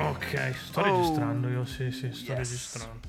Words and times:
Ok, 0.00 0.54
sto 0.54 0.80
Oh. 0.80 0.84
registrando 0.84 1.48
io, 1.48 1.64
sì, 1.64 1.90
sì, 1.90 2.12
sto 2.12 2.32
Yes. 2.32 2.38
registrando. 2.38 3.08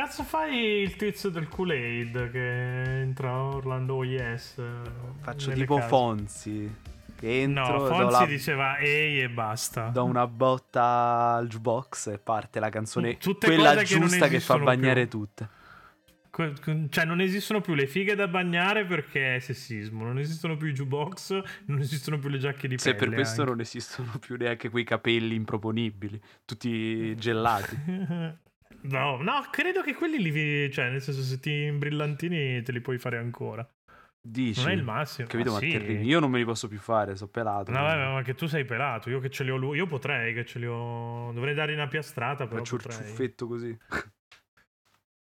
Cazzo 0.00 0.22
fai 0.22 0.80
il 0.80 0.96
tizio 0.96 1.28
del 1.28 1.46
Kool-Aid 1.48 2.30
che 2.30 3.00
entra 3.02 3.34
Orlando 3.42 3.96
Oh 3.96 4.04
Yes? 4.04 4.58
Faccio 5.20 5.50
tipo 5.50 5.74
case? 5.76 5.88
Fonzi. 5.88 6.74
Che 7.16 7.46
No, 7.46 7.60
entro, 7.60 7.78
do, 7.80 7.86
Fonzi 7.86 8.20
la- 8.20 8.26
diceva 8.26 8.78
ehi 8.78 9.20
e 9.20 9.28
basta. 9.28 9.88
do 9.88 10.04
una 10.04 10.26
botta 10.26 11.34
al 11.34 11.48
jukebox 11.48 12.06
e 12.14 12.18
parte 12.18 12.60
la 12.60 12.70
canzone 12.70 13.18
Tutte 13.18 13.48
quella 13.48 13.74
cose 13.74 13.84
che 13.84 14.00
giusta 14.00 14.28
che, 14.28 14.40
fa 14.40 14.56
bagnare 14.58 15.06
più. 15.06 15.18
tutte. 15.20 15.48
Cioè, 16.88 17.04
non 17.04 17.20
esistono 17.20 17.60
più 17.60 17.74
le 17.74 17.86
fighe 17.86 18.14
da 18.14 18.26
bagnare 18.26 18.86
perché 18.86 19.36
è 19.36 19.38
sessismo. 19.38 20.04
Non 20.04 20.18
esistono 20.18 20.56
più 20.56 20.68
i 20.68 20.72
jukebox, 20.72 21.42
non 21.66 21.80
esistono 21.80 22.18
più 22.18 22.30
le 22.30 22.38
giacche 22.38 22.68
di 22.68 22.78
Se 22.78 22.94
pelle. 22.94 23.04
per 23.08 23.14
questo 23.16 23.40
anche. 23.42 23.52
non 23.52 23.60
esistono 23.60 24.12
più 24.18 24.36
neanche 24.36 24.70
quei 24.70 24.84
capelli 24.84 25.34
improponibili, 25.34 26.18
tutti 26.46 27.14
gelati. 27.20 28.38
No, 28.82 29.20
no, 29.20 29.46
credo 29.50 29.82
che 29.82 29.94
quelli 29.94 30.20
li. 30.20 30.70
Cioè, 30.72 30.90
nel 30.90 31.02
senso, 31.02 31.22
se 31.22 31.38
ti 31.38 31.64
imbrillantini 31.64 32.62
te 32.62 32.72
li 32.72 32.80
puoi 32.80 32.98
fare 32.98 33.18
ancora. 33.18 33.68
Dici? 34.22 34.60
Non 34.60 34.70
è 34.70 34.74
il 34.74 34.82
massimo. 34.82 35.28
Capito? 35.28 35.50
Ma 35.50 35.58
Ma 35.58 35.62
sì. 35.62 35.70
terribili. 35.70 36.04
Io 36.04 36.20
non 36.20 36.30
me 36.30 36.38
li 36.38 36.44
posso 36.44 36.68
più 36.68 36.78
fare, 36.78 37.16
sono 37.16 37.30
pelato. 37.30 37.70
No, 37.72 37.82
vabbè, 37.82 38.12
ma 38.12 38.22
che 38.22 38.34
tu 38.34 38.46
sei 38.46 38.64
pelato. 38.64 39.08
Io 39.10 39.18
che 39.18 39.30
ce 39.30 39.44
li 39.44 39.50
ho 39.50 39.56
lui. 39.56 39.76
Io 39.78 39.86
potrei 39.86 40.34
che 40.34 40.44
ce 40.44 40.58
li 40.58 40.66
ho. 40.66 41.30
Dovrei 41.32 41.54
dare 41.54 41.72
una 41.72 41.88
piastrata, 41.88 42.46
però. 42.46 42.58
Faccio 42.58 42.76
il 42.76 42.82
potrei. 42.82 43.06
ciuffetto 43.06 43.46
così. 43.46 43.78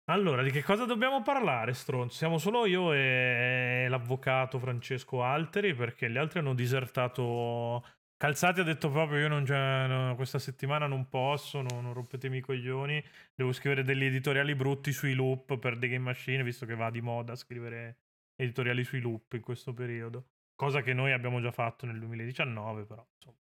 Allora, 0.08 0.44
di 0.44 0.52
che 0.52 0.62
cosa 0.64 0.86
dobbiamo 0.86 1.24
parlare, 1.24 1.74
stronzo? 1.74 2.16
Siamo 2.16 2.38
solo 2.38 2.68
io 2.68 2.94
e 2.94 3.88
l'avvocato 3.90 4.60
Francesco 4.60 5.24
Alteri, 5.24 5.74
perché 5.74 6.10
gli 6.12 6.18
altri 6.18 6.40
hanno 6.40 6.54
disertato. 6.54 7.84
Calzati 8.18 8.62
ha 8.62 8.64
detto 8.64 8.90
proprio: 8.90 9.20
Io 9.20 9.28
non 9.28 9.44
no, 9.44 10.16
questa 10.16 10.40
settimana 10.40 10.88
non 10.88 11.10
posso, 11.10 11.62
no- 11.62 11.82
non 11.82 11.94
rompetemi 11.94 12.38
i 12.38 12.42
coglioni. 12.42 13.04
Devo 13.34 13.52
scrivere 13.52 13.84
degli 13.84 14.06
editoriali 14.06 14.56
brutti 14.56 14.92
sui 14.94 15.14
loop 15.14 15.58
per 15.58 15.78
The 15.78 15.88
Game 15.90 16.04
Machine, 16.06 16.44
visto 16.44 16.66
che 16.66 16.76
va 16.76 16.90
di 16.90 17.02
moda 17.02 17.36
scrivere 17.36 17.98
editoriali 18.36 18.84
sui 18.84 19.00
loop 19.02 19.34
in 19.34 19.42
questo 19.42 19.74
periodo. 19.74 20.26
Cosa 20.56 20.82
che 20.82 20.94
noi 20.94 21.12
abbiamo 21.12 21.42
già 21.42 21.52
fatto 21.52 21.86
nel 21.86 22.00
2019, 22.00 22.86
però. 22.86 23.06
Insomma. 23.16 23.36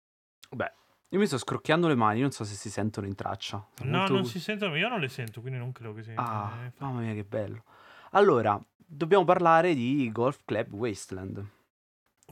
Beh, 0.50 0.72
io 1.10 1.20
mi 1.20 1.28
sto 1.28 1.38
scrocchiando 1.38 1.88
le 1.88 1.96
mani, 1.96 2.22
non 2.22 2.32
so 2.32 2.44
se 2.44 2.56
si 2.56 2.72
sentono 2.72 3.06
in 3.06 3.14
traccia. 3.14 3.64
Sono 3.76 3.90
No, 3.92 3.98
molto- 4.00 4.14
non 4.14 4.26
si 4.26 4.40
sentono. 4.40 4.76
Io 4.76 4.88
non 4.90 5.00
le 5.00 5.10
sento, 5.10 5.40
quindi 5.42 5.60
non 5.60 5.72
credo 5.72 5.94
che 5.94 6.02
si. 6.04 6.12
Ah, 6.16 6.64
eh, 6.66 6.72
mamma 6.80 7.02
mia, 7.02 7.14
che 7.14 7.24
bello. 7.24 7.64
Allora, 8.12 8.60
dobbiamo 8.76 9.24
parlare 9.24 9.76
di 9.76 10.10
Golf 10.12 10.40
Club 10.46 10.72
Wasteland. 10.74 11.46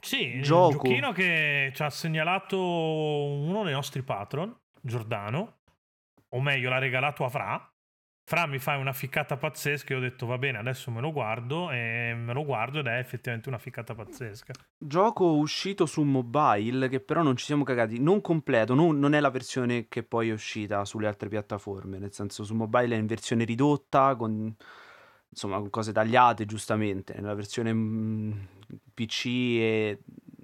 Sì, 0.02 0.42
Gioco. 0.42 0.66
un 0.66 0.72
giochino 0.72 1.12
che 1.12 1.72
ci 1.74 1.84
ha 1.84 1.90
segnalato 1.90 2.60
uno 2.60 3.64
dei 3.64 3.74
nostri 3.74 4.02
patron, 4.02 4.54
Giordano, 4.82 5.60
o 6.30 6.42
meglio 6.42 6.70
l'ha 6.70 6.80
regalato 6.80 7.24
a 7.24 7.30
Fra. 7.30 7.66
Fra 8.24 8.46
mi 8.46 8.60
fa 8.60 8.78
una 8.78 8.94
ficcata 8.94 9.36
pazzesca 9.36 9.94
e 9.94 9.98
ho 9.98 10.00
detto 10.00 10.26
va 10.26 10.38
bene, 10.38 10.58
adesso 10.58 10.90
me 10.90 11.02
lo 11.02 11.12
guardo 11.12 11.70
e 11.70 12.14
me 12.16 12.34
lo 12.34 12.46
guardo 12.46 12.80
ed 12.80 12.88
è 12.88 12.98
effettivamente 12.98 13.50
una 13.50 13.58
ficcata 13.58 13.94
pazzesca. 13.94 14.54
Gioco 14.78 15.34
uscito 15.34 15.86
su 15.86 16.02
mobile 16.04 16.88
che 16.88 17.00
però 17.02 17.24
non 17.24 17.36
ci 17.36 17.46
siamo 17.46 17.64
cagati, 17.64 18.00
non 18.00 18.22
completo, 18.22 18.74
non, 18.74 18.98
non 19.00 19.14
è 19.14 19.20
la 19.20 19.30
versione 19.30 19.88
che 19.88 20.04
poi 20.04 20.30
è 20.30 20.34
uscita 20.34 20.86
sulle 20.86 21.08
altre 21.08 21.30
piattaforme, 21.30 21.98
nel 22.00 22.14
senso 22.14 22.44
su 22.44 22.56
mobile 22.56 22.96
è 22.96 23.00
in 23.00 23.06
versione 23.06 23.44
ridotta, 23.44 24.16
con 24.16 24.56
insomma 25.32 25.60
con 25.60 25.70
cose 25.70 25.92
tagliate 25.92 26.46
giustamente, 26.46 27.14
nella 27.16 27.34
versione 27.34 27.74
mm, 27.74 28.32
PC 28.94 29.26
e 29.26 30.00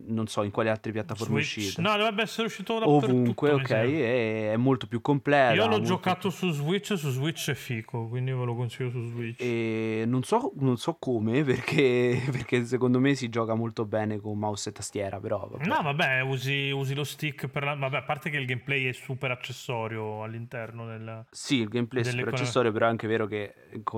non 0.07 0.28
so 0.28 0.44
in 0.44 0.51
quali 0.51 0.69
altre 0.69 0.91
piattaforme 0.91 1.41
Switch- 1.41 1.57
uscita. 1.68 1.81
No, 1.81 1.97
dovrebbe 1.97 2.22
essere 2.22 2.47
uscito 2.47 2.79
dappertutto. 2.79 3.06
Ovunque, 3.12 3.51
ok, 3.51 3.69
è, 3.69 4.51
è 4.51 4.57
molto 4.57 4.88
più 4.88 5.01
completa. 5.01 5.53
Io 5.53 5.63
l'ho 5.63 5.72
molto 5.72 5.85
giocato 5.85 6.29
su 6.29 6.50
Switch, 6.51 6.97
su 6.97 7.09
Switch 7.09 7.50
è 7.50 7.53
fico, 7.53 8.07
quindi 8.07 8.31
ve 8.31 8.46
lo 8.46 8.56
consiglio 8.56 8.90
su 8.90 9.06
Switch. 9.07 9.41
E 9.41 10.03
non 10.07 10.23
so, 10.23 10.51
non 10.57 10.78
so 10.78 10.96
come, 11.00 11.44
perché, 11.46 12.22
perché 12.31 12.66
secondo 12.66 13.00
me 13.00 13.16
si 13.16 13.29
gioca 13.29 13.56
molto 13.56 13.85
bene 13.85 14.19
con 14.19 14.38
mouse 14.38 14.69
e 14.69 14.72
tastiera, 14.72 15.19
però 15.19 15.47
vabbè. 15.47 15.66
No, 15.66 15.81
vabbè, 15.81 16.22
usi, 16.22 16.72
usi 16.72 16.94
lo 16.94 17.03
stick 17.03 17.47
per 17.47 17.63
la... 17.63 17.75
Vabbè, 17.75 17.97
a 17.97 18.03
parte 18.03 18.29
che 18.29 18.38
il 18.38 18.46
gameplay 18.46 18.85
è 18.85 18.94
super 18.94 19.31
accessorio 19.31 20.23
all'interno 20.23 20.85
del... 20.85 21.25
Sì, 21.31 21.62
il 21.62 21.69
gameplay 21.69 22.03
è 22.03 22.06
super 22.06 22.28
accessorio, 22.29 22.72
però 22.72 22.85
è 22.85 22.90
anche 22.90 23.07
vero 23.07 23.25
che 23.25 23.53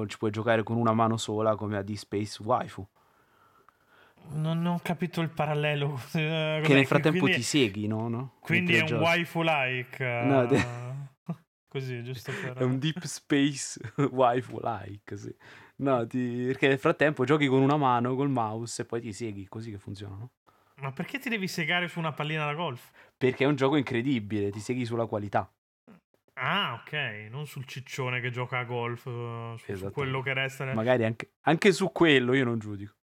ci 0.07 0.17
puoi 0.17 0.31
giocare 0.31 0.63
con 0.63 0.77
una 0.77 0.93
mano 0.93 1.17
sola 1.17 1.55
come 1.55 1.77
a 1.77 1.81
D-Space 1.81 2.41
Waifu. 2.43 2.87
Non 4.31 4.65
ho 4.65 4.79
capito 4.83 5.21
il 5.21 5.29
parallelo. 5.29 5.99
eh, 6.13 6.61
Che 6.63 6.73
nel 6.73 6.85
frattempo 6.85 7.19
quindi, 7.19 7.37
ti 7.37 7.43
segui, 7.43 7.87
no? 7.87 8.07
no? 8.07 8.33
Quindi 8.39 8.75
è 8.75 8.81
un 8.81 8.93
waifu-like. 8.99 10.03
eh, 10.03 10.23
No, 10.25 10.45
te- 10.47 10.87
Così, 11.69 12.03
giusto 12.03 12.31
per... 12.41 12.57
È 12.57 12.63
un 12.63 12.79
Deep 12.79 13.03
Space 13.05 13.79
Waifu-like, 13.95 15.15
sì. 15.17 15.33
No, 15.77 16.05
ti- 16.07 16.45
perché 16.47 16.67
nel 16.67 16.79
frattempo 16.79 17.25
giochi 17.25 17.45
con 17.47 17.61
una 17.61 17.77
mano, 17.77 18.15
col 18.15 18.29
mouse, 18.29 18.81
e 18.81 18.85
poi 18.85 19.01
ti 19.01 19.13
segui, 19.13 19.47
così 19.47 19.69
che 19.69 19.77
funziona, 19.77 20.15
no? 20.15 20.31
Ma 20.81 20.91
perché 20.91 21.19
ti 21.19 21.29
devi 21.29 21.47
segare 21.47 21.87
su 21.87 21.99
una 21.99 22.11
pallina 22.11 22.45
da 22.45 22.53
golf? 22.55 22.89
Perché 23.15 23.43
è 23.43 23.47
un 23.47 23.55
gioco 23.55 23.75
incredibile, 23.75 24.49
ti 24.49 24.59
segui 24.59 24.85
sulla 24.85 25.05
qualità. 25.05 25.51
Ah, 26.33 26.81
ok, 26.81 27.27
non 27.29 27.45
sul 27.45 27.65
ciccione 27.65 28.19
che 28.19 28.31
gioca 28.31 28.59
a 28.59 28.63
golf, 28.63 29.05
eh, 29.05 29.55
su- 29.57 29.75
su, 29.75 29.91
quello 29.91 30.21
che 30.21 30.33
resta 30.33 30.65
nel... 30.65 30.73
Magari 30.75 31.03
anche, 31.03 31.33
anche 31.41 31.71
su 31.71 31.91
quello 31.91 32.33
io 32.33 32.45
non 32.45 32.57
giudico. 32.57 32.95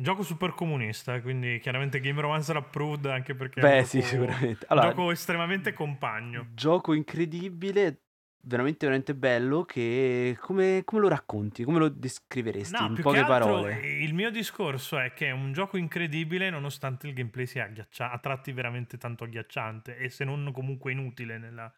Gioco 0.00 0.22
super 0.22 0.54
comunista, 0.54 1.20
quindi 1.20 1.58
chiaramente 1.58 1.98
Game 1.98 2.20
Romancer 2.20 2.54
approved 2.56 3.06
anche 3.06 3.34
perché 3.34 3.60
Beh, 3.62 3.84
sì, 3.84 4.00
gioco- 4.00 4.06
sicuramente. 4.10 4.66
Allora, 4.68 4.90
gioco 4.90 5.10
estremamente 5.10 5.72
compagno. 5.72 6.46
gioco 6.54 6.92
incredibile, 6.92 8.02
veramente, 8.42 8.86
veramente 8.86 9.14
bello, 9.14 9.64
che 9.64 10.36
come, 10.40 10.82
come 10.84 11.00
lo 11.00 11.08
racconti? 11.08 11.64
Come 11.64 11.78
lo 11.78 11.88
descriveresti 11.88 12.70
No, 12.70 12.86
in 12.86 12.98
poche 13.00 13.16
che 13.16 13.22
altro, 13.24 13.66
parole? 13.66 13.80
il 14.02 14.14
mio 14.14 14.30
discorso 14.30 14.98
è 14.98 15.12
che 15.12 15.26
è 15.28 15.30
un 15.30 15.52
gioco 15.52 15.76
incredibile 15.76 16.50
nonostante 16.50 17.06
il 17.06 17.14
gameplay 17.14 17.46
sia 17.46 17.64
agghiaccia- 17.64 18.10
a 18.10 18.18
tratti 18.18 18.52
veramente 18.52 18.98
tanto 18.98 19.24
agghiacciante 19.24 19.96
e 19.96 20.08
se 20.10 20.24
non 20.24 20.50
comunque 20.52 20.92
inutile 20.92 21.38
nella, 21.38 21.72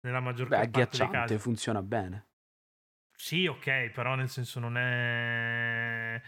nella 0.00 0.20
maggior 0.20 0.48
Beh, 0.48 0.56
parte 0.56 0.96
dei 0.96 1.08
agghiacciante, 1.08 1.08
casi. 1.08 1.38
funziona 1.38 1.82
bene. 1.82 2.26
Sì, 3.20 3.46
ok, 3.46 3.90
però 3.90 4.14
nel 4.14 4.28
senso 4.28 4.60
non 4.60 4.76
è... 4.78 6.20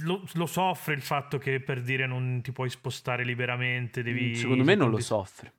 Lo, 0.00 0.22
lo 0.34 0.46
soffre 0.46 0.92
il 0.94 1.00
fatto 1.00 1.38
che 1.38 1.60
per 1.60 1.80
dire 1.80 2.06
non 2.06 2.40
ti 2.42 2.52
puoi 2.52 2.68
spostare 2.68 3.24
liberamente, 3.24 4.02
devi... 4.02 4.30
Mm, 4.30 4.34
Secondo 4.34 4.64
me 4.64 4.74
non 4.74 4.90
lo 4.90 5.00
soffre. 5.00 5.52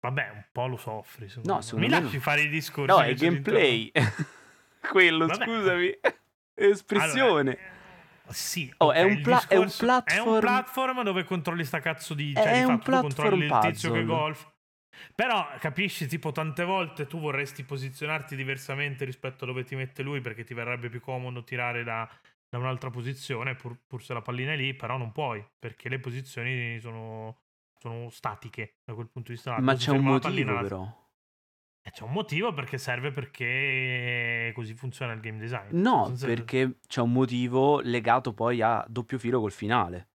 Vabbè, 0.00 0.30
un 0.34 0.44
po' 0.52 0.66
lo 0.66 0.76
soffri. 0.76 1.28
secondo 1.28 1.50
No, 1.50 1.56
me. 1.56 1.62
secondo 1.62 1.86
Mi 1.86 1.92
me 1.92 2.00
lasci 2.00 2.18
fare 2.18 2.42
i 2.42 2.48
discorsi. 2.48 2.94
No, 2.96 3.02
è 3.02 3.14
gameplay. 3.14 3.90
Quello, 4.90 5.26
Vabbè. 5.26 5.44
scusami. 5.44 5.98
Espressione. 6.54 7.50
Allora, 7.50 7.60
eh, 8.28 8.32
sì, 8.32 8.72
Oh, 8.78 8.86
ok, 8.86 8.94
è 8.94 9.02
un 9.02 9.20
pla- 9.22 9.46
è 9.48 9.56
un 9.56 9.72
platform- 9.76 10.04
È 10.04 10.18
un 10.20 10.40
platform 10.40 11.02
dove 11.02 11.24
controlli 11.24 11.64
sta 11.64 11.80
cazzo 11.80 12.14
di. 12.14 12.32
È 12.32 12.42
Cioè, 12.42 12.52
di 12.54 12.60
un 12.64 12.78
fatto 12.78 13.00
controlli 13.00 13.42
il 13.42 13.46
platform 13.48 13.72
tizio 13.72 13.92
che 13.92 14.04
golf. 14.04 14.50
Però 15.14 15.46
capisci, 15.60 16.06
tipo, 16.06 16.32
tante 16.32 16.64
volte 16.64 17.06
tu 17.06 17.20
vorresti 17.20 17.62
posizionarti 17.64 18.34
diversamente 18.34 19.04
rispetto 19.04 19.44
a 19.44 19.46
dove 19.46 19.62
ti 19.64 19.74
mette 19.76 20.02
lui 20.02 20.20
perché 20.20 20.42
ti 20.44 20.54
verrebbe 20.54 20.88
più 20.88 21.00
comodo 21.00 21.44
tirare 21.44 21.84
da, 21.84 22.08
da 22.56 22.64
un'altra 22.64 22.90
posizione, 22.90 23.54
pur, 23.54 23.78
pur 23.86 24.02
se 24.02 24.12
la 24.14 24.22
pallina 24.22 24.52
è 24.52 24.56
lì, 24.56 24.74
però 24.74 24.96
non 24.96 25.12
puoi 25.12 25.44
perché 25.58 25.88
le 25.88 25.98
posizioni 25.98 26.78
sono, 26.80 27.42
sono 27.78 28.10
statiche 28.10 28.78
da 28.84 28.94
quel 28.94 29.08
punto 29.08 29.28
di 29.28 29.34
vista. 29.34 29.58
Ma 29.60 29.74
c'è 29.74 29.90
un 29.92 30.18
pallina, 30.18 30.52
motivo, 30.52 30.68
però. 30.68 31.04
Eh, 31.82 31.90
c'è 31.90 32.02
un 32.02 32.12
motivo 32.12 32.52
perché 32.52 32.78
serve 32.78 33.12
perché 33.12 34.50
così 34.54 34.74
funziona 34.74 35.12
il 35.12 35.20
game 35.20 35.38
design. 35.38 35.78
No, 35.78 36.12
perché 36.18 36.78
c'è 36.86 37.00
un 37.00 37.12
motivo 37.12 37.80
legato 37.80 38.32
poi 38.34 38.60
a 38.60 38.84
doppio 38.88 39.18
filo 39.18 39.40
col 39.40 39.52
finale. 39.52 40.08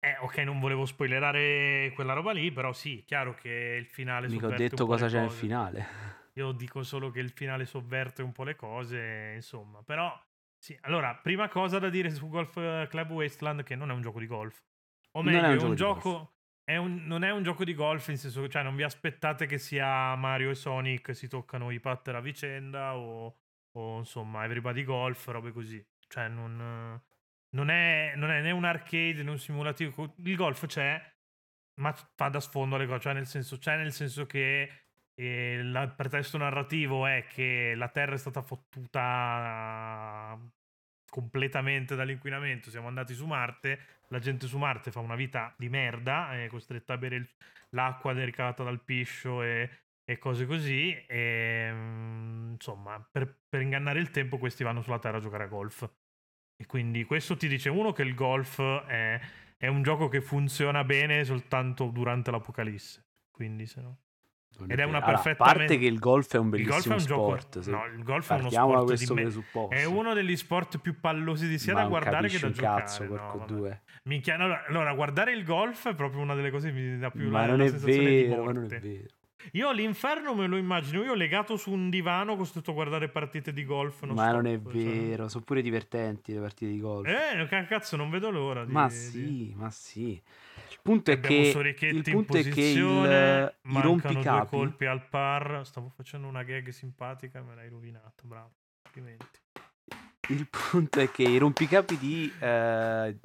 Eh, 0.00 0.16
ok, 0.20 0.38
non 0.38 0.60
volevo 0.60 0.86
spoilerare 0.86 1.90
quella 1.94 2.12
roba 2.12 2.32
lì, 2.32 2.52
però 2.52 2.72
sì, 2.72 3.02
chiaro 3.04 3.34
che 3.34 3.76
il 3.78 3.86
finale 3.86 4.28
Mica 4.28 4.46
ho 4.46 4.50
detto 4.50 4.86
cosa 4.86 5.08
c'è 5.08 5.20
nel 5.20 5.30
finale. 5.30 5.86
Io 6.34 6.52
dico 6.52 6.84
solo 6.84 7.10
che 7.10 7.18
il 7.18 7.30
finale 7.30 7.66
sovverte 7.66 8.22
un 8.22 8.30
po' 8.30 8.44
le 8.44 8.54
cose, 8.54 9.32
insomma. 9.34 9.82
Però, 9.82 10.08
sì. 10.58 10.76
Allora, 10.82 11.14
prima 11.14 11.48
cosa 11.48 11.78
da 11.78 11.88
dire 11.88 12.10
su 12.10 12.28
Golf 12.28 12.56
eh, 12.56 12.86
Club 12.88 13.10
Wasteland 13.10 13.62
che 13.62 13.76
non 13.76 13.90
è 13.90 13.94
un 13.94 14.02
gioco 14.02 14.18
di 14.18 14.26
golf. 14.26 14.62
O 15.12 15.22
Non 15.22 15.32
è 15.32 15.40
meglio, 15.40 15.52
un 15.52 15.58
è 15.58 15.64
un 15.64 15.74
gioco 15.74 15.94
di 15.94 16.00
gioco... 16.02 16.32
È 16.68 16.76
un- 16.76 17.06
non 17.06 17.24
è 17.24 17.30
un 17.30 17.42
gioco 17.42 17.64
di 17.64 17.72
golf, 17.72 18.08
in 18.08 18.18
senso 18.18 18.42
che 18.42 18.50
cioè, 18.50 18.62
non 18.62 18.76
vi 18.76 18.82
aspettate 18.82 19.46
che 19.46 19.56
sia 19.56 20.14
Mario 20.16 20.50
e 20.50 20.54
Sonic 20.54 21.16
si 21.16 21.26
toccano 21.26 21.70
i 21.70 21.80
putter 21.80 22.16
a 22.16 22.20
vicenda 22.20 22.94
o, 22.94 23.38
o, 23.72 23.98
insomma 23.98 24.44
Everybody 24.44 24.84
Golf, 24.84 25.26
robe 25.28 25.50
così. 25.52 25.82
Cioè, 26.06 26.28
non... 26.28 27.00
non 27.50 27.70
è, 27.70 28.12
non 28.16 28.30
è 28.30 28.42
né 28.42 28.50
un 28.50 28.64
arcade 28.64 29.22
né 29.22 29.30
un 29.30 29.38
simulativo. 29.38 30.14
Il 30.24 30.36
golf 30.36 30.66
c'è, 30.66 31.00
ma 31.80 31.92
fa 31.92 32.28
da 32.28 32.40
sfondo 32.40 32.76
alle 32.76 32.86
cose, 32.86 33.00
cioè 33.00 33.14
nel 33.14 33.26
senso, 33.26 33.56
c'è 33.56 33.76
nel 33.76 33.92
senso 33.92 34.26
che 34.26 34.87
eh, 35.18 35.54
il 35.54 35.92
pretesto 35.96 36.38
narrativo 36.38 37.04
è 37.06 37.26
che 37.26 37.74
la 37.74 37.88
Terra 37.88 38.14
è 38.14 38.18
stata 38.18 38.40
fottuta 38.42 40.38
completamente 41.10 41.96
dall'inquinamento, 41.96 42.70
siamo 42.70 42.86
andati 42.86 43.14
su 43.14 43.26
Marte, 43.26 43.80
la 44.08 44.20
gente 44.20 44.46
su 44.46 44.58
Marte 44.58 44.92
fa 44.92 45.00
una 45.00 45.16
vita 45.16 45.52
di 45.56 45.68
merda, 45.68 46.40
è 46.40 46.46
costretta 46.46 46.92
a 46.92 46.98
bere 46.98 47.16
il, 47.16 47.28
l'acqua 47.70 48.12
ricavata 48.12 48.62
dal 48.62 48.80
piscio 48.80 49.42
e, 49.42 49.68
e 50.04 50.18
cose 50.18 50.46
così, 50.46 50.94
e 51.06 51.70
mm, 51.72 52.52
insomma, 52.52 53.04
per, 53.10 53.40
per 53.48 53.60
ingannare 53.60 53.98
il 53.98 54.10
tempo 54.10 54.38
questi 54.38 54.62
vanno 54.62 54.82
sulla 54.82 55.00
Terra 55.00 55.16
a 55.16 55.20
giocare 55.20 55.44
a 55.44 55.48
golf. 55.48 55.90
E 56.56 56.66
quindi 56.66 57.04
questo 57.04 57.36
ti 57.36 57.48
dice 57.48 57.70
uno 57.70 57.92
che 57.92 58.02
il 58.02 58.14
golf 58.14 58.60
è, 58.60 59.20
è 59.56 59.66
un 59.66 59.82
gioco 59.82 60.08
che 60.08 60.20
funziona 60.20 60.84
bene 60.84 61.24
soltanto 61.24 61.86
durante 61.86 62.30
l'apocalisse. 62.30 63.04
Quindi 63.30 63.66
se 63.66 63.80
no... 63.80 63.98
Ed 64.66 64.78
è 64.78 64.84
una 64.84 65.00
perfetta. 65.00 65.44
Allora, 65.44 65.50
a 65.50 65.66
parte 65.66 65.78
che 65.78 65.86
il 65.86 65.98
golf 65.98 66.34
è 66.34 66.38
un 66.38 66.48
bellissimo 66.48 66.94
è 66.94 66.96
un 66.96 67.02
sport. 67.02 67.60
Gioco... 67.60 67.76
No, 67.76 67.86
il 67.86 68.02
golf 68.02 68.30
è 68.32 68.38
uno 68.38 68.50
sport 68.50 68.94
di 68.94 69.14
me... 69.14 69.68
È 69.68 69.84
uno 69.84 70.14
degli 70.14 70.36
sport 70.36 70.78
più 70.78 70.98
pallosi 70.98 71.48
di 71.48 71.58
sia 71.58 71.74
Ma 71.74 71.82
da 71.82 71.88
guardare 71.88 72.28
che 72.28 72.38
da 72.38 72.50
giocare. 72.50 72.80
Cazzo, 72.82 73.04
no, 73.04 73.44
due. 73.46 73.82
Minchia, 74.04 74.34
allora, 74.36 74.64
allora, 74.66 74.94
guardare 74.94 75.32
il 75.32 75.44
golf 75.44 75.88
è 75.88 75.94
proprio 75.94 76.20
una 76.20 76.34
delle 76.34 76.50
cose 76.50 76.72
che 76.72 76.74
mi 76.74 76.98
dà 76.98 77.10
più 77.10 77.28
ma 77.28 77.46
la, 77.46 77.56
non 77.56 77.58
la 77.58 77.70
vero, 77.70 78.44
ma 78.44 78.52
non 78.52 78.64
è 78.64 78.80
vero. 78.80 79.06
Io 79.52 79.70
l'inferno 79.72 80.34
me 80.34 80.46
lo 80.46 80.56
immagino, 80.56 81.02
io 81.02 81.14
legato 81.14 81.56
su 81.56 81.70
un 81.70 81.88
divano 81.90 82.36
costretto 82.36 82.72
a 82.72 82.74
guardare 82.74 83.08
partite 83.08 83.52
di 83.52 83.64
golf. 83.64 84.02
Non 84.02 84.16
Ma 84.16 84.28
stop, 84.28 84.42
non 84.42 84.46
è 84.46 84.60
cioè. 84.60 84.72
vero, 84.72 85.28
sono 85.28 85.44
pure 85.44 85.62
divertenti 85.62 86.32
le 86.32 86.40
partite 86.40 86.72
di 86.72 86.80
golf. 86.80 87.08
Eh, 87.08 87.66
cazzo, 87.66 87.96
non 87.96 88.10
vedo 88.10 88.30
l'ora. 88.30 88.64
Di, 88.64 88.72
ma 88.72 88.88
sì, 88.88 89.24
di... 89.24 89.54
ma 89.56 89.70
sì. 89.70 90.20
Il 90.70 90.78
punto 90.82 91.10
è 91.10 91.20
che, 91.20 91.34
il 91.86 92.02
punto 92.02 92.36
è 92.36 92.42
che 92.42 92.60
il, 92.60 93.54
i 93.62 93.80
rompicapi... 93.80 94.50
due 94.50 94.58
colpi 94.58 94.84
al 94.86 95.06
par, 95.08 95.62
stavo 95.64 95.88
facendo 95.88 96.26
una 96.26 96.42
gag 96.42 96.68
simpatica 96.68 97.42
me 97.42 97.54
l'hai 97.54 97.68
rovinato, 97.68 98.22
bravo. 98.24 98.52
Complimenti. 98.82 99.40
Il 100.28 100.46
punto 100.48 101.00
è 101.00 101.10
che 101.10 101.22
i 101.22 101.38
rompicapi 101.38 101.98
di... 101.98 102.32
Eh, 102.40 103.16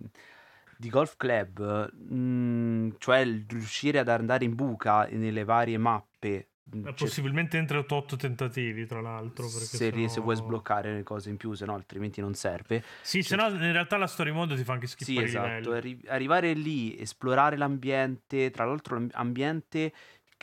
di 0.75 0.89
golf 0.89 1.15
club, 1.15 1.93
mh, 1.93 2.15
mm, 2.15 2.89
cioè 2.97 3.23
riuscire 3.47 3.99
ad 3.99 4.09
andare 4.09 4.43
in 4.43 4.53
buca 4.53 5.05
nelle 5.05 5.45
varie 5.45 5.77
mappe. 5.77 6.49
Cioè, 6.71 6.93
possibilmente 6.93 7.57
entro 7.57 7.85
8 7.87 8.15
tentativi, 8.15 8.85
tra 8.85 9.01
l'altro. 9.01 9.47
Se, 9.47 9.77
sennò... 9.77 10.07
se, 10.07 10.21
vuoi 10.21 10.35
sbloccare 10.35 10.93
le 10.93 11.03
cose 11.03 11.29
in 11.29 11.37
più, 11.37 11.53
se 11.53 11.65
no 11.65 11.73
altrimenti 11.73 12.21
non 12.21 12.33
serve. 12.33 12.83
Sì, 13.01 13.21
se 13.21 13.35
no 13.35 13.47
in 13.47 13.71
realtà 13.71 13.97
la 13.97 14.07
story 14.07 14.31
mode 14.31 14.55
ti 14.55 14.63
fa 14.63 14.73
anche 14.73 14.87
skippare 14.87 15.27
sì, 15.27 15.35
esatto. 15.35 15.71
Arri- 15.71 16.01
arrivare 16.07 16.53
lì, 16.53 16.97
esplorare 16.97 17.57
l'ambiente, 17.57 18.49
tra 18.49 18.65
l'altro 18.65 19.05
l'ambiente 19.11 19.91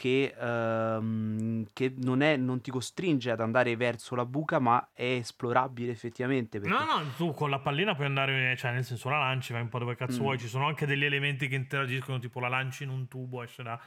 che, 0.00 0.34
ehm, 0.34 1.66
che 1.74 1.92
non, 1.98 2.22
è, 2.22 2.36
non, 2.36 2.62
ti 2.62 2.70
costringe 2.70 3.30
ad 3.30 3.40
andare 3.40 3.76
verso 3.76 4.14
la 4.14 4.24
buca, 4.24 4.58
ma 4.58 4.90
è 4.94 5.16
esplorabile 5.20 5.92
effettivamente. 5.92 6.58
Perché... 6.58 6.74
No, 6.74 6.84
no, 6.84 7.10
tu 7.18 7.32
con 7.32 7.50
la 7.50 7.58
pallina 7.58 7.94
puoi 7.94 8.06
andare, 8.06 8.56
cioè 8.56 8.72
nel 8.72 8.84
senso 8.84 9.10
la 9.10 9.18
lanci, 9.18 9.52
vai 9.52 9.60
un 9.60 9.68
po' 9.68 9.78
dove 9.78 9.96
cazzo 9.96 10.20
mm. 10.20 10.22
vuoi. 10.22 10.38
Ci 10.38 10.48
sono 10.48 10.66
anche 10.66 10.86
degli 10.86 11.04
elementi 11.04 11.48
che 11.48 11.54
interagiscono, 11.54 12.18
tipo 12.18 12.40
la 12.40 12.48
lanci 12.48 12.84
in 12.84 12.88
un 12.88 13.08
tubo, 13.08 13.42
esce 13.42 13.62
da, 13.62 13.78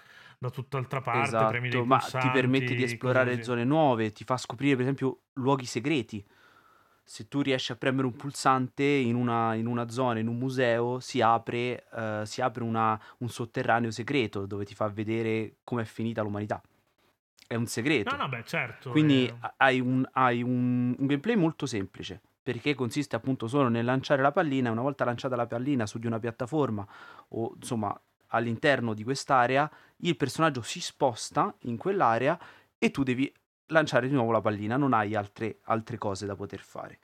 da 0.44 0.50
tutt'altra 0.50 1.00
parte, 1.00 1.28
esatto, 1.28 1.48
premi 1.48 1.70
dei 1.70 1.86
ma 1.86 1.98
ti 1.98 2.30
permette 2.32 2.76
di 2.76 2.84
esplorare 2.84 3.42
zone 3.44 3.64
nuove, 3.64 4.12
ti 4.12 4.26
fa 4.26 4.36
scoprire 4.38 4.74
per 4.76 4.84
esempio 4.84 5.22
luoghi 5.34 5.66
segreti 5.66 6.24
se 7.06 7.28
tu 7.28 7.42
riesci 7.42 7.72
a 7.72 7.76
premere 7.76 8.08
un 8.08 8.16
pulsante 8.16 8.84
in 8.84 9.16
una, 9.16 9.56
in 9.56 9.68
una 9.68 9.90
zona, 9.90 10.20
in 10.20 10.28
un 10.28 10.38
museo, 10.38 11.00
si 11.00 11.20
apre, 11.22 11.86
uh, 11.92 12.24
si 12.24 12.42
apre 12.42 12.64
una, 12.64 13.00
un 13.18 13.30
sotterraneo 13.30 13.92
segreto 13.92 14.46
dove 14.46 14.64
ti 14.64 14.74
fa 14.74 14.88
vedere 14.88 15.58
com'è 15.64 15.84
finita 15.84 16.22
l'umanità. 16.22 16.62
È 17.46 17.56
un 17.56 17.66
segreto. 17.66 18.16
No, 18.16 18.24
no, 18.24 18.30
beh, 18.30 18.44
certo. 18.46 18.92
Quindi 18.92 19.26
è... 19.26 19.54
hai, 19.58 19.82
un, 19.82 20.08
hai 20.14 20.42
un, 20.42 20.96
un, 20.98 21.06
gameplay 21.06 21.36
molto 21.36 21.66
semplice. 21.66 22.22
Perché 22.42 22.74
consiste 22.74 23.16
appunto 23.16 23.48
solo 23.48 23.70
nel 23.70 23.86
lanciare 23.86 24.22
la 24.22 24.32
pallina. 24.32 24.72
Una 24.72 24.82
volta 24.82 25.06
lanciata 25.06 25.36
la 25.36 25.46
pallina 25.46 25.86
su 25.86 26.00
di 26.00 26.08
una 26.08 26.20
piattaforma 26.20 26.86
o 27.30 27.54
insomma 27.56 27.98
all'interno 28.34 28.94
di 28.94 29.04
quest'area, 29.04 29.70
il 29.98 30.18
personaggio 30.18 30.62
si 30.62 30.82
sposta 30.82 31.56
in 31.62 31.78
quell'area 31.78 32.38
e 32.78 32.92
tu 32.92 33.04
devi 33.04 33.32
lanciare 33.68 34.08
di 34.08 34.14
nuovo 34.14 34.32
la 34.32 34.42
pallina, 34.42 34.78
non 34.78 34.94
hai 34.94 35.16
altre, 35.16 35.60
altre 35.64 35.98
cose 35.98 36.26
da 36.26 36.36
poter 36.36 36.60
fare. 36.60 37.00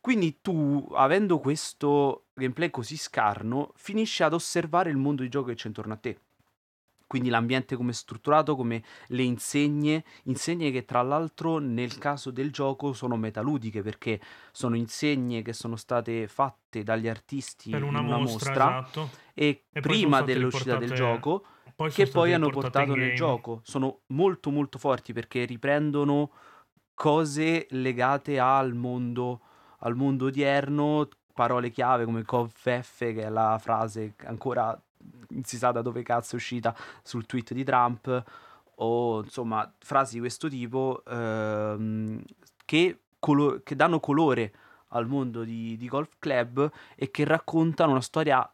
Quindi 0.00 0.40
tu, 0.40 0.86
avendo 0.94 1.38
questo 1.38 2.26
gameplay 2.34 2.70
così 2.70 2.96
scarno, 2.96 3.72
finisci 3.74 4.22
ad 4.22 4.34
osservare 4.34 4.90
il 4.90 4.96
mondo 4.96 5.22
di 5.22 5.28
gioco 5.28 5.48
che 5.48 5.54
c'è 5.54 5.66
intorno 5.66 5.94
a 5.94 5.96
te. 5.96 6.20
Quindi 7.06 7.28
l'ambiente 7.28 7.76
come 7.76 7.90
è 7.90 7.94
strutturato, 7.94 8.56
come 8.56 8.82
le 9.08 9.22
insegne, 9.22 10.04
insegne 10.24 10.70
che 10.70 10.84
tra 10.84 11.02
l'altro 11.02 11.58
nel 11.58 11.98
caso 11.98 12.30
del 12.30 12.50
gioco 12.50 12.92
sono 12.92 13.16
metaludiche 13.16 13.82
perché 13.82 14.20
sono 14.50 14.76
insegne 14.76 15.42
che 15.42 15.52
sono 15.52 15.76
state 15.76 16.26
fatte 16.26 16.82
dagli 16.82 17.06
artisti 17.06 17.70
per 17.70 17.84
una, 17.84 18.00
in 18.00 18.06
una 18.06 18.18
mostra, 18.18 18.80
esatto. 18.80 19.10
e, 19.34 19.64
e 19.70 19.80
prima 19.80 20.22
dell'uscita 20.22 20.76
del 20.76 20.92
gioco 20.92 21.44
poi 21.76 21.90
che 21.90 22.06
poi 22.06 22.32
hanno 22.32 22.48
portato 22.48 22.94
nel 22.94 23.14
gioco. 23.14 23.60
Sono 23.62 24.00
molto 24.06 24.50
molto 24.50 24.78
forti 24.78 25.12
perché 25.12 25.44
riprendono 25.44 26.30
cose 26.94 27.66
legate 27.70 28.38
al 28.38 28.72
mondo, 28.72 29.42
al 29.80 29.94
mondo 29.94 30.26
odierno, 30.26 31.06
parole 31.34 31.68
chiave 31.68 32.06
come 32.06 32.22
COVF, 32.22 32.98
che 32.98 33.22
è 33.22 33.28
la 33.28 33.58
frase 33.60 34.14
ancora 34.24 34.80
si 35.42 35.56
sa 35.56 35.72
da 35.72 35.82
dove 35.82 36.02
cazzo 36.02 36.32
è 36.32 36.36
uscita 36.36 36.74
sul 37.02 37.26
tweet 37.26 37.52
di 37.52 37.64
Trump, 37.64 38.24
o 38.76 39.22
insomma 39.22 39.72
frasi 39.78 40.14
di 40.14 40.20
questo 40.20 40.48
tipo 40.48 41.02
ehm, 41.06 42.22
che, 42.64 43.00
colo- 43.18 43.60
che, 43.62 43.76
danno 43.76 44.00
colore 44.00 44.52
al 44.88 45.06
mondo 45.06 45.44
di, 45.44 45.76
di 45.76 45.88
Golf 45.88 46.10
Club 46.18 46.70
e 46.94 47.10
che 47.10 47.24
raccontano 47.24 47.92
una 47.92 48.00
storia 48.00 48.48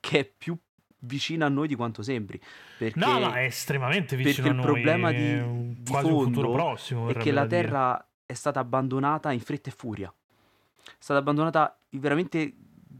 che 0.00 0.18
è 0.20 0.24
più 0.24 0.56
vicina 1.00 1.46
a 1.46 1.48
noi 1.48 1.68
di 1.68 1.74
quanto 1.74 2.02
sembri. 2.02 2.40
Perché, 2.78 2.98
no, 2.98 3.18
no, 3.18 3.32
è 3.32 3.44
estremamente 3.44 4.16
vicino 4.16 4.48
a 4.48 4.52
noi. 4.52 4.60
Il 4.60 4.66
problema 4.66 5.10
di, 5.12 5.82
di 5.82 5.92
fondo 5.92 6.52
prossimo, 6.52 7.08
è 7.08 7.14
che 7.14 7.32
la 7.32 7.46
Terra 7.46 7.92
dire. 7.94 8.22
è 8.26 8.34
stata 8.34 8.60
abbandonata 8.60 9.32
in 9.32 9.40
fretta 9.40 9.70
e 9.70 9.72
furia. 9.72 10.12
È 10.84 10.90
stata 10.98 11.20
abbandonata 11.20 11.78
veramente 11.90 12.54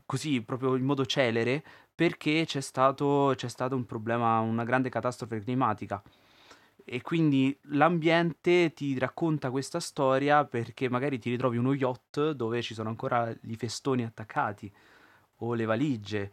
così, 0.07 0.43
proprio 0.43 0.77
in 0.77 0.85
modo 0.85 1.07
celere, 1.07 1.63
perché 1.95 2.45
c'è 2.47 2.61
stato, 2.61 3.33
c'è 3.37 3.49
stato 3.49 3.77
un 3.77 3.87
problema, 3.87 4.41
una 4.41 4.65
grande 4.65 4.89
catastrofe 4.89 5.41
climatica. 5.41 6.03
E 6.87 7.01
quindi 7.01 7.57
l'ambiente 7.69 8.75
ti 8.75 8.99
racconta 8.99 9.51
questa 9.51 9.81
storia 9.81 10.45
perché 10.45 10.91
magari 10.91 11.19
ti 11.19 11.31
ritrovi 11.31 11.57
uno 11.57 11.73
yacht 11.73 12.33
dove 12.33 12.61
ci 12.61 12.75
sono 12.75 12.91
ancora 12.91 13.33
i 13.45 13.57
festoni 13.57 14.05
attaccati 14.05 14.71
o 15.39 15.55
le 15.55 15.65
valigie 15.65 16.31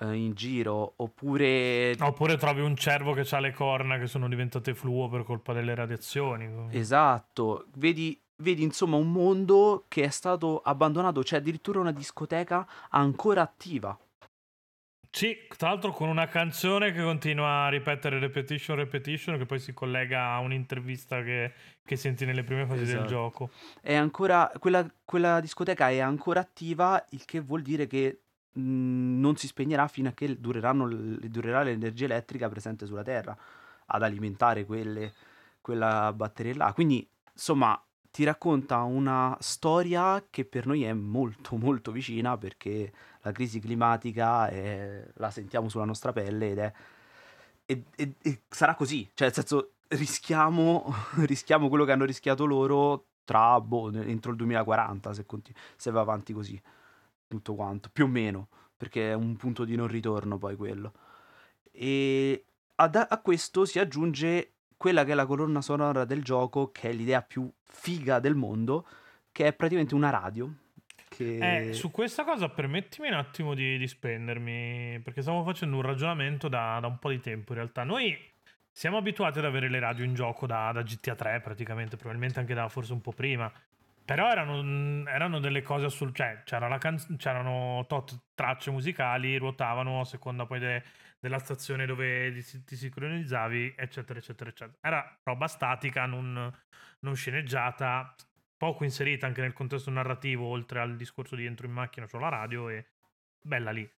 eh, 0.00 0.14
in 0.14 0.34
giro, 0.34 0.94
oppure... 0.96 1.94
Oppure 2.00 2.36
trovi 2.36 2.62
un 2.62 2.74
cervo 2.74 3.12
che 3.12 3.26
ha 3.30 3.38
le 3.38 3.52
corna 3.52 3.98
che 3.98 4.06
sono 4.06 4.28
diventate 4.28 4.74
fluo 4.74 5.08
per 5.08 5.22
colpa 5.22 5.52
delle 5.52 5.74
radiazioni. 5.74 6.50
Esatto, 6.70 7.66
vedi, 7.76 8.20
vedi 8.36 8.62
insomma 8.62 8.96
un 8.96 9.12
mondo 9.12 9.84
che 9.86 10.02
è 10.02 10.10
stato 10.10 10.60
abbandonato, 10.60 11.22
c'è 11.22 11.36
addirittura 11.36 11.78
una 11.78 11.92
discoteca 11.92 12.66
ancora 12.90 13.42
attiva. 13.42 13.96
Sì, 15.12 15.36
tra 15.58 15.68
l'altro 15.68 15.92
con 15.92 16.08
una 16.08 16.26
canzone 16.26 16.90
che 16.90 17.02
continua 17.02 17.66
a 17.66 17.68
ripetere 17.68 18.18
repetition, 18.18 18.76
repetition, 18.76 19.36
che 19.36 19.44
poi 19.44 19.58
si 19.58 19.74
collega 19.74 20.32
a 20.32 20.38
un'intervista 20.38 21.22
che, 21.22 21.52
che 21.84 21.96
senti 21.96 22.24
nelle 22.24 22.42
prime 22.44 22.66
fasi 22.66 22.82
esatto. 22.82 22.98
del 22.98 23.08
gioco. 23.08 23.50
È 23.80 23.94
ancora, 23.94 24.50
quella, 24.58 24.90
quella 25.04 25.40
discoteca 25.40 25.90
è 25.90 25.98
ancora 25.98 26.40
attiva, 26.40 27.04
il 27.10 27.24
che 27.26 27.40
vuol 27.40 27.60
dire 27.60 27.86
che 27.86 28.22
Mhmm, 28.54 29.20
non 29.20 29.36
si 29.36 29.46
spegnerà 29.46 29.88
fino 29.88 30.08
a 30.08 30.12
che 30.12 30.38
dureranno 30.38 30.86
durerà 30.88 31.62
l'energia 31.62 32.04
elettrica 32.04 32.48
presente 32.48 32.86
sulla 32.86 33.02
Terra 33.02 33.36
ad 33.86 34.02
alimentare 34.02 34.64
quelle, 34.64 35.12
quella 35.60 36.12
batteria 36.12 36.54
là. 36.56 36.72
Quindi, 36.72 37.06
insomma, 37.32 37.80
ti 38.10 38.24
racconta 38.24 38.82
una 38.82 39.36
storia 39.40 40.22
che 40.28 40.44
per 40.44 40.66
noi 40.66 40.84
è 40.84 40.92
molto 40.92 41.56
molto 41.56 41.90
vicina 41.92 42.36
perché 42.36 42.92
la 43.22 43.32
crisi 43.32 43.58
climatica 43.60 44.48
è, 44.48 45.04
la 45.14 45.30
sentiamo 45.30 45.68
sulla 45.68 45.84
nostra 45.84 46.12
pelle 46.12 46.50
ed 46.50 46.58
è 46.58 46.72
e, 47.64 47.84
e, 47.96 48.14
e 48.20 48.42
sarà 48.48 48.74
così, 48.74 49.08
cioè 49.14 49.28
nel 49.28 49.34
senso 49.34 49.72
rischiamo, 49.88 50.92
rischiamo 51.24 51.68
quello 51.68 51.84
che 51.84 51.92
hanno 51.92 52.04
rischiato 52.04 52.44
loro 52.44 53.06
tra 53.24 53.60
boh, 53.60 53.92
entro 53.92 54.32
il 54.32 54.36
2040 54.36 55.14
se, 55.14 55.26
continu- 55.26 55.60
se 55.76 55.90
va 55.90 56.00
avanti 56.00 56.32
così 56.32 56.60
tutto 57.28 57.54
quanto, 57.54 57.88
più 57.90 58.04
o 58.04 58.08
meno, 58.08 58.48
perché 58.76 59.10
è 59.10 59.14
un 59.14 59.36
punto 59.36 59.64
di 59.64 59.74
non 59.74 59.86
ritorno 59.86 60.36
poi 60.36 60.56
quello. 60.56 60.92
E 61.70 62.44
ad, 62.74 62.96
a 62.96 63.20
questo 63.22 63.64
si 63.64 63.78
aggiunge 63.78 64.52
quella 64.76 65.04
che 65.04 65.12
è 65.12 65.14
la 65.14 65.24
colonna 65.24 65.62
sonora 65.62 66.04
del 66.04 66.22
gioco, 66.22 66.70
che 66.72 66.90
è 66.90 66.92
l'idea 66.92 67.22
più 67.22 67.50
figa 67.62 68.18
del 68.18 68.34
mondo, 68.34 68.86
che 69.30 69.46
è 69.46 69.52
praticamente 69.54 69.94
una 69.94 70.10
radio. 70.10 70.52
Che... 71.22 71.68
Eh, 71.68 71.72
su 71.72 71.90
questa 71.90 72.24
cosa 72.24 72.48
permettimi 72.48 73.08
un 73.08 73.14
attimo 73.14 73.54
di, 73.54 73.78
di 73.78 73.86
spendermi, 73.86 75.00
perché 75.02 75.20
stiamo 75.20 75.44
facendo 75.44 75.76
un 75.76 75.82
ragionamento 75.82 76.48
da, 76.48 76.78
da, 76.80 76.86
un 76.86 76.98
po' 76.98 77.10
di 77.10 77.20
tempo 77.20 77.52
in 77.52 77.58
realtà. 77.58 77.84
Noi 77.84 78.16
siamo 78.70 78.96
abituati 78.96 79.38
ad 79.38 79.44
avere 79.44 79.68
le 79.68 79.78
radio 79.78 80.04
in 80.04 80.14
gioco 80.14 80.46
da, 80.46 80.72
da 80.72 80.82
GTA 80.82 81.14
3 81.14 81.40
praticamente, 81.40 81.96
probabilmente 81.96 82.40
anche 82.40 82.54
da 82.54 82.68
forse 82.68 82.92
un 82.92 83.00
po' 83.00 83.12
prima. 83.12 83.52
Però 84.04 84.28
erano, 84.28 85.08
erano 85.08 85.38
delle 85.38 85.62
cose 85.62 85.88
sul... 85.88 86.12
cioè 86.12 86.42
c'era 86.44 86.76
canz- 86.78 87.16
c'erano 87.16 87.84
tot 87.86 88.30
tracce 88.34 88.70
musicali, 88.70 89.36
ruotavano 89.36 90.00
a 90.00 90.04
seconda 90.04 90.44
poi 90.44 90.58
de- 90.58 90.82
della 91.20 91.38
stazione 91.38 91.86
dove 91.86 92.32
ti, 92.32 92.64
ti, 92.64 92.74
sincronizzavi, 92.76 93.74
eccetera, 93.76 94.18
eccetera, 94.18 94.50
eccetera. 94.50 94.76
Era 94.80 95.18
roba 95.22 95.46
statica, 95.46 96.04
non, 96.06 96.52
non 97.00 97.14
sceneggiata, 97.14 98.12
poco 98.62 98.84
inserita 98.84 99.26
anche 99.26 99.40
nel 99.40 99.52
contesto 99.52 99.90
narrativo, 99.90 100.46
oltre 100.46 100.78
al 100.78 100.94
discorso 100.94 101.34
di 101.34 101.44
entro 101.46 101.66
in 101.66 101.72
macchina, 101.72 102.06
c'ho 102.06 102.20
la 102.20 102.28
radio 102.28 102.68
e 102.68 102.86
bella 103.40 103.72
lì. 103.72 103.90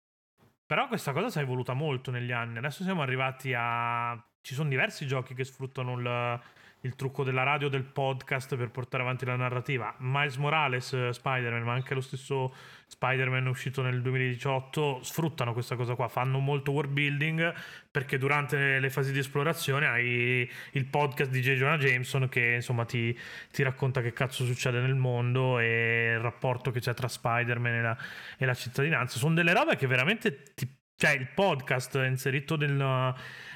Però 0.64 0.86
questa 0.86 1.10
cosa 1.10 1.30
si 1.30 1.40
è 1.40 1.42
evoluta 1.42 1.72
molto 1.72 2.12
negli 2.12 2.30
anni. 2.30 2.58
Adesso 2.58 2.84
siamo 2.84 3.02
arrivati 3.02 3.52
a... 3.56 4.16
Ci 4.40 4.54
sono 4.54 4.68
diversi 4.68 5.04
giochi 5.04 5.34
che 5.34 5.42
sfruttano 5.42 5.98
il 5.98 6.40
il 6.82 6.94
trucco 6.96 7.22
della 7.22 7.42
radio 7.42 7.68
del 7.68 7.84
podcast 7.84 8.56
per 8.56 8.70
portare 8.70 9.02
avanti 9.02 9.24
la 9.24 9.36
narrativa. 9.36 9.94
Miles 9.98 10.36
Morales, 10.36 10.92
eh, 10.92 11.12
Spider-Man, 11.12 11.62
ma 11.62 11.72
anche 11.72 11.94
lo 11.94 12.00
stesso 12.00 12.52
Spider-Man 12.86 13.46
uscito 13.46 13.82
nel 13.82 14.02
2018 14.02 15.00
sfruttano 15.02 15.52
questa 15.52 15.76
cosa 15.76 15.94
qua, 15.94 16.08
fanno 16.08 16.38
molto 16.40 16.72
world 16.72 16.92
building 16.92 17.54
perché 17.90 18.18
durante 18.18 18.78
le 18.78 18.90
fasi 18.90 19.12
di 19.12 19.18
esplorazione 19.18 19.86
hai 19.86 20.50
il 20.72 20.84
podcast 20.86 21.30
di 21.30 21.40
J. 21.40 21.52
Jonah 21.54 21.78
Jameson 21.78 22.28
che 22.28 22.54
insomma 22.56 22.84
ti, 22.84 23.16
ti 23.50 23.62
racconta 23.62 24.02
che 24.02 24.12
cazzo 24.12 24.44
succede 24.44 24.80
nel 24.80 24.94
mondo 24.94 25.58
e 25.58 26.12
il 26.14 26.20
rapporto 26.20 26.70
che 26.70 26.80
c'è 26.80 26.94
tra 26.94 27.08
Spider-Man 27.08 27.74
e 27.74 27.82
la, 27.82 27.96
e 28.38 28.44
la 28.44 28.54
cittadinanza. 28.54 29.18
Sono 29.18 29.34
delle 29.34 29.54
robe 29.54 29.76
che 29.76 29.86
veramente 29.86 30.42
ti 30.54 30.68
cioè 31.02 31.10
il 31.16 31.26
podcast 31.26 31.96
inserito 32.06 32.54
nel, 32.56 32.76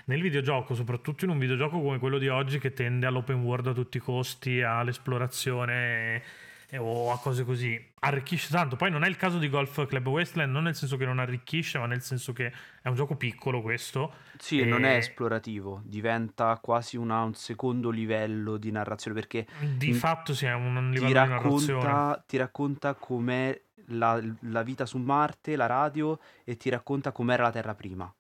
nel, 0.07 0.21
videogioco, 0.21 0.75
soprattutto 0.75 1.25
in 1.25 1.31
un 1.31 1.39
videogioco 1.39 1.81
come 1.81 2.01
quello 2.01 2.19
di 2.19 2.27
oggi 2.27 2.59
che 2.59 2.73
tende 2.73 3.07
all'open 3.07 3.41
world 3.41 3.69
a 3.69 3.73
tutti 3.73 3.99
i 3.99 4.01
costi, 4.01 4.63
all'esplorazione 4.63 6.23
e, 6.69 6.79
o 6.79 7.13
a 7.13 7.21
cose 7.21 7.45
così, 7.45 7.81
arricchisce 8.01 8.49
tanto. 8.51 8.75
Poi 8.75 8.91
non 8.91 9.05
è 9.05 9.09
il 9.09 9.15
caso 9.15 9.39
di 9.39 9.49
Golf 9.49 9.87
Club 9.87 10.09
Wasteland, 10.09 10.51
non 10.51 10.65
nel 10.65 10.75
senso 10.75 10.97
che 10.97 11.05
non 11.05 11.21
arricchisce, 11.21 11.79
ma 11.79 11.87
nel 11.87 12.03
senso 12.03 12.33
che 12.33 12.53
è 12.83 12.89
un 12.89 12.97
gioco 12.97 13.15
piccolo 13.15 13.63
questo. 13.63 14.15
Sì, 14.39 14.59
e... 14.59 14.65
non 14.65 14.85
è 14.85 14.97
esplorativo, 14.97 15.83
diventa 15.85 16.59
quasi 16.61 16.97
una, 16.97 17.23
un 17.23 17.35
secondo 17.35 17.91
livello 17.91 18.57
di 18.57 18.73
narrazione 18.73 19.21
perché... 19.21 19.47
Di 19.77 19.91
in... 19.91 19.95
fatto 19.95 20.35
sì, 20.35 20.47
è 20.47 20.53
un 20.53 20.91
livello 20.91 21.13
racconta, 21.13 21.65
di 21.65 21.73
narrazione. 21.73 22.23
Ti 22.27 22.37
racconta 22.39 22.95
com'è 22.95 23.61
la, 23.87 24.21
la 24.41 24.63
vita 24.63 24.87
su 24.87 24.99
Marte, 24.99 25.57
la 25.57 25.67
radio, 25.67 26.19
e 26.45 26.57
ti 26.57 26.71
racconta 26.71 27.13
com'era 27.13 27.45
la 27.45 27.53
Terra 27.53 27.75
prima. 27.75 28.13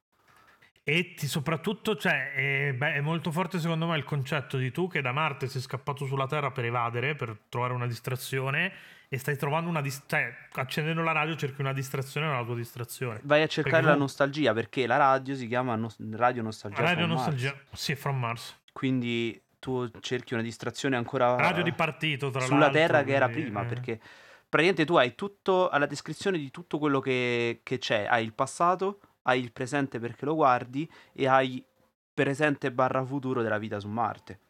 E 0.89 1.15
ti, 1.15 1.27
soprattutto, 1.27 1.97
cioè, 1.97 2.33
è, 2.33 2.73
beh, 2.73 2.95
è, 2.95 3.01
molto 3.01 3.33
forte 3.33 3.59
secondo 3.59 3.89
me 3.89 3.97
il 3.97 4.05
concetto 4.05 4.57
di 4.57 4.71
tu 4.71 4.87
che 4.87 5.01
da 5.01 5.11
Marte 5.11 5.49
sei 5.49 5.61
scappato 5.61 6.07
sulla 6.07 6.29
Terra 6.29 6.53
per 6.53 6.65
evadere, 6.65 7.17
per 7.17 7.37
trovare 7.49 7.73
una 7.73 7.89
distrazione 7.89 8.73
e 9.09 9.19
stai 9.19 9.37
trovando 9.37 9.69
una 9.69 9.81
distrazione, 9.81 10.49
cioè, 10.53 10.61
accendendo 10.63 11.03
la 11.03 11.11
radio 11.11 11.35
cerchi 11.35 11.61
una 11.61 11.73
distrazione 11.73 12.29
nella 12.29 12.45
tua 12.45 12.55
distrazione. 12.55 13.19
Vai 13.25 13.43
a 13.43 13.49
cercare 13.49 13.79
perché 13.79 13.91
la 13.91 13.97
nostalgia 13.97 14.53
perché 14.53 14.87
la 14.87 14.97
radio 14.97 15.35
si 15.35 15.49
chiama 15.49 15.75
no- 15.75 15.93
Radio 16.13 16.43
Nostalgia. 16.43 16.81
Radio 16.81 17.07
Nostalgia, 17.07 17.53
Mars. 17.53 17.81
sì, 17.81 17.97
from 17.97 18.19
Mars. 18.19 18.57
Quindi 18.73 19.43
tu 19.59 19.91
cerchi 19.99 20.35
una 20.35 20.43
distrazione 20.45 20.95
ancora... 20.95 21.35
Radio 21.35 21.65
di 21.65 21.73
partito, 21.73 22.31
tra 22.31 22.43
sulla 22.43 22.59
l'altro. 22.59 22.79
Sulla 22.79 22.87
Terra 22.87 23.03
che 23.05 23.13
era 23.13 23.29
prima, 23.29 23.63
eh. 23.63 23.67
perché 23.67 24.01
praticamente 24.57 24.87
tu 24.87 24.97
hai 24.97 25.15
tutto 25.15 25.69
alla 25.69 25.85
descrizione 25.85 26.39
di 26.39 26.51
tutto 26.51 26.79
quello 26.79 27.01
che, 27.01 27.61
che 27.63 27.77
c'è. 27.77 28.07
Hai 28.09 28.25
il 28.25 28.33
passato, 28.33 29.01
hai 29.23 29.39
il 29.41 29.53
presente 29.53 29.99
perché 29.99 30.25
lo 30.25 30.35
guardi 30.35 30.91
e 31.13 31.29
hai 31.29 31.63
presente 32.15 32.73
barra 32.73 33.05
futuro 33.05 33.43
della 33.43 33.59
vita 33.59 33.79
su 33.79 33.89
Marte 33.89 34.41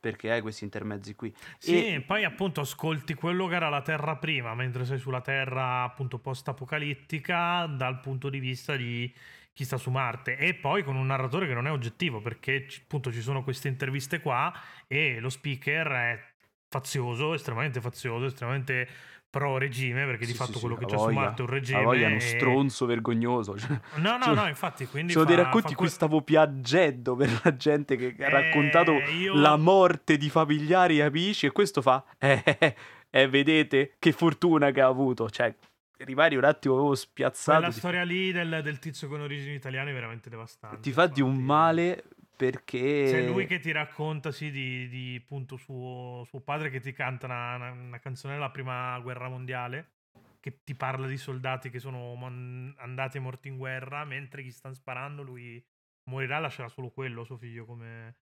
perché 0.00 0.32
hai 0.32 0.40
questi 0.40 0.64
intermezzi 0.64 1.14
qui. 1.14 1.32
Sì, 1.58 1.94
e 1.94 2.00
poi 2.00 2.24
appunto 2.24 2.62
ascolti 2.62 3.14
quello 3.14 3.46
che 3.46 3.54
era 3.54 3.68
la 3.68 3.82
Terra 3.82 4.16
prima, 4.16 4.52
mentre 4.52 4.84
sei 4.84 4.98
sulla 4.98 5.20
Terra 5.20 5.84
appunto 5.84 6.18
post-apocalittica 6.18 7.66
dal 7.66 8.00
punto 8.00 8.28
di 8.28 8.40
vista 8.40 8.74
di 8.74 9.14
chi 9.52 9.64
sta 9.64 9.76
su 9.76 9.90
Marte 9.90 10.38
e 10.38 10.54
poi 10.54 10.82
con 10.82 10.96
un 10.96 11.06
narratore 11.06 11.46
che 11.46 11.54
non 11.54 11.68
è 11.68 11.70
oggettivo 11.70 12.20
perché 12.20 12.66
appunto 12.82 13.12
ci 13.12 13.20
sono 13.20 13.44
queste 13.44 13.68
interviste 13.68 14.20
qua 14.20 14.52
e 14.88 15.20
lo 15.20 15.28
speaker 15.28 15.86
è 15.88 16.24
fazioso, 16.68 17.34
estremamente 17.34 17.80
fazioso, 17.80 18.24
estremamente 18.24 18.88
pro 19.32 19.56
regime, 19.56 20.04
perché 20.04 20.26
sì, 20.26 20.32
di 20.32 20.36
fatto 20.36 20.52
sì, 20.52 20.60
quello 20.60 20.74
sì, 20.74 20.80
che 20.84 20.90
c'è 20.90 20.96
voglia, 20.96 21.08
su 21.08 21.18
Marte 21.18 21.42
è 21.42 21.44
un 21.46 21.50
regime. 21.50 21.82
Voglia 21.82 22.06
è 22.06 22.10
uno 22.10 22.20
stronzo 22.20 22.84
vergognoso. 22.84 23.58
Cioè, 23.58 23.80
no, 23.96 24.18
no, 24.18 24.24
cioè, 24.24 24.34
no, 24.34 24.46
infatti. 24.46 24.86
Quindi 24.86 25.12
sono 25.12 25.24
fa, 25.24 25.34
dei 25.34 25.42
racconti 25.42 25.70
in 25.70 25.76
cui 25.76 25.88
stavo 25.88 26.20
piangendo 26.20 27.16
per 27.16 27.40
la 27.42 27.56
gente 27.56 27.96
che 27.96 28.14
ha 28.22 28.28
raccontato 28.28 28.92
eh, 28.92 29.10
io... 29.10 29.34
la 29.34 29.56
morte 29.56 30.18
di 30.18 30.28
familiari 30.28 30.98
e 30.98 31.02
amici, 31.02 31.46
e 31.46 31.50
questo 31.50 31.80
fa. 31.80 32.04
Eh, 32.18 32.42
eh, 32.44 32.74
eh, 33.08 33.28
vedete 33.28 33.94
che 33.98 34.12
fortuna 34.12 34.70
che 34.70 34.82
ha 34.82 34.86
avuto. 34.86 35.30
Cioè, 35.30 35.54
rimani 35.98 36.36
un 36.36 36.44
attimo 36.44 36.74
proprio 36.74 36.94
spiazzato. 36.94 37.60
La 37.60 37.70
storia 37.70 38.02
lì 38.02 38.32
del, 38.32 38.60
del, 38.62 38.78
tizio 38.78 39.08
con 39.08 39.22
origini 39.22 39.54
italiane 39.54 39.92
è 39.92 39.94
veramente 39.94 40.28
devastante. 40.28 40.80
Ti 40.80 40.92
fa 40.92 41.06
di 41.06 41.22
un 41.22 41.36
male 41.36 42.04
perché... 42.42 43.06
C'è 43.08 43.26
lui 43.28 43.46
che 43.46 43.60
ti 43.60 43.70
racconta, 43.70 44.32
sì, 44.32 44.50
di, 44.50 44.88
di 44.88 45.20
appunto 45.22 45.56
suo, 45.56 46.24
suo, 46.26 46.40
padre 46.40 46.70
che 46.70 46.80
ti 46.80 46.92
canta 46.92 47.26
una, 47.26 47.54
una, 47.54 47.70
una, 47.70 47.98
canzone 48.00 48.34
della 48.34 48.50
prima 48.50 48.98
guerra 48.98 49.28
mondiale, 49.28 49.92
che 50.40 50.64
ti 50.64 50.74
parla 50.74 51.06
di 51.06 51.16
soldati 51.16 51.70
che 51.70 51.78
sono 51.78 52.16
man- 52.16 52.74
andati 52.78 53.18
e 53.18 53.20
morti 53.20 53.46
in 53.46 53.58
guerra, 53.58 54.04
mentre 54.04 54.42
gli 54.42 54.50
stanno 54.50 54.74
sparando 54.74 55.22
lui 55.22 55.64
morirà, 56.10 56.40
lascerà 56.40 56.68
solo 56.68 56.90
quello, 56.90 57.22
suo 57.22 57.36
figlio, 57.36 57.64
come, 57.64 58.16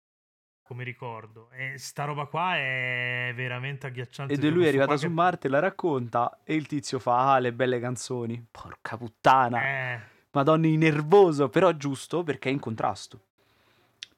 come 0.62 0.82
ricordo. 0.82 1.48
E 1.52 1.78
sta 1.78 2.04
roba 2.04 2.24
qua 2.24 2.56
è 2.56 3.32
veramente 3.36 3.86
agghiacciante. 3.86 4.34
Ed 4.34 4.42
lui 4.52 4.64
è 4.64 4.68
arrivato 4.68 4.96
su 4.96 5.06
che... 5.06 5.12
Marte, 5.12 5.48
la 5.48 5.60
racconta 5.60 6.40
e 6.42 6.56
il 6.56 6.66
tizio 6.66 6.98
fa 6.98 7.34
ah, 7.34 7.38
le 7.38 7.52
belle 7.52 7.78
canzoni. 7.78 8.44
Porca 8.50 8.96
puttana. 8.96 9.62
Eh. 9.62 10.00
Madonna, 10.32 10.66
nervoso, 10.66 11.48
però 11.48 11.70
giusto 11.72 12.24
perché 12.24 12.48
è 12.48 12.52
in 12.52 12.58
contrasto. 12.58 13.26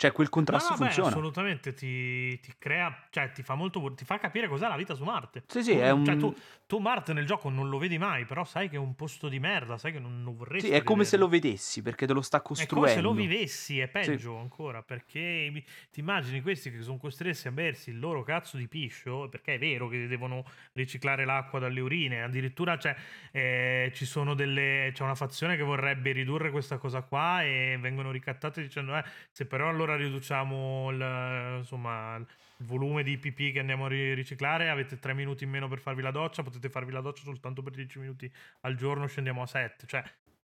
Cioè, 0.01 0.13
quel 0.13 0.31
contrasto 0.31 0.71
no, 0.71 0.79
no, 0.79 0.85
funziona. 0.85 1.09
Beh, 1.11 1.15
assolutamente 1.15 1.75
ti, 1.75 2.41
ti, 2.41 2.55
crea, 2.59 3.05
cioè 3.11 3.33
ti 3.33 3.43
fa 3.43 3.55
molto, 3.55 3.93
ti 3.93 4.07
fa 4.07 4.19
capire 4.19 4.49
cos'è 4.49 4.67
la 4.67 4.77
vita 4.77 4.95
su 4.95 5.05
Marte. 5.05 5.43
Sì, 5.47 5.63
sì, 5.63 5.73
tu, 5.75 5.79
è 5.79 5.91
un... 5.91 6.07
Cioè, 6.07 6.17
tu, 6.17 6.35
tu, 6.67 6.79
Marte 6.79 7.13
nel 7.13 7.27
gioco 7.27 7.51
non 7.51 7.69
lo 7.69 7.77
vedi 7.77 7.99
mai, 7.99 8.25
però 8.25 8.45
sai 8.45 8.71
che 8.71 8.77
è 8.77 8.79
un 8.79 8.95
posto 8.95 9.29
di 9.29 9.39
merda, 9.39 9.77
sai 9.77 9.93
che 9.93 9.99
non, 9.99 10.23
non 10.23 10.35
vorresti. 10.35 10.69
Sì, 10.69 10.73
è 10.73 10.83
come 10.83 11.05
se 11.05 11.19
lo 11.19 11.29
vedessi, 11.29 11.83
perché 11.83 12.07
te 12.07 12.15
lo 12.15 12.23
sta 12.23 12.41
costruendo. 12.41 12.77
È 12.77 12.79
come 12.79 12.95
se 12.95 13.03
lo 13.03 13.13
vivessi, 13.13 13.79
è 13.79 13.89
peggio 13.89 14.37
sì. 14.37 14.41
ancora, 14.41 14.83
perché 14.83 15.53
ti 15.91 16.01
immagini 16.01 16.41
questi 16.41 16.71
che 16.71 16.81
sono 16.81 16.97
costretti 16.97 17.49
a 17.49 17.53
bersi 17.53 17.91
il 17.91 17.99
loro 17.99 18.23
cazzo 18.23 18.57
di 18.57 18.69
piscio, 18.69 19.29
perché 19.29 19.57
è 19.57 19.59
vero 19.59 19.89
che 19.89 20.07
devono 20.07 20.47
riciclare 20.73 21.27
l'acqua 21.27 21.59
dalle 21.59 21.81
urine, 21.81 22.23
addirittura 22.23 22.79
cioè, 22.79 22.97
eh, 23.33 23.93
ci 23.95 24.07
sono 24.07 24.33
delle, 24.33 24.93
c'è 24.95 25.03
una 25.03 25.15
fazione 25.15 25.59
che 25.59 25.63
vorrebbe 25.63 26.13
ridurre 26.13 26.51
questa 26.51 26.79
cosa 26.79 27.03
qua 27.03 27.43
e 27.43 27.77
vengono 27.79 28.11
ricattate 28.11 28.63
dicendo, 28.63 28.97
eh, 28.97 29.05
se 29.31 29.45
però 29.45 29.69
allora 29.69 29.90
allora 29.91 29.97
riduciamo 29.97 30.91
il, 30.91 31.57
insomma, 31.59 32.17
il 32.17 32.27
volume 32.59 33.03
di 33.03 33.19
PP 33.19 33.53
che 33.53 33.59
andiamo 33.59 33.87
a 33.87 33.89
riciclare, 33.89 34.71
avete 34.71 34.99
3 34.99 35.15
minuti 35.15 35.45
in 35.45 35.51
meno 35.51 35.69
per 35.69 35.81
farvi 35.81 36.03
la 36.03 36.11
doccia, 36.11 36.43
potete 36.43 36.69
farvi 36.69 36.93
la 36.93 37.01
doccia 37.01 37.23
soltanto 37.23 37.63
per 37.63 37.73
10 37.73 37.99
minuti 37.99 38.33
al 38.61 38.77
giorno, 38.77 39.07
scendiamo 39.07 39.43
a 39.43 39.47
7. 39.47 39.87
Cioè, 39.87 40.05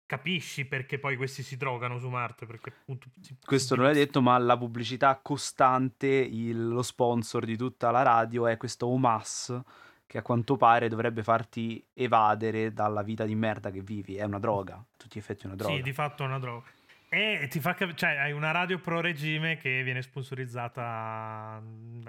capisci 0.07 0.65
perché 0.65 0.99
poi 0.99 1.17
questi 1.17 1.43
si 1.43 1.57
drogano 1.57 1.99
su 1.99 2.09
Marte. 2.09 2.47
Perché 2.47 2.73
appunto, 2.81 3.09
si, 3.21 3.37
Questo 3.45 3.75
non 3.75 3.85
l'hai 3.85 3.95
detto, 3.95 4.23
ma 4.23 4.39
la 4.39 4.57
pubblicità 4.57 5.19
costante, 5.23 6.07
il, 6.07 6.69
lo 6.69 6.83
sponsor 6.83 7.45
di 7.45 7.57
tutta 7.57 7.91
la 7.91 8.03
radio 8.03 8.47
è 8.47 8.57
questo 8.57 8.87
OMAS 8.87 9.63
che 10.07 10.19
a 10.19 10.23
quanto 10.23 10.57
pare 10.57 10.89
dovrebbe 10.89 11.25
farti 11.25 11.85
evadere 11.93 12.73
dalla 12.73 13.03
vita 13.03 13.25
di 13.25 13.35
merda 13.35 13.71
che 13.71 13.81
vivi. 13.81 14.15
È 14.17 14.23
una 14.23 14.39
droga, 14.39 14.75
a 14.75 14.85
tutti 14.97 15.17
gli 15.17 15.21
effetti 15.21 15.43
è 15.43 15.47
una 15.47 15.57
droga. 15.57 15.75
Sì, 15.75 15.83
di 15.83 15.93
fatto 15.93 16.23
è 16.23 16.27
una 16.27 16.39
droga. 16.39 16.67
E 17.09 17.47
ti 17.49 17.61
fa 17.61 17.75
cap- 17.75 17.95
cioè, 17.95 18.17
hai 18.17 18.33
una 18.33 18.51
radio 18.51 18.79
pro 18.79 19.01
regime 19.01 19.57
che 19.59 19.83
viene 19.85 20.03
sponsorizzata 20.03 21.63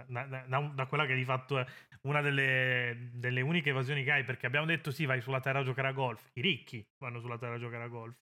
da, 0.08 0.26
da, 0.26 0.72
da, 0.74 0.86
quella 0.88 1.06
che 1.06 1.14
di 1.14 1.24
fatto 1.24 1.60
è 1.60 1.66
una 2.02 2.22
delle, 2.22 3.10
delle, 3.14 3.42
uniche 3.42 3.70
evasioni 3.70 4.04
che 4.04 4.12
hai. 4.12 4.24
Perché 4.24 4.48
abbiamo 4.48 4.66
detto 4.66 4.92
sì, 4.92 5.06
vai 5.06 5.22
sulla 5.22 5.40
terra 5.40 5.60
a 5.60 5.64
giocare 5.64 5.90
a 5.90 5.94
golf. 5.94 6.30
I 6.34 6.42
ricchi 6.42 6.86
vanno 6.98 7.20
sulla 7.20 7.38
terra 7.38 7.56
a 7.56 7.60
giocare 7.60 7.84
a 7.84 7.88
golf. 7.88 8.18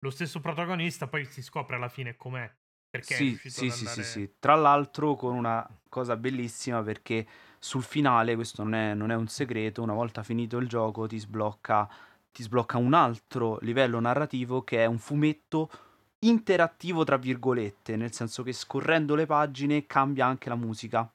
Lo 0.00 0.10
stesso 0.10 0.40
protagonista 0.40 1.08
poi 1.08 1.24
si 1.24 1.42
scopre 1.42 1.76
alla 1.76 1.88
fine 1.88 2.16
com'è. 2.16 2.50
Perché 2.88 3.14
sì, 3.14 3.36
sì, 3.42 3.70
sì, 3.70 3.86
sì, 3.88 4.04
sì. 4.04 4.34
Tra 4.38 4.54
l'altro 4.54 5.16
con 5.16 5.34
una 5.34 5.68
cosa 5.88 6.16
bellissima 6.16 6.80
perché 6.84 7.26
sul 7.58 7.82
finale, 7.82 8.36
questo 8.36 8.62
non 8.62 8.74
è, 8.74 8.94
non 8.94 9.10
è 9.10 9.16
un 9.16 9.26
segreto, 9.26 9.82
una 9.82 9.94
volta 9.94 10.22
finito 10.22 10.58
il 10.58 10.68
gioco 10.68 11.08
ti 11.08 11.18
sblocca, 11.18 11.90
ti 12.30 12.44
sblocca 12.44 12.78
un 12.78 12.94
altro 12.94 13.58
livello 13.62 13.98
narrativo 13.98 14.62
che 14.62 14.78
è 14.78 14.86
un 14.86 14.98
fumetto 14.98 15.70
interattivo 16.28 17.04
tra 17.04 17.16
virgolette, 17.16 17.96
nel 17.96 18.12
senso 18.12 18.42
che 18.42 18.52
scorrendo 18.52 19.14
le 19.14 19.26
pagine 19.26 19.86
cambia 19.86 20.26
anche 20.26 20.48
la 20.48 20.56
musica. 20.56 21.08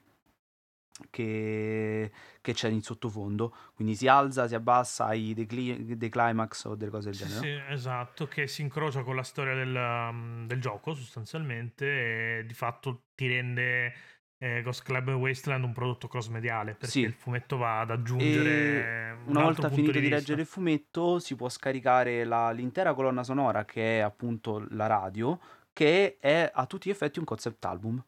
che, 1.10 2.12
che 2.42 2.54
c'è 2.54 2.68
in 2.70 2.82
sottofondo. 2.82 3.56
Quindi 3.74 3.96
si 3.96 4.08
alza, 4.08 4.48
si 4.48 4.56
abbassa, 4.56 5.06
hai 5.06 5.34
dei, 5.34 5.46
cli- 5.46 5.96
dei 5.96 6.10
climax 6.10 6.66
o 6.66 6.75
delle 6.75 6.92
cose 6.92 7.12
del 7.12 7.20
genere. 7.20 7.39
sì, 7.39 7.72
esatto, 7.74 8.28
che 8.28 8.48
si 8.48 8.62
incrocia 8.62 9.04
con 9.04 9.16
la 9.16 9.24
storia 9.24 9.54
del, 9.56 9.74
um, 9.74 10.46
del 10.46 10.60
gioco 10.60 10.94
sostanzialmente 10.94 12.39
e 12.39 12.46
di 12.46 12.54
fatto 12.54 13.04
ti 13.16 13.28
rende 13.28 13.94
eh, 14.41 14.62
Ghost 14.63 14.84
Club 14.84 15.10
Wasteland 15.10 15.63
un 15.65 15.74
prodotto 15.74 16.08
cross-mediale 16.08 16.72
perché 16.72 16.88
Sì. 16.88 17.00
il 17.01 17.13
fumetto 17.13 17.58
va 17.58 17.81
ad 17.81 17.89
E 17.89 17.93
aggiungere 17.93 19.17
un 19.25 19.36
una 19.36 19.43
volta 19.43 19.69
finito 19.69 19.91
di 19.91 20.00
di 20.00 20.10
leggere 20.10 20.41
il 20.41 20.48
fumetto, 20.48 21.19
si 21.19 21.36
può 21.36 21.50
scaricare 21.50 22.24
la- 22.24 22.51
l'intera 22.51 22.93
colonna 22.93 23.24
sonora, 23.24 23.65
che 23.65 23.98
è 23.98 24.01
appunto 24.01 24.65
la 24.72 24.88
radio, 24.88 25.39
che 25.74 26.17
è 26.19 26.50
a 26.53 26.65
tutti 26.65 26.88
gli 26.89 26.91
effetti 26.91 27.19
un 27.19 27.25
concept 27.25 27.63
album. 27.65 28.03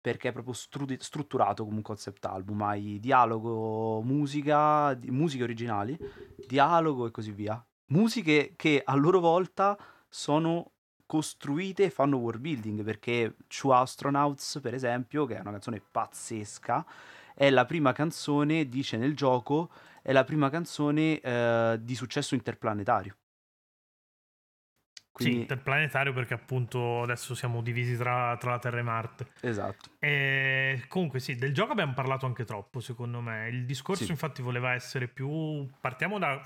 Perché 0.00 0.28
è 0.28 0.32
proprio 0.32 0.52
stru- 0.52 0.98
strutturato 1.00 1.64
come 1.64 1.76
un 1.76 1.82
concept 1.82 2.26
album. 2.26 2.60
Hai 2.60 2.98
dialogo, 3.00 4.02
musica, 4.02 4.92
di- 4.92 5.10
musiche 5.10 5.44
originali, 5.44 5.96
dialogo 6.46 7.06
e 7.06 7.10
così 7.10 7.30
via. 7.32 7.64
Musiche 7.86 8.52
che 8.56 8.82
a 8.84 8.94
loro 8.96 9.20
volta 9.20 9.78
sono 10.08 10.72
costruite 11.14 11.84
e 11.84 11.90
fanno 11.90 12.16
world 12.16 12.40
building. 12.40 12.82
Perché 12.82 13.36
True 13.46 13.76
Astronauts, 13.76 14.58
per 14.60 14.74
esempio, 14.74 15.26
che 15.26 15.36
è 15.36 15.40
una 15.40 15.52
canzone 15.52 15.80
pazzesca, 15.80 16.84
è 17.34 17.50
la 17.50 17.64
prima 17.64 17.92
canzone, 17.92 18.68
dice 18.68 18.96
nel 18.96 19.14
gioco, 19.14 19.70
è 20.02 20.10
la 20.12 20.24
prima 20.24 20.50
canzone 20.50 21.20
eh, 21.20 21.78
di 21.80 21.94
successo 21.94 22.34
interplanetario. 22.34 23.16
Sì, 25.16 25.30
Quindi, 25.30 25.40
interplanetario 25.42 26.12
perché 26.12 26.34
appunto 26.34 27.02
adesso 27.02 27.36
siamo 27.36 27.62
divisi 27.62 27.96
tra, 27.96 28.36
tra 28.36 28.50
la 28.50 28.58
Terra 28.58 28.78
e 28.80 28.82
Marte. 28.82 29.30
esatto. 29.40 29.90
E 30.00 30.84
comunque 30.88 31.20
sì, 31.20 31.36
del 31.36 31.54
gioco 31.54 31.70
abbiamo 31.70 31.94
parlato 31.94 32.26
anche 32.26 32.44
troppo 32.44 32.80
secondo 32.80 33.20
me. 33.20 33.48
Il 33.48 33.64
discorso 33.64 34.06
Sì. 34.06 34.10
infatti 34.10 34.42
voleva 34.42 34.72
essere 34.72 35.06
più... 35.06 35.70
Partiamo 35.80 36.18
da, 36.18 36.42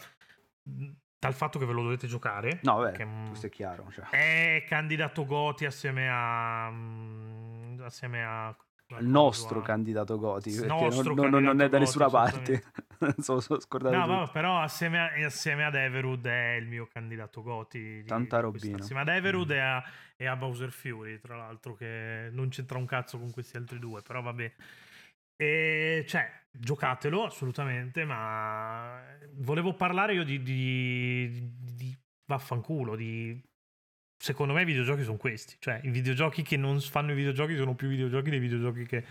dal 1.19 1.35
fatto 1.35 1.59
che 1.59 1.67
ve 1.67 1.73
lo 1.73 1.83
dovete 1.83 2.07
giocare. 2.07 2.61
No, 2.63 2.77
vabbè, 2.77 2.93
che, 2.97 3.05
mm, 3.05 3.27
questo 3.29 3.47
è 3.47 3.51
chiaro. 3.51 3.87
cioè. 3.91 4.05
È 4.11 4.65
candidato 4.69 5.25
Goti 5.27 5.65
assieme 5.67 6.09
a... 6.11 6.71
mm, 6.71 7.81
assieme 7.83 8.25
a... 8.25 8.57
il 9.01 9.07
nostro 9.07 9.61
candidato 9.61 10.19
Goti, 10.19 10.51
perché 10.53 10.67
nostro 10.67 11.15
non, 11.15 11.31
non- 11.31 11.43
non 11.45 11.61
è 11.61 11.69
da 11.69 11.79
nessuna 11.79 12.07
Goti, 12.09 12.15
parte. 12.15 12.63
sono, 13.19 13.41
sono 13.41 13.61
scordato 13.61 13.97
No, 13.97 14.07
vabbè, 14.07 14.31
però 14.31 14.61
assieme, 14.61 14.99
a- 15.01 15.27
assieme 15.27 15.65
ad 15.65 15.75
Everwood 15.75 16.27
è 16.27 16.53
il 16.55 16.67
mio 16.67 16.87
candidato 16.87 17.43
Goti. 17.43 18.05
Tanta 18.05 18.39
robina. 18.41 18.77
questa- 18.77 18.83
Assieme 18.83 19.01
ad 19.03 19.09
Everwood 19.09 19.51
e 19.51 19.59
a, 19.61 19.83
e 20.17 20.27
a 20.27 20.37
Bowser 20.37 20.71
Fury, 20.71 21.19
tra 21.19 21.37
l'altro, 21.37 21.75
che 21.75 22.29
non 22.31 22.49
c'entra 22.49 22.79
un 22.79 22.87
cazzo 22.87 23.19
con 23.19 23.31
questi 23.33 23.57
altri 23.57 23.79
due, 23.81 24.03
però 24.03 24.23
vabbè. 24.23 24.53
E 25.41 26.05
cioè, 26.09 26.29
giocatelo 26.59 27.25
assolutamente, 27.25 28.05
ma 28.05 29.01
volevo 29.37 29.75
parlare 29.75 30.15
io 30.15 30.25
di, 30.25 30.43
di, 30.43 31.53
di- 31.75 31.99
vaffanculo, 32.27 32.95
di... 32.95 33.41
Secondo 34.21 34.53
me 34.53 34.63
i 34.63 34.65
videogiochi 34.65 35.05
sono 35.05 35.17
questi, 35.17 35.57
cioè 35.61 35.81
i 35.85 35.91
videogiochi 35.91 36.43
che 36.43 36.57
non 36.57 36.81
fanno 36.81 37.13
i 37.13 37.15
videogiochi 37.15 37.57
sono 37.57 37.77
più 37.77 37.89
videogiochi 37.89 38.31
dei 38.31 38.41
videogiochi 38.41 38.85
che, 38.85 39.05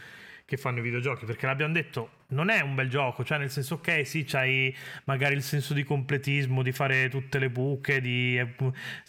che 0.48 0.56
fanno 0.56 0.80
i 0.80 0.82
videogiochi, 0.82 1.25
perché 1.25 1.46
l'abbiamo 1.46 1.74
detto, 1.74 2.12
non 2.27 2.50
è 2.50 2.62
un 2.62 2.74
bel 2.74 2.88
gioco, 2.88 3.25
cioè 3.25 3.38
nel 3.38 3.50
senso 3.50 3.75
ok, 3.75 4.08
sì, 4.08 4.24
c'hai 4.24 4.74
magari 5.04 5.36
il 5.36 5.42
senso 5.44 5.74
di 5.74 5.84
completismo, 5.84 6.63
di 6.63 6.72
fare 6.72 7.10
tutte 7.10 7.38
le 7.38 7.50
buche, 7.50 8.00
di, 8.00 8.38
eh, 8.38 8.56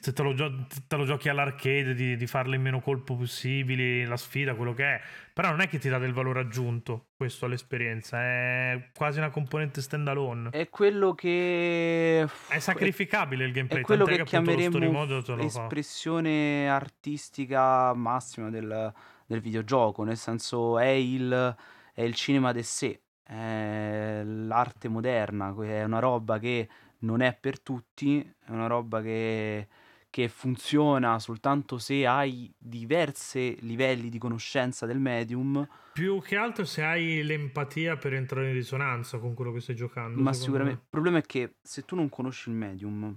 se 0.00 0.12
te 0.12 0.23
lo, 0.25 0.35
gio- 0.35 0.66
te 0.88 0.97
lo 0.97 1.04
giochi 1.04 1.28
all'arcade, 1.28 1.95
di, 1.95 2.16
di 2.16 2.26
farle 2.26 2.57
in 2.57 2.62
meno 2.62 2.80
colpo 2.80 3.14
possibili, 3.14 4.04
la 4.04 4.16
sfida, 4.16 4.57
quello 4.57 4.75
che 4.75 4.83
è, 4.83 5.00
però 5.33 5.50
non 5.50 5.61
è 5.61 5.68
che 5.68 5.78
ti 5.78 5.88
dà 5.88 5.99
del 5.99 6.12
valore 6.12 6.40
aggiunto 6.40 7.11
questo 7.16 7.45
all'esperienza, 7.47 8.21
è 8.21 8.88
quasi 8.92 9.18
una 9.18 9.30
componente 9.30 9.80
standalone. 9.80 10.50
È 10.50 10.68
quello 10.68 11.14
che... 11.14 12.26
È 12.49 12.59
sacrificabile 12.59 13.45
il 13.45 13.52
gameplay, 13.52 13.83
È 13.83 13.85
quello 13.85 14.07
tant'è 14.07 14.23
che 14.23 14.26
story 14.26 14.57
chiameremo 14.57 15.45
espressione 15.45 16.68
artistica 16.68 17.95
massima 17.95 18.50
del, 18.50 18.92
del 19.28 19.40
videogioco, 19.42 20.04
nel 20.04 20.17
senso 20.17 20.78
è 20.78 20.86
il, 20.86 21.54
è 21.93 22.02
il 22.02 22.14
cinema 22.14 22.52
de 22.52 22.62
sé, 22.62 23.02
è 23.23 24.23
l'arte 24.25 24.88
moderna, 24.88 25.54
è 25.62 25.84
una 25.84 25.99
roba 25.99 26.38
che 26.38 26.67
non 27.00 27.21
è 27.21 27.36
per 27.38 27.60
tutti, 27.60 28.21
è 28.21 28.50
una 28.50 28.67
roba 28.67 29.02
che, 29.02 29.69
che 30.08 30.28
funziona 30.28 31.19
soltanto 31.19 31.76
se 31.76 32.06
hai 32.06 32.50
diversi 32.56 33.54
livelli 33.60 34.08
di 34.08 34.19
conoscenza 34.19 34.86
del 34.86 34.99
medium, 34.99 35.69
Più 35.93 36.23
che 36.23 36.36
altro 36.36 36.64
se 36.64 36.82
hai 36.82 37.23
l'empatia 37.23 37.97
per 37.97 38.14
entrare 38.14 38.47
in 38.49 38.54
risonanza 38.54 39.19
con 39.19 39.34
quello 39.34 39.52
che 39.52 39.60
stai 39.60 39.76
giocando. 39.76 40.23
ma 40.23 40.32
sicuramente 40.32 40.76
me. 40.76 40.82
il 40.84 40.88
problema 40.88 41.19
è 41.19 41.23
che 41.23 41.56
se 41.60 41.84
tu 41.84 41.97
non 41.97 42.08
conosci 42.08 42.49
il 42.49 42.54
medium, 42.54 43.14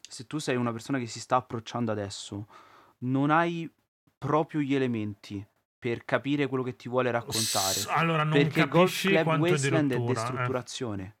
se 0.00 0.26
tu 0.26 0.36
sei 0.38 0.56
una 0.56 0.72
persona 0.72 0.98
che 0.98 1.06
si 1.06 1.18
sta 1.18 1.36
approcciando 1.36 1.92
adesso, 1.92 2.46
non 2.98 3.30
hai 3.30 3.70
proprio 4.18 4.60
gli 4.60 4.74
elementi 4.74 5.44
per 5.78 6.04
capire 6.04 6.46
quello 6.46 6.62
che 6.64 6.74
ti 6.76 6.88
vuole 6.88 7.10
raccontare. 7.10 7.74
S- 7.74 7.86
Allora, 7.90 8.22
non 8.24 8.32
Perché 8.32 8.66
Golf 8.66 9.06
Club 9.06 9.38
Wasteland 9.38 9.92
è 9.92 9.96
eh. 9.96 10.04
destrutturazione. 10.04 11.16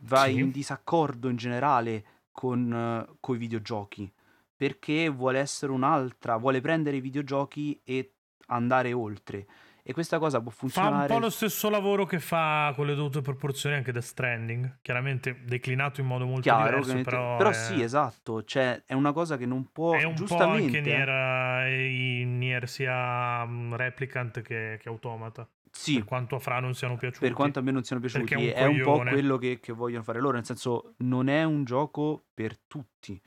Vai 0.00 0.34
Sì. 0.34 0.40
in 0.40 0.50
disaccordo 0.50 1.28
in 1.28 1.36
generale 1.36 2.04
con 2.32 3.06
i 3.20 3.36
videogiochi. 3.36 4.10
Perché 4.56 5.08
vuole 5.08 5.38
essere 5.38 5.70
un'altra, 5.72 6.36
vuole 6.36 6.60
prendere 6.60 6.96
i 6.96 7.00
videogiochi 7.00 7.80
e 7.84 8.12
andare 8.46 8.92
oltre. 8.92 9.46
E 9.88 9.94
questa 9.94 10.18
cosa 10.18 10.42
può 10.42 10.50
Fa 10.50 10.64
un 10.66 10.70
funzionare. 10.70 11.06
po' 11.14 11.18
lo 11.18 11.30
stesso 11.30 11.70
lavoro 11.70 12.04
che 12.04 12.18
fa 12.20 12.74
con 12.76 12.84
le 12.84 12.94
dovute 12.94 13.22
proporzioni 13.22 13.74
anche 13.76 13.90
Death 13.90 14.04
Stranding. 14.04 14.80
Chiaramente 14.82 15.40
declinato 15.46 16.02
in 16.02 16.06
modo 16.06 16.26
molto 16.26 16.42
Chiaro, 16.42 16.80
diverso, 16.82 17.00
però, 17.02 17.36
però 17.38 17.48
è, 17.48 17.54
sì, 17.54 17.80
esatto, 17.80 18.44
cioè 18.44 18.82
è 18.84 18.92
una 18.92 19.12
cosa 19.12 19.38
che 19.38 19.46
non 19.46 19.72
può 19.72 19.94
è 19.94 20.02
un 20.02 20.12
po' 20.12 20.18
giustamente 20.26 20.76
anche 20.76 20.90
eh. 20.90 20.94
Nier, 20.94 21.08
eh, 21.08 22.20
in 22.20 22.36
Nier 22.36 22.68
sia 22.68 23.46
mm, 23.46 23.72
Replicant 23.72 24.42
che, 24.42 24.76
che 24.78 24.88
Automata. 24.90 25.48
Sì, 25.70 25.94
Per 25.94 26.04
quanto 26.04 26.36
a 26.36 26.38
Fra 26.38 26.60
non 26.60 26.74
siano 26.74 26.96
piaciuti. 26.96 27.24
per 27.24 27.32
quanto 27.34 27.58
a 27.58 27.62
me 27.62 27.70
non 27.70 27.82
siano 27.82 28.02
piaciuti, 28.02 28.24
Perché 28.26 28.52
è 28.52 28.64
un 28.66 28.76
un, 28.76 28.82
po' 28.82 28.98
quello 28.98 29.38
che, 29.38 29.58
che 29.58 29.72
vogliono 29.72 30.02
fare 30.02 30.20
loro, 30.20 30.34
nel 30.34 30.44
senso 30.44 30.94
non 30.98 31.28
è 31.28 31.44
un 31.44 31.64
gioco 31.64 32.24
per 32.34 32.58
tutti. 32.66 33.18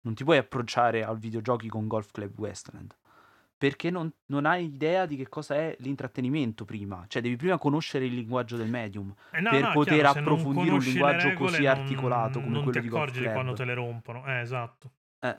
Non 0.00 0.14
ti 0.14 0.24
puoi 0.24 0.38
approcciare 0.38 1.04
al 1.04 1.16
videogiochi 1.18 1.68
con 1.68 1.86
Golf 1.86 2.10
Club 2.10 2.36
Westland. 2.38 2.92
Perché 3.58 3.90
non, 3.90 4.08
non 4.26 4.46
hai 4.46 4.66
idea 4.66 5.04
di 5.04 5.16
che 5.16 5.28
cosa 5.28 5.56
è 5.56 5.76
l'intrattenimento 5.80 6.64
prima. 6.64 7.04
Cioè, 7.08 7.20
devi 7.20 7.34
prima 7.34 7.58
conoscere 7.58 8.04
il 8.04 8.14
linguaggio 8.14 8.56
del 8.56 8.68
medium. 8.68 9.12
Eh, 9.32 9.40
no, 9.40 9.50
per 9.50 9.62
no, 9.62 9.72
poter 9.72 9.98
chiaro, 9.98 10.20
non 10.20 10.22
approfondire 10.22 10.74
un 10.74 10.80
linguaggio 10.80 11.32
così 11.32 11.62
non- 11.64 11.70
articolato 11.76 12.40
come 12.40 12.52
non 12.52 12.62
quello 12.62 12.78
ti 12.78 12.80
di 12.80 12.88
Golf 12.88 13.02
accorgi 13.02 13.20
di 13.26 13.32
quando 13.32 13.52
te 13.54 13.64
le 13.64 13.74
rompono. 13.74 14.24
Eh, 14.26 14.40
esatto. 14.40 14.92
Eh, 15.18 15.36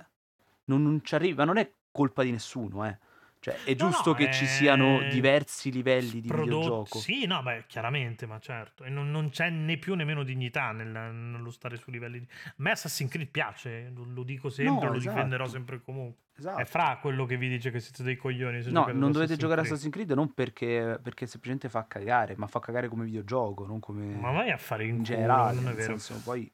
non, 0.66 0.84
non 0.84 1.00
ci 1.02 1.16
arriva, 1.16 1.46
non 1.46 1.56
è 1.58 1.72
colpa 1.92 2.24
di 2.24 2.32
nessuno, 2.32 2.86
eh. 2.86 3.00
Cioè, 3.42 3.64
è 3.64 3.74
giusto 3.76 4.10
no, 4.10 4.16
che 4.16 4.32
ci 4.34 4.44
è- 4.44 4.48
siano 4.48 5.02
diversi 5.10 5.72
livelli 5.72 6.20
di 6.20 6.28
Prodotto- 6.28 6.58
videogioco. 6.60 6.98
Sì, 6.98 7.26
no, 7.26 7.42
beh, 7.42 7.64
chiaramente, 7.68 8.26
ma 8.26 8.38
certo. 8.40 8.84
E 8.84 8.90
non, 8.90 9.10
non 9.12 9.30
c'è 9.30 9.50
né 9.50 9.78
più 9.78 9.96
né 9.96 10.04
meno 10.04 10.24
dignità 10.24 10.72
nel- 10.74 10.88
nello 10.90 11.50
stare 11.50 11.78
su 11.78 11.90
livelli 11.90 12.20
di... 12.20 12.28
A 12.48 12.54
me 12.58 12.72
Assassin's 12.72 13.10
Creed 13.10 13.30
piace, 13.30 13.92
lo, 13.96 14.04
lo 14.14 14.24
dico 14.24 14.50
sempre, 14.50 14.88
No, 14.88 14.92
lo 14.92 14.98
esatto. 14.98 15.14
difenderò 15.16 15.48
sempre 15.48 15.78
e 15.78 15.82
comunque. 15.82 16.24
Esatto. 16.40 16.60
È 16.60 16.66
fra 16.66 16.98
quello 17.02 17.26
che 17.26 17.38
vi 17.38 17.48
dice 17.50 17.70
che 17.72 17.80
siete 17.80 18.04
dei 18.04 18.16
coglioni. 18.18 18.62
se 18.62 18.72
No, 18.72 18.88
non 18.94 19.12
dovete 19.12 19.36
giocare 19.38 19.62
a 19.62 19.64
Creed. 19.64 19.74
Assassin's 19.74 19.94
Creed 19.94 20.12
non 20.12 20.34
perché, 20.34 21.00
perché 21.02 21.26
semplicemente 21.26 21.70
fa 21.70 21.86
cagare, 21.88 22.36
ma 22.38 22.48
fa 22.48 22.60
cagare 22.60 22.88
come 22.90 23.06
videogioco, 23.06 23.66
non 23.66 23.80
come 23.80 24.06
Ma 24.16 24.32
vai 24.32 24.52
a 24.52 24.58
fare 24.58 24.84
in, 24.84 24.90
in 24.90 24.96
culo, 24.96 25.06
generale. 25.16 25.56
non 25.56 25.70
è 25.72 25.74
vero. 25.76 25.98
senso, 25.98 26.22
poi 26.24 26.50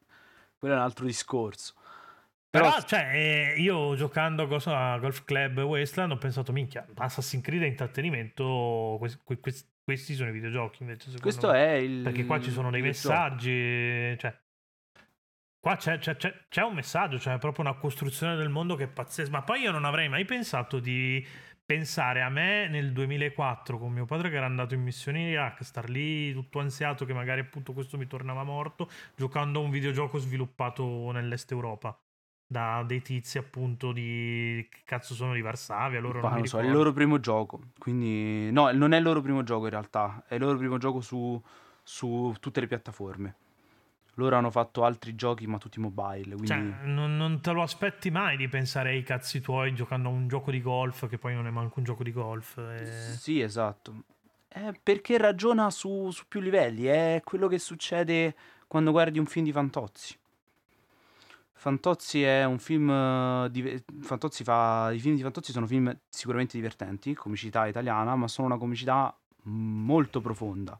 quello 0.57 0.73
è 0.75 0.77
un 0.77 0.83
altro 0.83 1.05
discorso. 1.05 1.73
Però, 2.55 2.69
Però, 2.69 2.81
cioè, 2.85 3.09
eh, 3.13 3.55
io 3.57 3.95
giocando 3.95 4.43
a 4.43 4.97
Golf 4.97 5.25
Club 5.25 5.59
Wasteland 5.59 6.13
ho 6.13 6.17
pensato, 6.17 6.53
minchia, 6.53 6.85
Assassin's 6.95 7.43
Creed 7.43 7.63
è 7.63 7.65
intrattenimento, 7.65 8.95
questi, 8.97 9.19
que- 9.23 9.39
questi- 9.39 10.13
sono 10.15 10.29
i 10.29 10.33
videogiochi 10.33 10.83
invece, 10.83 11.11
questo 11.19 11.51
me. 11.51 11.57
è 11.57 11.71
il 11.73 12.01
Perché 12.03 12.25
qua 12.25 12.39
ci 12.39 12.51
sono 12.51 12.71
dei 12.71 12.81
messaggi, 12.81 14.17
cioè... 14.17 14.33
Qua 15.59 15.75
c'è, 15.75 15.97
c'è- 15.97 16.15
c'è- 16.15 16.45
c'è 16.47 16.61
un 16.61 16.75
messaggio, 16.75 17.17
c'è 17.17 17.37
proprio 17.39 17.65
una 17.65 17.73
costruzione 17.73 18.35
del 18.35 18.49
mondo 18.49 18.75
che 18.75 18.83
è 18.83 18.87
pazzesca. 18.87 19.31
Ma 19.31 19.41
poi 19.41 19.61
io 19.61 19.71
non 19.71 19.83
avrei 19.83 20.07
mai 20.07 20.23
pensato 20.23 20.79
di 20.79 21.25
pensare 21.65 22.21
a 22.21 22.29
me 22.29 22.67
nel 22.67 22.91
2004 22.93 23.79
con 23.79 23.91
mio 23.91 24.05
padre 24.05 24.29
che 24.29 24.35
era 24.35 24.45
andato 24.45 24.75
in 24.75 24.83
missione 24.83 25.19
in 25.21 25.27
Iraq, 25.29 25.63
star 25.63 25.89
lì 25.89 26.31
tutto 26.31 26.59
ansiato 26.59 27.05
che 27.05 27.13
magari 27.13 27.41
appunto 27.41 27.73
questo 27.73 27.97
mi 27.97 28.05
tornava 28.05 28.43
morto, 28.43 28.89
giocando 29.15 29.59
a 29.59 29.63
un 29.63 29.71
videogioco 29.71 30.19
sviluppato 30.19 31.09
nell'est 31.11 31.51
Europa 31.51 31.99
da 32.47 32.84
dei 32.86 33.01
tizi 33.01 33.38
appunto 33.38 33.91
di 33.91 34.65
che 34.69 34.79
cazzo 34.86 35.13
sono 35.13 35.34
di 35.34 35.41
Varsavia, 35.41 35.99
loro 35.99 36.21
Ma 36.21 36.29
non 36.29 36.38
non 36.39 36.47
so, 36.47 36.60
è 36.60 36.63
il 36.63 36.71
loro 36.71 36.93
primo 36.93 37.19
gioco. 37.19 37.60
Quindi, 37.77 38.51
no, 38.51 38.71
non 38.71 38.93
è 38.93 38.97
il 38.97 39.03
loro 39.03 39.21
primo 39.21 39.43
gioco 39.43 39.65
in 39.65 39.71
realtà, 39.71 40.23
è 40.27 40.36
il 40.36 40.41
loro 40.41 40.58
primo 40.58 40.77
gioco 40.77 41.01
su, 41.01 41.41
su 41.84 42.36
tutte 42.39 42.60
le 42.60 42.67
piattaforme. 42.67 43.36
Loro 44.17 44.38
hanno 44.38 44.49
fatto 44.51 44.86
altri 44.86 45.13
giochi, 45.15 45.45
ma 45.45 45.58
tutti 45.58 45.79
mobile. 45.79 46.36
Quindi, 46.36 46.47
Cioè, 46.47 46.86
non, 46.86 47.17
non 47.17 47.41
te 47.41 47.51
lo 47.51 47.62
aspetti 47.62 48.10
mai 48.12 48.38
di 48.38 48.47
pensare 48.47 48.91
ai 48.91 49.03
cazzi 49.03 49.41
tuoi 49.41 49.73
giocando 49.73 50.08
a 50.08 50.12
un 50.12 50.27
gioco 50.29 50.51
di 50.51 50.62
golf 50.62 51.10
che 51.10 51.17
poi 51.17 51.34
non 51.34 51.47
è 51.47 51.49
manco 51.49 51.79
un 51.79 51.84
gioco 51.86 52.03
di 52.03 52.13
golf. 52.13 52.58
e- 52.58 52.86
sì, 52.86 53.41
esatto. 53.41 54.03
Eh, 54.47 54.79
perché 54.81 55.17
ragiona 55.17 55.69
su, 55.69 56.12
su 56.12 56.23
più 56.29 56.39
livelli, 56.39 56.86
è 56.86 57.21
quello 57.25 57.49
che 57.49 57.60
succede 57.60 58.36
quando 58.67 58.91
guardi 58.91 59.19
un 59.19 59.25
film 59.25 59.43
di 59.43 59.51
Fantozzi. 59.51 60.17
Fantozzi 61.57 62.21
è 62.21 62.43
un 62.45 62.59
film. 62.59 62.89
eh, 62.89 63.47
dive- 63.49 63.83
Fantozzi 64.01 64.43
fa. 64.43 64.91
I 64.91 64.99
film 64.99 65.15
di 65.15 65.21
Fantozzi 65.21 65.51
sono 65.51 65.65
film 65.65 65.95
sicuramente 66.09 66.57
divertenti, 66.57 67.13
comicità 67.13 67.65
italiana, 67.65 68.15
ma 68.15 68.27
sono 68.27 68.47
una 68.47 68.57
comicità 68.57 69.15
molto 69.43 70.21
profonda. 70.21 70.77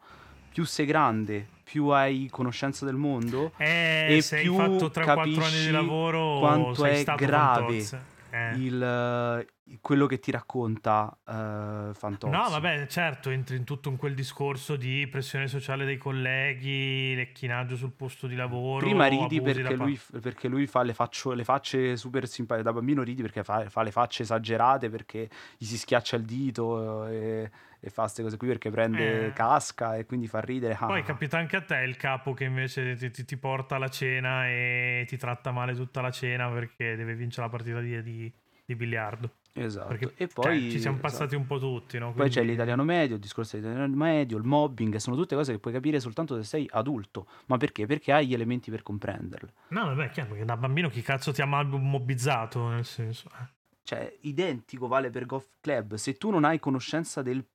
Più 0.52 0.64
sei 0.66 0.86
grande, 0.86 1.48
più 1.64 1.88
hai 1.88 2.30
conoscenza 2.32 2.86
del 2.86 2.96
mondo 2.96 3.52
Eh, 3.58 4.18
e 4.18 4.22
se 4.22 4.38
hai 4.38 4.44
più 4.44 4.56
fatto 4.56 4.90
3-4 4.90 5.20
anni 5.20 5.30
di 5.32 5.36
capisci 5.38 5.72
lavoro, 5.72 6.40
quanto 6.40 6.86
è 6.86 7.04
grave 7.04 7.82
Fantozzi. 7.82 7.98
Eh. 8.36 8.58
il, 8.58 8.84
eh, 8.84 9.78
quello 9.80 10.08
che 10.08 10.20
ti 10.20 10.30
racconta 10.30 11.18
eh, 11.26 11.94
Fantozzi. 11.94 12.36
No, 12.36 12.50
vabbè, 12.50 12.86
certo, 12.88 13.30
entri 13.30 13.56
in 13.56 13.64
tutto 13.64 13.88
in 13.88 13.96
quel 13.96 14.14
discorso 14.14 14.76
di 14.76 15.08
pressione 15.08 15.48
sociale 15.48 15.86
dei 15.86 15.96
colleghi, 15.96 17.16
lecchinaggio 17.16 17.78
sul 17.78 17.92
posto 17.92 18.28
di 18.28 18.36
lavoro. 18.36 18.86
Prima 18.86 19.06
ridi 19.08 19.38
da 19.38 19.44
perché 19.44 19.76
pa- 19.78 19.84
lui, 19.86 20.00
perché 20.22 20.48
lui 20.50 20.68
fa 20.68 20.84
le, 20.84 20.94
faccio- 20.94 21.32
le 21.32 21.46
facce 21.46 21.96
super 21.96 22.28
simpatiche. 22.28 22.68
Da 22.68 22.74
bambino 22.74 23.04
ridi 23.04 23.22
perché 23.22 23.44
fa, 23.44 23.70
fa 23.70 23.84
le 23.84 23.92
facce 23.92 24.24
esagerate, 24.24 24.90
perché 24.90 25.30
gli 25.58 25.66
si 25.66 25.78
schiaccia 25.78 26.18
il 26.18 26.26
dito 26.26 27.08
eh, 27.08 27.16
e, 27.16 27.52
e 27.86 27.90
fa 27.92 28.02
queste 28.04 28.24
cose 28.24 28.36
qui 28.38 28.48
perché 28.48 28.72
prende 28.72 29.28
Eh. 29.28 29.34
casca 29.34 29.96
e 29.96 30.06
quindi 30.06 30.28
fa 30.28 30.40
ridere. 30.40 30.76
Ah. 30.80 30.88
Poi 30.88 31.04
capita 31.04 31.38
anche 31.38 31.56
a 31.56 31.62
te 31.62 31.78
il 31.82 31.96
capo 31.98 32.34
che 32.34 32.46
invece 32.46 32.96
ti, 32.96 33.12
ti- 33.12 33.26
ti 33.26 33.38
porta 33.38 33.76
alla 33.76 33.90
cena 33.90 34.48
e 34.48 35.06
ti 35.08 35.18
tratta 35.18 35.52
male 35.52 35.76
tutta 35.76 36.02
la 36.02 36.10
cena 36.10 36.50
perché 36.50 36.96
deve 36.96 37.14
vincere 37.16 37.44
la 37.44 37.50
partita 37.52 37.80
di, 37.80 38.02
di- 38.02 38.34
di 38.66 38.76
biliardo. 38.76 39.36
Esatto. 39.54 39.88
Perché 39.88 40.06
e 40.18 40.28
cioè, 40.28 40.34
poi 40.34 40.60
ci 40.72 40.80
siamo 40.80 40.98
esatto. 40.98 41.14
passati 41.14 41.36
un 41.36 41.46
po' 41.46 41.60
tutti, 41.60 41.98
no? 42.00 42.12
Poi 42.12 42.26
c'è 42.28 42.34
Quindi- 42.34 42.52
l'italiano 42.52 42.84
medio, 42.84 43.16
il 43.16 43.22
discorso 43.22 43.56
dell'italiano 43.56 43.96
medio, 43.96 44.38
il 44.38 44.44
mobbing, 44.44 44.96
sono 44.96 45.16
tutte 45.16 45.36
cose 45.36 45.52
che 45.54 45.60
puoi 45.60 45.72
capire 45.74 46.00
soltanto 46.00 46.36
se 46.36 46.44
sei 46.44 46.68
adulto. 46.72 47.28
Ma 47.46 47.58
perché? 47.58 47.86
Perché 47.86 48.12
hai 48.12 48.26
gli 48.28 48.34
elementi 48.34 48.72
per 48.72 48.82
comprenderle. 48.82 49.54
No, 49.70 49.86
vabbè, 49.86 50.06
è 50.06 50.10
chiaro, 50.10 50.30
perché 50.32 50.44
da 50.46 50.58
bambino 50.58 50.90
chi 50.90 51.02
cazzo 51.04 51.32
ti 51.32 51.42
ha 51.42 51.46
mobbizzato, 51.46 52.68
nel 52.68 52.84
senso... 52.84 53.30
eh. 53.40 53.54
Cioè, 53.86 54.18
identico 54.22 54.88
vale 54.88 55.12
per 55.12 55.28
Golf 55.28 55.48
Club. 55.62 55.94
Se 55.94 56.14
tu 56.18 56.32
non 56.32 56.44
hai 56.44 56.58
conoscenza 56.58 57.22
del 57.22 57.46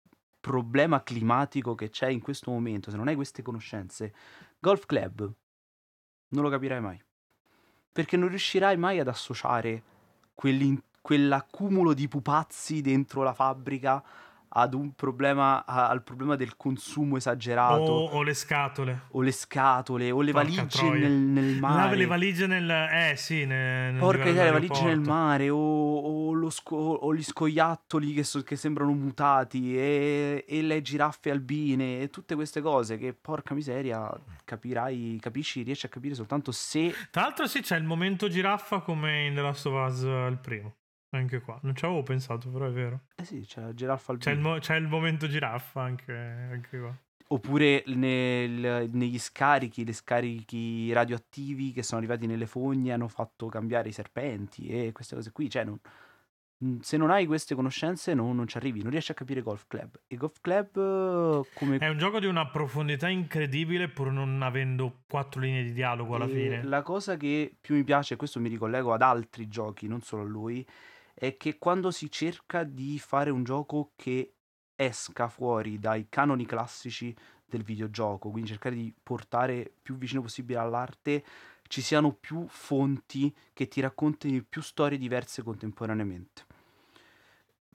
problema 0.40 1.02
climatico 1.02 1.74
che 1.74 1.90
c'è 1.90 2.08
in 2.08 2.20
questo 2.20 2.50
momento, 2.50 2.90
se 2.90 2.96
non 2.96 3.08
hai 3.08 3.14
queste 3.14 3.42
conoscenze, 3.42 4.14
Golf 4.58 4.86
Club 4.86 5.30
non 6.28 6.42
lo 6.42 6.48
capirai 6.48 6.80
mai. 6.80 7.00
Perché 7.92 8.16
non 8.16 8.28
riuscirai 8.28 8.76
mai 8.76 8.98
ad 9.00 9.08
associare 9.08 9.82
quell'accumulo 10.34 11.92
di 11.92 12.08
pupazzi 12.08 12.80
dentro 12.80 13.22
la 13.22 13.34
fabbrica 13.34 14.02
ad 14.52 14.74
un 14.74 14.94
problema, 14.94 15.64
a- 15.64 15.88
al 15.88 16.02
problema 16.02 16.34
del 16.36 16.56
consumo 16.56 17.16
esagerato. 17.16 17.82
O, 17.82 18.04
o 18.10 18.22
le 18.22 18.34
scatole. 18.34 19.02
O 19.12 19.20
le 19.22 19.30
scatole, 19.32 20.10
o 20.10 20.20
le 20.22 20.32
Porca 20.32 20.48
valigie 20.48 20.90
nel, 20.90 21.12
nel 21.12 21.60
La- 21.60 21.68
mare. 21.68 21.96
le 21.96 22.06
valigie 22.06 22.46
nel... 22.46 22.68
Eh 22.70 23.14
sì, 23.16 23.44
nel, 23.44 23.92
nel 23.92 24.00
Porca 24.00 24.24
miseria, 24.24 24.44
le 24.44 24.50
valigie 24.50 24.84
nel 24.84 25.00
mare 25.00 25.50
o, 25.50 25.56
o 25.56 26.32
lo 26.32 26.50
sco- 26.50 26.74
o 26.76 27.14
gli 27.14 27.22
scoiattoli 27.22 28.12
che, 28.12 28.24
so- 28.24 28.42
che 28.42 28.56
sembrano 28.56 28.92
mutati 28.92 29.76
e, 29.76 30.44
e 30.48 30.62
le 30.62 30.82
giraffe 30.82 31.30
albine 31.30 32.00
e 32.00 32.10
tutte 32.10 32.34
queste 32.34 32.60
cose 32.60 32.98
che 32.98 33.12
porca 33.12 33.54
miseria 33.54 34.10
capirai, 34.44 35.18
capisci, 35.20 35.62
riesci 35.62 35.86
a 35.86 35.88
capire 35.88 36.14
soltanto 36.14 36.50
se 36.52 36.92
Tra 37.10 37.22
l'altro 37.22 37.46
sì, 37.46 37.60
c'è 37.60 37.76
il 37.76 37.84
momento 37.84 38.28
giraffa 38.28 38.80
come 38.80 39.26
in 39.26 39.34
The 39.34 39.40
Last 39.42 39.66
of 39.66 39.88
Us 39.90 40.02
eh, 40.02 40.26
il 40.28 40.38
primo. 40.38 40.74
Anche 41.10 41.40
qua. 41.40 41.58
Non 41.62 41.74
ci 41.74 41.84
avevo 41.84 42.02
pensato, 42.02 42.48
però 42.50 42.66
è 42.66 42.70
vero. 42.70 43.00
eh 43.16 43.24
sì, 43.24 43.40
c'è 43.40 43.60
la 43.60 43.74
giraffa 43.74 44.16
C'è 44.16 44.30
il, 44.30 44.38
mo- 44.38 44.58
c'è 44.58 44.76
il 44.76 44.86
momento 44.86 45.26
giraffa 45.28 45.82
anche, 45.82 46.12
anche 46.12 46.78
qua. 46.78 46.96
Oppure 47.32 47.82
nel- 47.86 48.88
negli 48.92 49.18
scarichi, 49.18 49.84
le 49.84 49.92
scarichi 49.92 50.92
radioattivi 50.92 51.72
che 51.72 51.82
sono 51.82 51.98
arrivati 51.98 52.26
nelle 52.26 52.46
fogne 52.46 52.92
hanno 52.92 53.08
fatto 53.08 53.46
cambiare 53.48 53.88
i 53.88 53.92
serpenti 53.92 54.66
e 54.68 54.92
queste 54.92 55.14
cose 55.16 55.30
qui. 55.32 55.48
Cioè, 55.50 55.64
non- 55.64 55.78
mm, 56.64 56.78
se 56.80 56.96
non 56.96 57.10
hai 57.10 57.26
queste 57.26 57.54
conoscenze 57.54 58.14
non, 58.14 58.34
non 58.36 58.46
ci 58.48 58.56
arrivi, 58.56 58.82
non 58.82 58.90
riesci 58.90 59.10
a 59.10 59.14
capire 59.14 59.42
Golf 59.42 59.64
Club. 59.68 60.00
E 60.06 60.16
Golf 60.16 60.40
Club 60.40 60.76
eh, 60.76 61.48
come 61.54 61.78
È 61.78 61.88
un 61.88 61.98
gioco 61.98 62.18
di 62.20 62.26
una 62.26 62.46
profondità 62.48 63.08
incredibile 63.08 63.88
pur 63.88 64.10
non 64.12 64.40
avendo 64.42 65.02
quattro 65.08 65.40
linee 65.40 65.62
di 65.64 65.72
dialogo 65.72 66.14
alla 66.16 66.26
E 66.26 66.28
fine. 66.28 66.62
La 66.64 66.82
cosa 66.82 67.16
che 67.16 67.52
più 67.60 67.74
mi 67.76 67.84
piace, 67.84 68.14
e 68.14 68.16
questo 68.16 68.40
mi 68.40 68.48
ricollego 68.48 68.92
ad 68.92 69.02
altri 69.02 69.46
giochi, 69.48 69.86
non 69.88 70.00
solo 70.02 70.22
a 70.22 70.26
lui, 70.26 70.66
è 71.20 71.36
che 71.36 71.58
quando 71.58 71.90
si 71.90 72.10
cerca 72.10 72.64
di 72.64 72.98
fare 72.98 73.28
un 73.28 73.44
gioco 73.44 73.92
che 73.94 74.36
esca 74.74 75.28
fuori 75.28 75.78
dai 75.78 76.06
canoni 76.08 76.46
classici 76.46 77.14
del 77.44 77.62
videogioco, 77.62 78.30
quindi 78.30 78.48
cercare 78.48 78.74
di 78.74 78.90
portare 79.02 79.70
più 79.82 79.98
vicino 79.98 80.22
possibile 80.22 80.58
all'arte, 80.58 81.22
ci 81.68 81.82
siano 81.82 82.14
più 82.14 82.46
fonti 82.48 83.34
che 83.52 83.68
ti 83.68 83.82
raccontino 83.82 84.42
più 84.48 84.62
storie 84.62 84.96
diverse 84.96 85.42
contemporaneamente. 85.42 86.46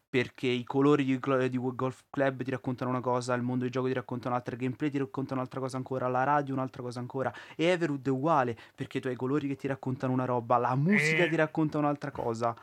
Perché 0.10 0.48
i 0.48 0.64
colori 0.64 1.04
di, 1.04 1.20
di 1.50 1.60
Golf 1.76 2.06
Club 2.10 2.42
ti 2.42 2.50
raccontano 2.50 2.90
una 2.90 3.02
cosa, 3.02 3.36
il 3.36 3.44
mondo 3.44 3.66
di 3.66 3.70
gioco 3.70 3.86
ti 3.86 3.94
racconta 3.94 4.28
un'altra, 4.30 4.56
il 4.56 4.62
gameplay 4.62 4.90
ti 4.90 4.98
racconta 4.98 5.36
un'altra 5.36 5.60
cosa 5.60 5.78
ancora, 5.78 6.08
la 6.08 6.24
radio 6.24 6.56
un'altra 6.56 6.82
cosa 6.82 7.00
ancora. 7.00 7.32
E 7.56 7.66
Everwood 7.66 8.08
è 8.08 8.10
uguale, 8.10 8.58
perché 8.74 9.00
tu 9.00 9.06
hai 9.08 9.14
i 9.14 9.18
colori 9.18 9.48
che 9.48 9.56
ti 9.56 9.68
raccontano 9.68 10.14
una 10.14 10.26
roba, 10.26 10.58
la 10.58 10.74
musica 10.76 11.26
E- 11.26 11.30
ti 11.30 11.36
racconta 11.36 11.78
un'altra 11.78 12.10
cosa, 12.10 12.56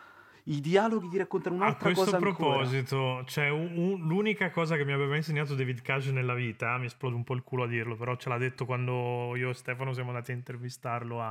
i 0.44 0.60
dialoghi 0.60 1.08
ti 1.08 1.18
raccontano 1.18 1.54
A 1.56 1.58
un'altra 1.58 1.84
questo 1.92 2.04
cosa 2.04 2.18
proposito, 2.18 3.22
c'è 3.24 3.48
un- 3.48 3.76
un- 3.76 4.00
l'unica 4.06 4.50
cosa 4.50 4.76
che 4.76 4.84
mi 4.84 4.92
aveva 4.92 5.16
insegnato 5.16 5.54
David 5.54 5.82
Cage 5.82 6.12
nella 6.12 6.34
vita, 6.34 6.76
mi 6.78 6.86
esplode 6.86 7.14
un 7.14 7.24
po' 7.24 7.34
il 7.34 7.42
culo 7.42 7.64
a 7.64 7.66
dirlo, 7.68 7.96
però 7.96 8.16
ce 8.16 8.28
l'ha 8.28 8.38
detto 8.38 8.64
quando 8.66 9.34
io 9.36 9.50
e 9.50 9.54
Stefano 9.54 9.92
siamo 9.92 10.10
andati 10.10 10.32
a 10.32 10.34
intervistarlo 10.34 11.20
a, 11.22 11.28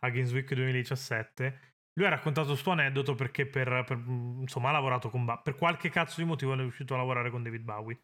a 0.00 0.08
Games 0.10 0.32
Week 0.32 0.52
2017. 0.52 1.60
Lui 1.94 2.06
ha 2.06 2.10
raccontato 2.10 2.54
sto 2.54 2.70
aneddoto 2.70 3.14
perché 3.14 3.46
per, 3.46 3.84
per- 3.86 4.02
insomma, 4.06 4.68
ha 4.68 4.72
lavorato 4.72 5.08
con 5.10 5.24
Ba- 5.24 5.38
per 5.38 5.54
qualche 5.56 5.88
cazzo 5.88 6.20
di 6.20 6.26
motivo 6.26 6.52
è 6.52 6.56
riuscito 6.56 6.94
a 6.94 6.96
lavorare 6.96 7.30
con 7.30 7.42
David 7.42 7.62
Bowie. 7.62 7.98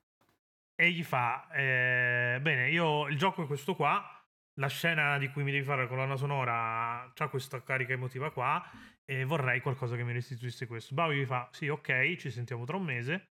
E 0.77 0.91
gli 0.91 1.05
fa, 1.05 1.49
eh, 1.53 2.39
bene, 2.43 2.71
io 2.71 3.07
il 3.07 3.17
gioco 3.17 3.45
è 3.45 3.47
questo 3.47 3.77
qua, 3.77 4.14
la 4.55 4.69
scena 4.69 5.19
di 5.19 5.29
cui 5.31 5.43
mi 5.43 5.51
devi 5.51 5.65
fare 5.65 5.83
la 5.83 5.89
colonna 5.89 6.17
sonora 6.17 7.13
ha 7.17 7.29
questa 7.29 7.63
carica 7.63 7.93
emotiva 7.93 8.31
qua 8.31 8.63
e 9.05 9.25
vorrei 9.25 9.61
qualcosa 9.61 9.97
che 9.97 10.05
mi 10.05 10.13
restituisse 10.13 10.67
questo. 10.67 10.95
Bowie 10.95 11.23
gli 11.23 11.27
fa, 11.27 11.49
sì, 11.53 11.69
ok, 11.69 12.17
ci 12.17 12.31
sentiamo 12.31 12.65
tra 12.65 12.77
un 12.77 12.85
mese. 12.85 13.29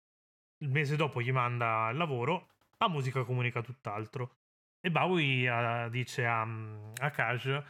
Il 0.60 0.70
mese 0.70 0.96
dopo 0.96 1.22
gli 1.22 1.32
manda 1.32 1.90
il 1.92 1.98
lavoro, 1.98 2.50
la 2.78 2.90
musica 2.90 3.24
comunica 3.24 3.62
tutt'altro. 3.62 4.38
E 4.80 4.92
Bowie 4.92 5.50
eh, 5.50 5.90
dice 5.90 6.26
a, 6.26 6.42
a 6.42 7.10
Cage, 7.12 7.64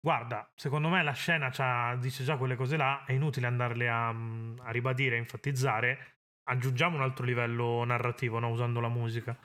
guarda, 0.00 0.50
secondo 0.54 0.88
me 0.88 1.02
la 1.02 1.12
scena 1.12 1.50
dice 1.96 2.24
già 2.24 2.36
quelle 2.36 2.56
cose 2.56 2.76
là, 2.76 3.04
è 3.04 3.12
inutile 3.12 3.46
andarle 3.46 3.88
a, 3.88 4.08
a 4.08 4.70
ribadire, 4.70 5.16
a 5.16 5.18
enfatizzare, 5.18 6.16
aggiungiamo 6.44 6.96
un 6.96 7.02
altro 7.02 7.24
livello 7.24 7.84
narrativo, 7.84 8.38
no? 8.38 8.50
usando 8.50 8.80
la 8.80 8.88
musica. 8.88 9.36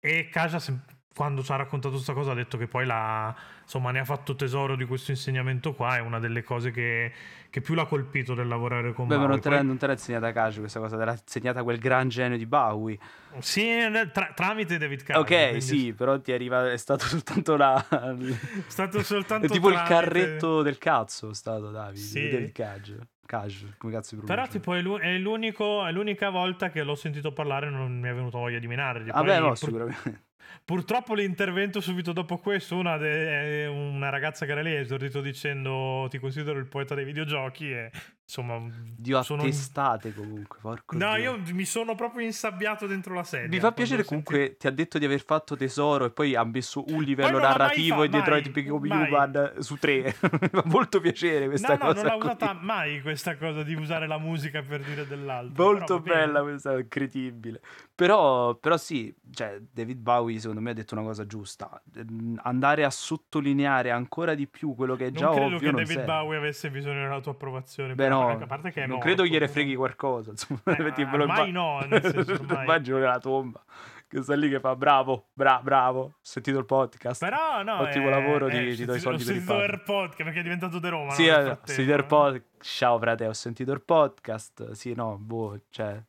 E 0.00 0.30
sem- 0.58 0.97
quando 1.18 1.42
ci 1.42 1.50
ha 1.50 1.56
raccontato 1.56 1.94
questa 1.94 2.12
cosa 2.12 2.30
ha 2.30 2.34
detto 2.34 2.56
che 2.56 2.68
poi 2.68 2.86
la, 2.86 3.34
insomma, 3.62 3.90
ne 3.90 3.98
ha 3.98 4.04
fatto 4.04 4.36
tesoro 4.36 4.76
di 4.76 4.84
questo 4.84 5.10
insegnamento 5.10 5.74
qua, 5.74 5.96
è 5.96 6.00
una 6.00 6.20
delle 6.20 6.44
cose 6.44 6.70
che, 6.70 7.10
che 7.50 7.60
più 7.60 7.74
l'ha 7.74 7.86
colpito 7.86 8.34
del 8.34 8.46
lavorare 8.46 8.92
con 8.92 9.08
Beh, 9.08 9.16
Bowie. 9.16 9.28
non 9.28 9.40
te, 9.40 9.48
Poi- 9.48 9.58
l'ha, 9.58 9.64
non 9.64 9.76
te 9.78 9.86
l'ha 9.88 9.92
insegnata 9.94 10.30
Cage 10.30 10.60
questa 10.60 10.78
cosa, 10.78 10.96
te 10.96 11.04
l'ha 11.04 11.18
insegnata 11.20 11.64
quel 11.64 11.78
gran 11.78 12.08
genio 12.08 12.38
di 12.38 12.46
Bowie. 12.46 12.96
Sì, 13.40 13.68
tra- 14.12 14.30
tramite 14.32 14.78
David 14.78 15.02
Cage. 15.02 15.18
ok, 15.18 15.26
quindi 15.48 15.60
sì, 15.60 15.92
però 15.92 16.20
ti 16.20 16.30
arriva, 16.30 16.70
è 16.70 16.76
stato 16.76 17.04
soltanto 17.06 17.56
la... 17.56 17.84
È 17.88 18.14
stato 18.70 19.02
soltanto 19.02 19.46
È 19.46 19.48
tipo 19.48 19.70
il 19.70 19.74
tramite- 19.74 19.94
carretto 19.94 20.62
del 20.62 20.78
cazzo, 20.78 21.30
è 21.30 21.34
stato 21.34 21.72
Davide, 21.72 21.98
Sì. 22.00 22.28
David 22.28 22.52
Cage. 22.52 22.98
Cage, 23.26 23.74
come 23.76 23.92
cazzo 23.92 24.16
si 24.16 24.22
Però 24.24 24.46
tipo 24.46 24.72
è, 24.72 24.80
l'u- 24.80 24.98
è 24.98 25.18
l'unico- 25.18 25.84
è 25.84 25.92
l'unica 25.92 26.30
volta 26.30 26.70
che 26.70 26.82
l'ho 26.82 26.94
sentito 26.94 27.32
parlare 27.32 27.68
non 27.68 27.98
mi 27.98 28.08
è 28.08 28.14
venuto 28.14 28.38
voglia 28.38 28.58
di 28.58 28.66
menargli. 28.66 29.10
Vabbè, 29.10 29.26
Poi 29.32 29.38
no, 29.40 29.46
pur- 29.48 29.58
sicuramente. 29.58 30.22
Purtroppo 30.64 31.14
l'intervento 31.14 31.80
subito 31.80 32.12
dopo 32.12 32.38
questo, 32.38 32.76
una, 32.76 32.96
de- 32.96 33.66
una 33.66 34.08
ragazza 34.10 34.44
che 34.46 34.52
era 34.52 34.60
lì 34.60 34.74
ha 34.76 34.80
esordito 34.80 35.20
dicendo 35.20 36.06
ti 36.10 36.18
considero 36.18 36.58
il 36.58 36.66
poeta 36.66 36.94
dei 36.94 37.04
videogiochi 37.04 37.70
e 37.70 37.90
insomma... 38.22 38.60
Dio 38.96 39.22
sono- 39.22 39.42
attestate 39.42 40.12
comunque, 40.12 40.58
porco 40.60 40.96
No, 40.96 41.14
Dio. 41.16 41.36
io 41.36 41.54
mi 41.54 41.64
sono 41.64 41.94
proprio 41.94 42.26
insabbiato 42.26 42.86
dentro 42.86 43.14
la 43.14 43.24
sedia. 43.24 43.48
Mi 43.48 43.58
fa 43.60 43.72
piacere 43.72 44.04
comunque, 44.04 44.56
ti 44.58 44.66
ha 44.66 44.70
detto 44.70 44.98
di 44.98 45.04
aver 45.06 45.22
fatto 45.24 45.56
tesoro 45.56 46.04
e 46.06 46.10
poi 46.10 46.34
ha 46.34 46.44
messo 46.44 46.84
un 46.88 47.02
livello 47.02 47.38
narrativo 47.38 47.96
fa- 47.98 48.04
e 48.04 48.08
dietro 48.08 48.30
mai, 48.30 48.38
ai 48.40 48.44
tipi 48.44 48.64
come 48.66 48.88
mai. 48.88 49.08
Human 49.10 49.52
su 49.60 49.76
tre. 49.76 50.02
Mi 50.40 50.48
fa 50.50 50.62
molto 50.66 51.00
piacere 51.00 51.46
questa 51.46 51.76
No, 51.76 51.84
no, 51.84 51.92
cosa 51.92 51.94
non 51.94 52.04
l'ha 52.04 52.16
qui. 52.18 52.26
usata 52.26 52.52
mai 52.60 53.00
questa 53.00 53.36
cosa 53.36 53.62
di 53.62 53.74
usare 53.74 54.06
la 54.06 54.18
musica 54.18 54.62
per 54.62 54.80
dire 54.82 55.06
dell'altro. 55.06 55.64
Molto 55.64 56.00
bene. 56.00 56.26
bella 56.26 56.42
questa, 56.42 56.78
incredibile. 56.78 57.60
Però, 57.98 58.54
però 58.54 58.76
sì, 58.76 59.12
cioè, 59.32 59.58
David 59.72 59.98
Bowie 59.98 60.38
secondo 60.38 60.60
me 60.60 60.70
ha 60.70 60.72
detto 60.72 60.94
una 60.94 61.02
cosa 61.02 61.26
giusta. 61.26 61.82
Ehm, 61.96 62.38
Andare 62.44 62.84
a 62.84 62.90
sottolineare 62.90 63.90
ancora 63.90 64.36
di 64.36 64.46
più 64.46 64.76
quello 64.76 64.94
che 64.94 65.06
è 65.06 65.10
già 65.10 65.24
non 65.24 65.34
credo 65.34 65.56
ovvio 65.56 65.70
che 65.70 65.76
David 65.78 65.86
serve. 65.88 66.04
Bowie 66.04 66.36
avesse 66.36 66.70
bisogno 66.70 67.02
della 67.02 67.20
tua 67.20 67.32
approvazione. 67.32 67.96
Beh 67.96 68.08
no, 68.08 68.28
a 68.28 68.46
parte 68.46 68.70
che 68.70 68.82
è 68.84 68.86
non 68.86 68.98
morto, 68.98 69.04
credo 69.04 69.26
gliene 69.26 69.48
freghi 69.48 69.74
qualcosa. 69.74 70.30
Insomma, 70.30 70.60
Eh, 70.66 70.82
ormai 71.12 71.50
no, 71.50 71.80
nel 71.90 72.00
senso, 72.00 72.34
ormai. 72.34 72.62
immagino 72.62 72.98
nella 72.98 73.18
tomba 73.18 73.64
che 74.06 74.22
sta 74.22 74.36
lì 74.36 74.48
che 74.48 74.60
fa 74.60 74.76
bravo, 74.76 75.30
bra- 75.32 75.60
bravo, 75.60 76.00
ho 76.00 76.14
sentito 76.20 76.56
il 76.58 76.66
podcast. 76.66 77.20
Però 77.20 77.64
no, 77.64 77.80
Ottimo 77.80 78.06
è, 78.06 78.10
lavoro, 78.10 78.46
è, 78.46 78.52
ti, 78.52 78.76
ti 78.76 78.84
do 78.84 78.94
i 78.94 79.00
soldi 79.00 79.22
ho 79.22 79.26
per 79.26 79.34
il 79.34 79.42
sentito 79.42 79.52
podcast. 79.54 79.70
AirPod 79.90 80.16
perché 80.24 80.38
è 80.38 80.42
diventato 80.44 80.78
De 80.78 80.88
Roma. 80.88 81.10
Sì, 81.14 81.26
no, 81.26 81.36
eh, 81.36 81.50
ho 81.50 81.58
sentito 81.64 81.96
il 81.96 82.04
podcast. 82.04 82.44
Ciao 82.60 82.98
frate, 83.00 83.26
ho 83.26 83.32
sentito 83.32 83.72
il 83.72 83.82
podcast. 83.82 84.70
Sì, 84.70 84.94
no, 84.94 85.16
boh, 85.18 85.60
cioè, 85.70 86.00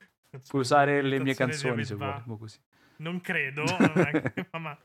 puoi 0.48 0.62
usare 0.62 1.02
le 1.02 1.20
mie 1.20 1.34
canzoni 1.36 1.84
se 1.84 1.96
vuoi. 1.96 2.24
Non 2.98 3.22
credo, 3.22 3.64
ma 4.60 4.78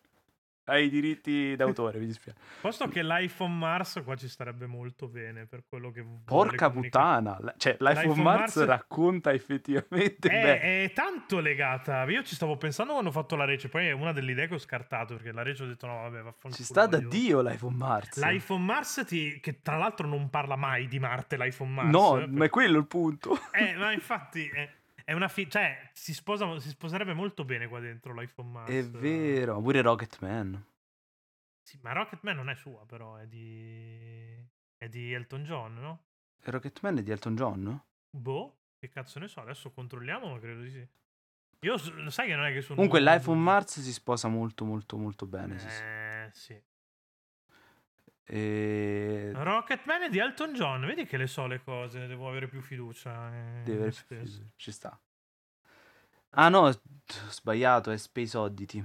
Hai 0.66 0.87
i 0.87 0.88
diritti 0.88 1.54
d'autore, 1.57 1.98
mi 1.98 2.07
dispiace. 2.07 2.38
posto 2.62 2.88
che 2.88 3.02
l'iPhone 3.02 3.52
Mars 3.52 4.00
qua 4.02 4.16
ci 4.16 4.28
starebbe 4.28 4.64
molto 4.64 5.09
bene 5.09 5.44
per 5.44 5.64
quello 5.68 5.90
che 5.90 6.02
Porca 6.24 6.70
puttana, 6.70 7.37
cioè 7.59 7.76
l'iPhone 7.80 8.07
L'iPhone 8.07 8.22
Mars, 8.22 8.57
Mars- 8.57 8.64
racconta 8.64 9.33
effettivamente. 9.35 10.30
È, 10.30 10.85
è 10.85 10.92
tanto 10.94 11.40
legata. 11.40 12.04
Io 12.04 12.22
ci 12.22 12.35
stavo 12.35 12.57
pensando 12.57 12.92
quando 12.92 13.11
ho 13.11 13.12
fatto 13.12 13.37
la 13.37 13.44
rece. 13.44 13.68
Poi 13.68 13.88
è 13.88 13.90
una 13.92 14.12
delle 14.12 14.33
idee 14.33 14.48
che 14.48 14.54
ho 14.54 14.59
scartato. 14.59 15.16
Perché 15.16 15.33
la 15.33 15.42
rece 15.42 15.64
ho 15.64 15.66
detto: 15.66 15.87
no, 15.87 15.96
vabbè, 16.00 16.22
vaffanculo. 16.22 16.54
Ci 16.54 16.64
sta 16.64 16.87
da 16.87 16.96
voglio- 16.96 17.09
Dio 17.11 17.42
l'iPhone 17.42 17.76
Mars. 17.76 18.24
L'iPhone 18.24 18.64
Mars, 18.64 19.04
ti- 19.07 19.40
che 19.40 19.61
tra 19.61 19.76
l'altro 19.76 20.07
non 20.07 20.30
parla 20.30 20.57
mai 20.57 20.87
di 20.88 20.98
Marte. 20.98 21.37
L'iPhone 21.37 21.70
Mars. 21.72 21.90
no, 21.90 22.20
eh, 22.20 22.26
ma 22.26 22.44
è 22.46 22.48
quello 22.48 22.78
il 22.78 22.87
punto. 22.87 23.38
Eh, 23.52 23.74
ma 23.74 23.92
infatti 23.92 24.48
è, 24.48 24.66
è 25.04 25.12
una 25.12 25.28
fi- 25.28 25.48
cioè 25.48 25.90
si, 25.92 26.14
sposa, 26.14 26.58
si 26.58 26.70
sposerebbe 26.70 27.12
molto 27.12 27.44
bene 27.44 27.68
qua 27.68 27.78
dentro 27.78 28.14
l'iPhone 28.14 28.50
Mars. 28.50 28.70
È 28.70 28.82
vero, 28.84 29.60
pure 29.60 29.82
Rocketman. 29.82 30.64
Sì, 31.62 31.78
ma 31.82 31.92
Rocketman 31.92 32.36
non 32.36 32.48
è 32.48 32.54
sua, 32.54 32.84
però 32.86 33.16
è 33.16 33.26
di 33.26 34.52
è 34.76 34.88
di 34.88 35.12
Elton 35.12 35.44
John, 35.44 35.74
no? 35.74 36.04
Rocketman 36.42 36.98
è 36.98 37.02
di 37.02 37.10
Elton 37.10 37.34
John, 37.36 37.62
no? 37.62 37.86
Boh, 38.10 38.58
che 38.78 38.88
cazzo 38.88 39.18
ne 39.18 39.28
so, 39.28 39.40
adesso 39.40 39.70
controlliamo, 39.70 40.30
ma 40.30 40.38
credo 40.38 40.62
di 40.62 40.70
sì. 40.70 40.86
Io 41.60 41.76
lo 41.94 42.10
sai 42.10 42.28
che 42.28 42.34
non 42.34 42.44
è 42.44 42.52
che 42.52 42.60
sono 42.60 42.74
Comunque 42.74 43.00
l'iPhone 43.00 43.40
Mars 43.40 43.80
si 43.80 43.92
sposa 43.92 44.28
molto 44.28 44.64
molto 44.64 44.96
molto 44.98 45.26
bene. 45.26 45.58
sì, 45.58 45.68
sì. 45.68 45.82
Eh, 45.82 46.30
sì. 46.32 46.62
E... 48.26 49.30
Rocketman 49.34 50.10
di 50.10 50.18
Elton 50.18 50.54
John, 50.54 50.87
vedi 50.87 51.04
che 51.06 51.16
le 51.16 51.26
so 51.26 51.46
le 51.46 51.62
cose, 51.62 52.06
devo 52.06 52.28
avere 52.28 52.48
più 52.48 52.60
fiducia. 52.60 53.32
eh, 53.34 53.62
Deve 53.62 53.76
avere 53.76 53.90
più- 53.90 53.92
stesso. 53.92 54.42
ci 54.56 54.72
sta. 54.72 54.98
Ah 56.37 56.48
no, 56.48 56.66
ho 56.66 56.80
sbagliato, 57.28 57.90
è 57.90 57.96
Space 57.96 58.37
Oddity. 58.37 58.84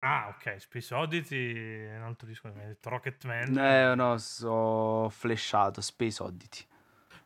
Ah, 0.00 0.28
ok, 0.28 0.60
Space 0.60 0.94
Oddity 0.94 1.52
è 1.86 1.96
un 1.96 2.02
altro 2.02 2.26
discorso, 2.26 2.56
mi 2.56 2.62
hai 2.62 2.68
detto 2.68 2.90
Rocketman. 2.90 3.56
Eh 3.58 3.94
no, 3.94 4.16
ho 4.42 5.08
flashato, 5.08 5.80
Space 5.80 6.22
Oddity. 6.22 6.64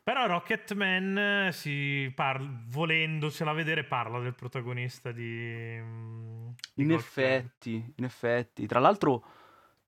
Però 0.03 0.25
Rocketman 0.25 1.17
eh, 1.47 1.51
si 1.51 2.11
parla, 2.15 2.49
volendosela 2.69 3.53
vedere, 3.53 3.83
parla 3.83 4.19
del 4.19 4.33
protagonista 4.33 5.11
di... 5.11 5.77
mm, 5.79 6.47
di 6.73 6.81
In 6.83 6.87
Club. 6.87 6.99
effetti, 6.99 7.93
in 7.97 8.03
effetti. 8.03 8.65
Tra 8.65 8.79
l'altro 8.79 9.23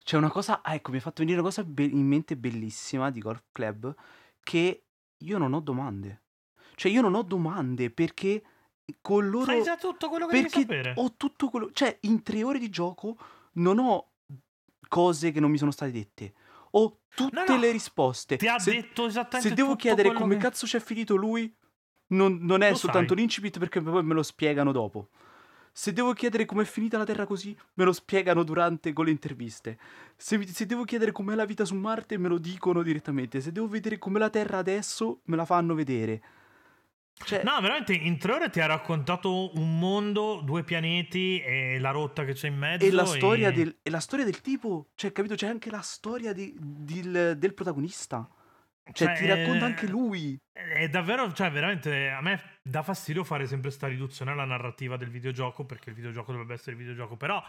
c'è 0.03 0.17
una 0.17 0.29
cosa, 0.29 0.61
ah, 0.61 0.73
ecco, 0.75 0.91
mi 0.91 0.97
ha 0.97 1.01
fatto 1.01 1.21
venire 1.21 1.39
una 1.39 1.47
cosa 1.47 1.63
be- 1.63 1.83
in 1.83 2.05
mente 2.07 2.35
bellissima 2.35 3.09
di 3.09 3.19
Golf 3.19 3.43
Club, 3.51 3.93
che 4.43 4.85
io 5.17 5.37
non 5.37 5.53
ho 5.53 5.59
domande. 5.61 6.21
Cioè 6.75 6.91
io 6.91 7.01
non 7.01 7.15
ho 7.15 7.21
domande 7.23 7.89
perché 7.89 8.43
con 9.01 9.29
loro... 9.29 9.45
Sai 9.45 9.63
già 9.63 9.77
tutto 9.77 10.09
quello 10.09 10.27
che 10.27 10.35
devi 10.35 10.49
sapere. 10.49 10.93
ho 10.97 11.13
tutto 11.15 11.49
quello... 11.49 11.71
Cioè 11.71 11.97
in 12.01 12.21
tre 12.23 12.43
ore 12.43 12.59
di 12.59 12.69
gioco 12.69 13.17
non 13.53 13.79
ho 13.79 14.11
cose 14.87 15.31
che 15.31 15.39
non 15.39 15.51
mi 15.51 15.57
sono 15.57 15.71
state 15.71 15.91
dette. 15.91 16.33
Ho 16.71 16.99
tutte 17.13 17.43
No, 17.45 17.53
no, 17.55 17.57
le 17.59 17.71
risposte. 17.71 18.37
Ti 18.37 18.47
ha 18.47 18.59
Se- 18.59 18.71
detto 18.71 19.05
esattamente 19.05 19.49
se 19.49 19.55
devo 19.55 19.75
chiedere 19.75 20.11
come 20.11 20.35
che- 20.35 20.41
cazzo 20.41 20.65
c'è 20.65 20.79
finito 20.79 21.15
lui, 21.15 21.55
non, 22.07 22.39
non 22.41 22.61
è 22.61 22.71
Lo 22.71 22.75
soltanto 22.75 23.09
sai. 23.09 23.17
l'incipit 23.17 23.59
perché 23.59 23.79
poi 23.81 24.03
me 24.03 24.13
lo 24.13 24.23
spiegano 24.23 24.71
dopo. 24.71 25.09
Se 25.75 25.91
devo 25.91 26.13
chiedere 26.13 26.45
com'è 26.45 26.65
finita 26.65 26.99
la 26.99 27.03
Terra 27.03 27.25
così, 27.25 27.57
me 27.73 27.83
lo 27.83 27.91
spiegano 27.93 28.43
durante 28.43 28.93
con 28.93 29.05
le 29.05 29.11
interviste. 29.11 29.79
Se, 30.15 30.45
se 30.45 30.65
devo 30.67 30.83
chiedere 30.83 31.11
com'è 31.11 31.33
la 31.33 31.45
vita 31.45 31.65
su 31.65 31.73
Marte, 31.75 32.17
me 32.19 32.27
lo 32.27 32.37
dicono 32.37 32.83
direttamente. 32.83 33.41
Se 33.41 33.51
devo 33.51 33.67
vedere 33.67 33.97
com'è 33.97 34.19
la 34.19 34.29
Terra 34.29 34.59
adesso, 34.59 35.21
me 35.25 35.35
la 35.35 35.45
fanno 35.45 35.73
vedere. 35.73 36.21
Cioè, 37.25 37.43
No, 37.43 37.59
veramente 37.61 37.93
in 37.93 38.17
tre 38.19 38.33
ore 38.33 38.49
ti 38.51 38.59
ha 38.59 38.65
raccontato 38.67 39.55
un 39.57 39.79
mondo, 39.79 40.41
due 40.43 40.63
pianeti 40.63 41.39
e 41.41 41.79
la 41.79 41.91
rotta 41.91 42.23
che 42.23 42.33
c'è 42.33 42.47
in 42.49 42.57
mezzo. 42.57 42.85
e 42.85 42.91
la, 42.91 43.05
storia 43.05 43.49
e- 43.49 43.53
del, 43.53 43.75
e 43.81 43.89
la 43.89 43.99
storia 43.99 44.25
del 44.25 44.41
tipo, 44.41 44.89
cioè, 44.95 45.11
capito? 45.11 45.33
C'è 45.35 45.47
anche 45.47 45.69
la 45.71 45.81
storia 45.81 46.33
di- 46.33 46.55
del, 46.59 47.35
del 47.37 47.53
protagonista. 47.55 48.27
Cioè, 48.91 49.13
ti 49.13 49.25
Cioè, 49.25 49.35
racconta 49.35 49.65
anche 49.65 49.87
lui. 49.87 50.37
È 50.51 50.87
davvero, 50.89 51.31
cioè, 51.31 51.49
veramente 51.51 52.09
a 52.09 52.21
me 52.21 52.59
dà 52.61 52.83
fastidio 52.83 53.23
fare 53.23 53.47
sempre 53.47 53.71
sta 53.71 53.87
riduzione 53.87 54.31
alla 54.31 54.45
narrativa 54.45 54.97
del 54.97 55.09
videogioco 55.09 55.65
perché 55.65 55.89
il 55.89 55.95
videogioco 55.95 56.31
dovrebbe 56.31 56.53
essere 56.53 56.71
il 56.71 56.77
videogioco, 56.77 57.15
però 57.15 57.41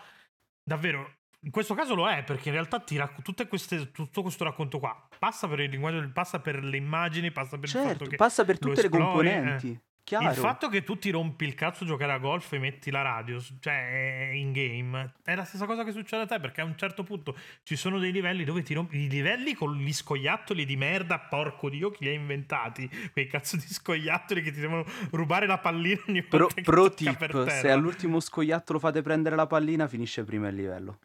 davvero 0.63 1.13
in 1.45 1.51
questo 1.51 1.75
caso 1.75 1.95
lo 1.95 2.09
è 2.09 2.23
perché 2.25 2.49
in 2.49 2.55
realtà 2.55 2.81
ti 2.81 2.99
tutte 3.23 3.47
queste, 3.49 3.91
tutto 3.91 4.23
questo 4.23 4.45
racconto 4.45 4.79
qua 4.79 5.07
passa 5.19 5.47
per 5.47 5.61
il 5.61 5.71
linguaggio, 5.71 6.09
passa 6.13 6.41
per 6.41 6.65
le 6.65 6.77
immagini, 6.77 7.31
passa 7.33 7.59
per 7.59 7.69
il 7.69 7.75
fatto 7.75 7.89
Certo, 7.89 8.05
che 8.07 8.17
passa 8.17 8.45
per 8.45 8.59
tutte 8.59 8.81
le 8.81 8.87
esplori, 8.87 9.29
componenti. 9.29 9.71
eh. 9.73 9.83
Chiaro. 10.05 10.29
il 10.29 10.37
fatto 10.37 10.69
che 10.69 10.85
tu 10.85 10.99
ti 10.99 11.09
rompi 11.09 11.47
il 11.47 11.55
cazzo 11.55 11.85
a 11.85 11.87
giocare 11.87 12.13
a 12.13 12.19
golf 12.19 12.53
e 12.53 12.59
metti 12.59 12.91
la 12.91 13.01
radio, 13.01 13.43
cioè 13.59 14.33
in 14.35 14.53
game, 14.53 15.15
è 15.25 15.35
la 15.35 15.45
stessa 15.45 15.65
cosa 15.65 15.83
che 15.83 15.93
succede 15.93 16.25
a 16.25 16.27
te 16.27 16.39
perché 16.41 16.61
a 16.61 16.65
un 16.65 16.77
certo 16.77 17.05
punto 17.05 17.35
ci 17.63 17.75
sono 17.75 17.99
dei 17.99 18.13
livelli 18.13 18.45
dove 18.45 18.63
ti 18.63 18.75
rompi 18.75 18.99
i 18.99 19.09
livelli 19.09 19.55
con 19.55 19.75
gli 19.75 19.93
scoiattoli 19.95 20.67
di 20.67 20.77
merda, 20.77 21.19
porco 21.19 21.71
dio, 21.71 21.91
chi 21.91 22.05
li 22.05 22.11
ha 22.11 22.13
inventati? 22.13 22.87
Quei 23.13 23.27
cazzo 23.27 23.57
di 23.57 23.67
scoiattoli 23.67 24.43
che 24.43 24.53
ti 24.53 24.61
devono 24.61 24.85
rubare 25.13 25.47
la 25.47 25.57
pallina 25.57 26.03
ogni 26.07 26.21
volta 26.21 26.37
Pro, 26.37 26.47
che 26.49 26.61
pro 26.61 26.93
tip, 26.93 27.49
se 27.49 27.71
all'ultimo 27.71 28.21
scoiattolo 28.21 28.79
fate 28.79 29.01
prendere 29.01 29.37
la 29.37 29.47
pallina, 29.47 29.89
finisce 29.89 30.23
prima 30.23 30.49
il 30.49 30.55
livello. 30.57 30.99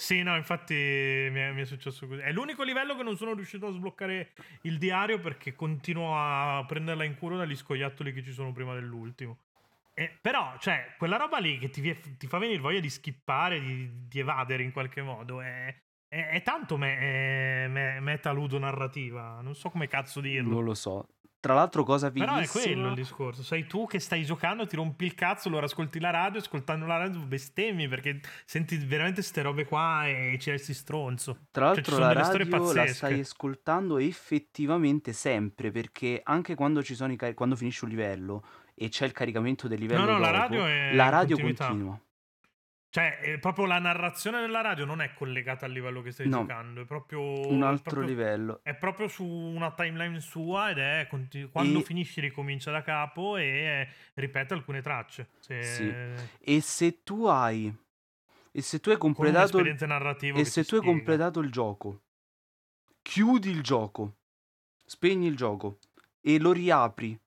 Sì, 0.00 0.22
no, 0.22 0.36
infatti 0.36 0.74
mi 0.74 1.40
è, 1.40 1.50
mi 1.50 1.62
è 1.62 1.64
successo 1.64 2.06
così. 2.06 2.20
È 2.20 2.30
l'unico 2.30 2.62
livello 2.62 2.94
che 2.96 3.02
non 3.02 3.16
sono 3.16 3.34
riuscito 3.34 3.66
a 3.66 3.72
sbloccare 3.72 4.30
il 4.62 4.78
diario 4.78 5.18
perché 5.18 5.56
continuo 5.56 6.12
a 6.16 6.64
prenderla 6.64 7.02
in 7.02 7.16
culo 7.16 7.36
dagli 7.36 7.56
scoiattoli 7.56 8.12
che 8.12 8.22
ci 8.22 8.30
sono 8.30 8.52
prima 8.52 8.74
dell'ultimo. 8.74 9.38
E, 9.94 10.16
però, 10.20 10.56
cioè, 10.60 10.94
quella 10.96 11.16
roba 11.16 11.38
lì 11.38 11.58
che 11.58 11.70
ti, 11.70 12.16
ti 12.16 12.26
fa 12.28 12.38
venire 12.38 12.60
voglia 12.60 12.78
di 12.78 12.88
skippare, 12.88 13.58
di, 13.58 14.06
di 14.06 14.20
evadere 14.20 14.62
in 14.62 14.70
qualche 14.70 15.02
modo, 15.02 15.40
è, 15.40 15.74
è- 16.06 16.28
è 16.28 16.42
tanto 16.42 16.76
me, 16.76 17.66
me- 17.66 17.98
meta-ludo-narrativa. 17.98 19.40
Non 19.42 19.56
so 19.56 19.68
come 19.68 19.88
cazzo 19.88 20.20
dirlo. 20.20 20.50
Non 20.54 20.62
lo 20.64 20.74
so. 20.74 21.08
Tra 21.48 21.56
l'altro, 21.56 21.82
cosa 21.82 22.10
Però 22.10 22.36
è 22.36 22.46
quello 22.46 22.88
il 22.88 22.94
discorso. 22.94 23.42
Sei 23.42 23.66
tu 23.66 23.86
che 23.86 23.98
stai 24.00 24.22
giocando, 24.22 24.66
ti 24.66 24.76
rompi 24.76 25.06
il 25.06 25.14
cazzo, 25.14 25.48
allora 25.48 25.64
ascolti 25.64 25.98
la 25.98 26.10
radio, 26.10 26.40
ascoltando 26.40 26.84
la 26.84 26.98
radio 26.98 27.20
bestemmi 27.20 27.88
perché 27.88 28.20
senti 28.44 28.76
veramente 28.76 29.22
ste 29.22 29.40
robe 29.40 29.64
qua 29.64 30.06
e 30.06 30.36
ci 30.38 30.50
resti 30.50 30.74
stronzo. 30.74 31.46
Tra 31.50 31.72
Cioè, 31.72 31.82
ci 31.82 31.90
l'altro 31.90 31.94
sono 31.94 32.06
la 32.06 32.12
radio 32.12 32.72
la 32.74 32.86
stai 32.88 33.20
ascoltando 33.20 33.96
effettivamente 33.96 35.14
sempre 35.14 35.70
perché 35.70 36.20
anche 36.22 36.54
quando 36.54 36.82
ci 36.82 36.94
sono 36.94 37.12
i 37.12 37.16
cari- 37.16 37.32
quando 37.32 37.56
finisce 37.56 37.86
un 37.86 37.90
livello 37.92 38.44
e 38.74 38.90
c'è 38.90 39.06
il 39.06 39.12
caricamento 39.12 39.68
del 39.68 39.78
livello 39.78 40.04
No, 40.04 40.12
no, 40.12 40.18
la 40.18 40.30
dopo, 40.30 40.38
radio 40.38 40.66
è 40.66 40.94
la 40.94 41.08
radio 41.08 41.38
continua. 41.38 41.98
Cioè, 42.90 43.18
è 43.18 43.38
proprio 43.38 43.66
la 43.66 43.78
narrazione 43.78 44.40
della 44.40 44.62
radio 44.62 44.86
non 44.86 45.02
è 45.02 45.12
collegata 45.12 45.66
al 45.66 45.72
livello 45.72 46.00
che 46.00 46.10
stai 46.10 46.26
No. 46.26 46.38
giocando, 46.40 46.80
è 46.80 46.84
proprio 46.86 47.20
Un 47.48 47.60
è 47.60 47.66
altro 47.66 47.90
proprio- 47.90 48.08
livello. 48.08 48.60
È 48.62 48.74
proprio 48.74 49.08
su 49.08 49.24
una 49.26 49.72
timeline 49.72 50.20
sua 50.20 50.70
ed 50.70 50.78
è 50.78 51.06
conti- 51.08 51.48
quando 51.50 51.80
E- 51.80 51.82
finisci 51.82 52.20
ricomincia 52.22 52.70
da 52.70 52.80
capo 52.82 53.36
e 53.36 53.44
eh, 53.44 53.88
ripete 54.14 54.54
alcune 54.54 54.80
tracce. 54.80 55.28
Se- 55.38 55.62
Sì. 55.62 55.92
E 56.40 56.60
se 56.62 57.02
tu 57.02 57.26
hai 57.26 57.70
e 58.52 58.62
se 58.62 58.80
tu 58.80 58.88
hai 58.90 58.96
completato 58.96 59.62
narrativa 59.86 60.38
e 60.38 60.44
se 60.46 60.64
tu 60.64 60.76
hai 60.76 60.80
completato 60.82 61.40
il 61.40 61.50
gioco, 61.50 62.00
chiudi 63.02 63.50
il 63.50 63.62
gioco, 63.62 64.16
spegni 64.86 65.26
il 65.26 65.36
gioco 65.36 65.78
e 66.22 66.38
lo 66.38 66.52
riapri 66.52 67.18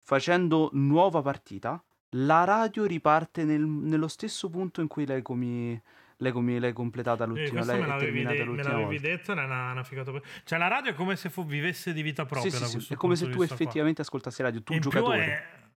facendo 0.00 0.70
nuova 0.74 1.20
partita, 1.22 1.82
la 2.10 2.44
radio 2.44 2.84
riparte 2.84 3.44
nel- 3.44 3.66
nello 3.66 4.08
stesso 4.08 4.48
punto 4.48 4.80
in 4.80 4.86
cui 4.86 5.04
l'hai, 5.06 5.22
comi- 5.22 5.80
l'hai 6.18 6.32
comi- 6.32 6.58
l'hai 6.58 6.72
completata 6.72 7.24
Eh, 7.24 7.26
l'ultima, 7.26 7.64
l'hai 7.64 7.80
me 7.80 7.86
l'avevi, 7.86 8.22
de- 8.22 8.24
me 8.24 8.44
l'ultima 8.44 8.68
l'avevi 8.70 8.98
volta. 8.98 9.08
detto, 9.08 9.32
era 9.32 9.44
una, 9.44 9.72
una 9.72 9.84
figata. 9.84 10.12
Cioè, 10.44 10.58
la 10.58 10.68
radio 10.68 10.92
è 10.92 10.94
come 10.94 11.16
se 11.16 11.30
fu- 11.30 11.44
vivesse 11.46 11.92
di 11.92 12.02
vita 12.02 12.24
propria. 12.24 12.50
Sì, 12.50 12.56
sì, 12.64 12.76
da 12.76 12.80
sì, 12.80 12.92
È 12.92 12.96
come 12.96 13.14
se 13.16 13.24
tu 13.28 13.38
vista 13.38 13.54
qua. 13.54 13.54
effettivamente 13.56 14.00
ascoltassi 14.02 14.42
radio, 14.42 14.62
tu 14.62 14.72
In 14.72 14.80
più 14.80 14.90
giocatore. 14.90 15.24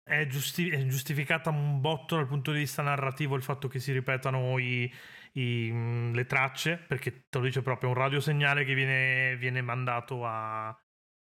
è, 0.04 0.20
è 0.22 0.28
giusti- 0.28 0.70
è 0.70 0.86
giustificata 0.88 1.50
un 1.50 1.80
botto 1.80 2.16
dal 2.16 2.28
punto 2.28 2.52
di 2.52 2.60
vista 2.60 2.82
narrativo 2.82 3.36
il 3.36 3.44
fatto 3.44 3.68
che 3.68 3.80
si 3.80 3.92
ripetano 3.92 4.58
i- 4.58 4.92
i- 5.34 6.12
le 6.14 6.26
tracce, 6.26 6.78
perché 6.88 7.26
te 7.30 7.38
lo 7.38 7.44
dice 7.46 7.62
proprio, 7.62 7.90
è 7.90 7.94
un 7.94 7.98
radiosegnale 8.00 8.66
che 8.66 8.74
viene, 8.74 9.36
viene 9.38 9.62
mandato 9.62 10.26
a, 10.26 10.76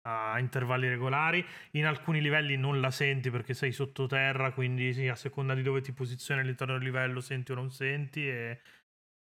a 0.04 0.40
intervalli 0.40 0.88
regolari. 0.88 1.46
In 1.72 1.86
alcuni 1.86 2.22
livelli 2.22 2.56
non 2.58 2.80
la 2.80 2.92
senti 2.92 3.30
perché 3.30 3.54
sei 3.54 3.72
sottoterra, 3.72 4.52
quindi 4.52 4.94
sì, 4.94 5.08
a 5.08 5.16
seconda 5.16 5.54
di 5.54 5.62
dove 5.62 5.82
ti 5.82 5.92
posizioni 5.92 6.42
all'interno 6.42 6.74
del 6.74 6.84
livello 6.84 7.20
senti 7.20 7.52
o 7.52 7.56
non 7.56 7.72
senti. 7.72 8.28
E, 8.28 8.60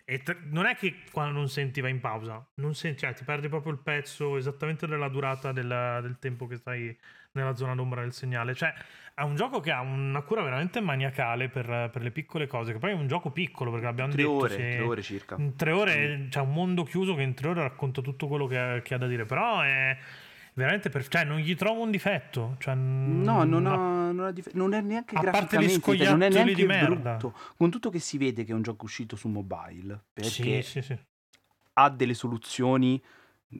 E 0.03 0.17
t- 0.23 0.35
non 0.49 0.65
è 0.65 0.75
che 0.75 1.03
quando 1.11 1.37
non 1.37 1.47
senti 1.47 1.79
va 1.79 1.87
in 1.87 1.99
pausa, 2.01 2.45
non 2.55 2.73
senti, 2.73 3.01
cioè 3.01 3.13
ti 3.13 3.23
perdi 3.23 3.47
proprio 3.47 3.71
il 3.71 3.79
pezzo 3.79 4.35
esattamente 4.35 4.87
della 4.87 5.07
durata 5.07 5.53
del, 5.53 5.99
del 6.01 6.17
tempo 6.19 6.47
che 6.47 6.57
stai 6.57 6.97
nella 7.33 7.55
zona 7.55 7.75
d'ombra 7.75 8.01
del 8.01 8.11
segnale. 8.11 8.53
Cioè, 8.53 8.73
è 9.13 9.21
un 9.21 9.35
gioco 9.35 9.61
che 9.61 9.71
ha 9.71 9.79
una 9.79 10.21
cura 10.23 10.41
veramente 10.41 10.81
maniacale 10.81 11.47
per, 11.47 11.89
per 11.93 12.01
le 12.01 12.11
piccole 12.11 12.47
cose. 12.47 12.73
Che 12.73 12.79
poi 12.79 12.91
è 12.91 12.93
un 12.93 13.07
gioco 13.07 13.29
piccolo 13.29 13.71
perché 13.71 13.85
abbiamo 13.85 14.11
tre 14.11 14.23
detto. 14.23 14.33
Ore, 14.35 14.55
tre 14.55 14.79
ore 14.81 15.01
circa. 15.01 15.35
in 15.37 15.55
tre 15.55 15.71
ore 15.71 15.93
c'è 15.93 16.27
cioè, 16.29 16.43
un 16.43 16.51
mondo 16.51 16.83
chiuso 16.83 17.15
che 17.15 17.21
in 17.21 17.33
tre 17.33 17.49
ore 17.49 17.61
racconta 17.61 18.01
tutto 18.01 18.27
quello 18.27 18.47
che 18.47 18.81
che 18.83 18.93
ha 18.95 18.97
da 18.97 19.07
dire. 19.07 19.25
Però 19.25 19.61
è 19.61 19.97
veramente 20.53 20.89
per, 20.89 21.07
cioè, 21.07 21.23
non 21.23 21.39
gli 21.39 21.55
trovo 21.55 21.81
un 21.81 21.91
difetto. 21.91 22.55
Cioè, 22.59 22.73
No, 22.75 23.43
non, 23.43 23.65
ha, 23.67 24.11
non, 24.11 24.25
ha 24.25 24.31
dif- 24.31 24.53
non 24.53 24.73
è 24.73 24.81
neanche 24.81 25.15
A 25.15 25.21
parte 25.21 25.57
gli 25.57 25.79
graficamente, 25.79 26.03
non 26.09 26.21
è 26.21 26.29
neanche 26.29 26.53
di 26.53 26.65
merda. 26.65 27.15
brutto. 27.15 27.37
Con 27.57 27.69
tutto 27.69 27.89
che 27.89 27.99
si 27.99 28.17
vede 28.17 28.43
che 28.43 28.51
è 28.51 28.55
un 28.55 28.61
gioco 28.61 28.85
uscito 28.85 29.15
su 29.15 29.27
mobile, 29.27 30.03
perché 30.13 30.61
Sì, 30.61 30.81
sì, 30.81 30.81
sì. 30.81 30.99
ha 31.73 31.89
delle 31.89 32.13
soluzioni 32.13 33.01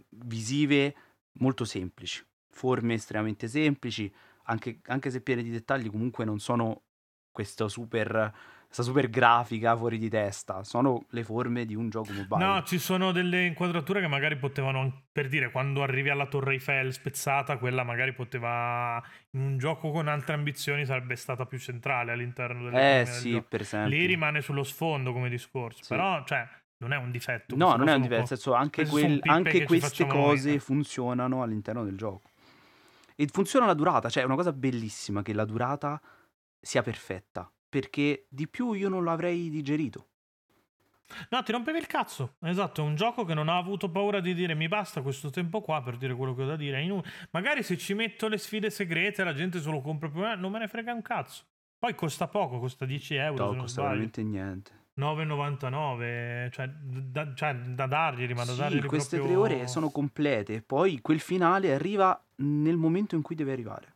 visive 0.10 0.96
molto 1.34 1.66
semplici, 1.66 2.24
forme 2.50 2.94
estremamente 2.96 3.48
semplici, 3.48 4.12
anche, 4.44 4.80
anche 4.88 5.10
se 5.10 5.22
piene 5.22 5.44
di 5.44 5.50
dettagli 5.50 5.90
comunque 5.90 6.26
non 6.26 6.40
sono 6.40 6.84
questa 7.32 7.68
super, 7.70 8.34
questa 8.72 8.84
super 8.84 9.10
grafica 9.10 9.76
fuori 9.76 9.98
di 9.98 10.08
testa, 10.08 10.64
sono 10.64 11.04
le 11.10 11.26
forme 11.26 11.66
di 11.66 11.76
un 11.76 11.90
gioco 11.90 12.14
mobile. 12.14 12.46
No, 12.46 12.64
ci 12.64 12.80
sono 12.80 13.12
delle 13.12 13.46
inquadrature 13.46 14.00
che 14.00 14.08
magari 14.08 14.38
potevano, 14.38 14.80
an- 14.80 14.94
per 15.12 15.28
dire, 15.28 15.52
quando 15.52 15.84
arrivi 15.84 16.10
alla 16.10 16.26
Torre 16.26 16.54
Eiffel 16.54 16.94
spezzata, 16.94 17.58
quella 17.58 17.84
magari 17.84 18.14
poteva, 18.14 19.04
in 19.32 19.42
un 19.42 19.58
gioco 19.58 19.92
con 19.92 20.08
altre 20.08 20.36
ambizioni, 20.36 20.86
sarebbe 20.86 21.18
stata 21.18 21.46
più 21.46 21.60
centrale 21.60 22.14
all'interno 22.14 22.60
dell'economia 22.70 23.02
eh 23.02 23.06
sì, 23.08 23.44
per 23.46 23.60
esempio. 23.60 23.90
Lì 23.90 24.06
rimane 24.06 24.40
sullo 24.40 24.64
sfondo 24.64 25.12
come 25.12 25.28
discorso, 25.28 25.84
Sì. 25.84 25.90
però, 25.90 26.24
cioè, 26.24 26.48
non 26.78 26.94
è 26.94 26.96
un 26.96 27.12
difetto. 27.12 27.58
No, 27.58 27.76
non 27.76 27.90
è 27.90 27.94
un 27.94 28.02
difetto, 28.04 28.28
senso 28.28 28.54
anche, 28.54 28.86
quel- 28.88 29.20
anche 29.24 29.66
queste 29.66 30.08
cose 30.08 30.54
eh. 30.54 30.60
funzionano 30.60 31.44
all'interno 31.44 31.84
del 31.84 31.98
gioco. 31.98 32.30
E 33.18 33.28
funziona 33.30 33.66
la 33.66 33.74
durata, 33.74 34.08
cioè 34.08 34.24
è 34.24 34.26
una 34.26 34.36
cosa 34.36 34.54
bellissima 34.54 35.22
che 35.24 35.34
la 35.34 35.44
durata 35.44 36.02
sia 36.58 36.82
perfetta, 36.82 37.52
perché 37.72 38.26
di 38.28 38.50
più 38.50 38.74
io 38.74 38.90
non 38.90 39.06
l'avrei 39.06 39.50
digerito. 39.50 40.08
No, 41.30 41.42
ti 41.44 41.52
rompevi 41.54 41.78
il 41.78 41.88
cazzo. 41.88 42.36
Esatto, 42.42 42.82
è 42.82 42.86
un 42.86 42.96
gioco 42.96 43.24
che 43.24 43.34
non 43.34 43.48
ha 43.48 43.56
avuto 43.58 43.90
paura 43.90 44.20
di 44.20 44.34
dire 44.34 44.54
mi 44.56 44.68
basta 44.68 45.02
questo 45.02 45.30
tempo 45.30 45.62
qua 45.62 45.82
per 45.82 45.96
dire 45.98 46.14
quello 46.16 46.34
che 46.36 46.44
ho 46.44 46.46
da 46.46 46.56
dire. 46.58 46.82
Inu- 46.82 47.06
Magari 47.32 47.64
se 47.64 47.78
ci 47.78 47.94
metto 47.94 48.28
le 48.28 48.38
sfide 48.38 48.70
segrete 48.70 49.24
la 49.24 49.34
gente 49.34 49.62
se 49.62 49.70
lo 49.70 49.80
compra 49.82 50.10
più, 50.10 50.20
non 50.22 50.52
me 50.52 50.60
ne 50.60 50.68
frega 50.68 50.94
un 50.94 51.02
cazzo. 51.02 51.44
Poi 51.80 51.96
costa 51.96 52.28
poco, 52.28 52.60
costa 52.60 52.86
10 52.86 53.16
euro 53.16 53.46
No, 53.54 53.62
costa 53.62 53.68
sbaglio. 53.68 53.88
veramente 53.90 54.24
niente. 54.24 54.72
9,99, 54.98 56.52
cioè 56.52 56.68
da, 56.70 57.34
cioè, 57.34 57.56
da 57.56 57.88
darglieli, 57.88 58.34
ma 58.34 58.44
da 58.46 58.52
Sì, 58.54 58.58
darglieli 58.60 58.88
queste 58.88 59.18
proprio... 59.18 59.44
tre 59.44 59.54
ore 59.56 59.68
sono 59.68 59.90
complete, 59.90 60.62
poi 60.62 61.00
quel 61.02 61.20
finale 61.20 61.74
arriva 61.74 62.22
nel 62.36 62.76
momento 62.78 63.16
in 63.16 63.22
cui 63.22 63.36
deve 63.36 63.52
arrivare. 63.54 63.91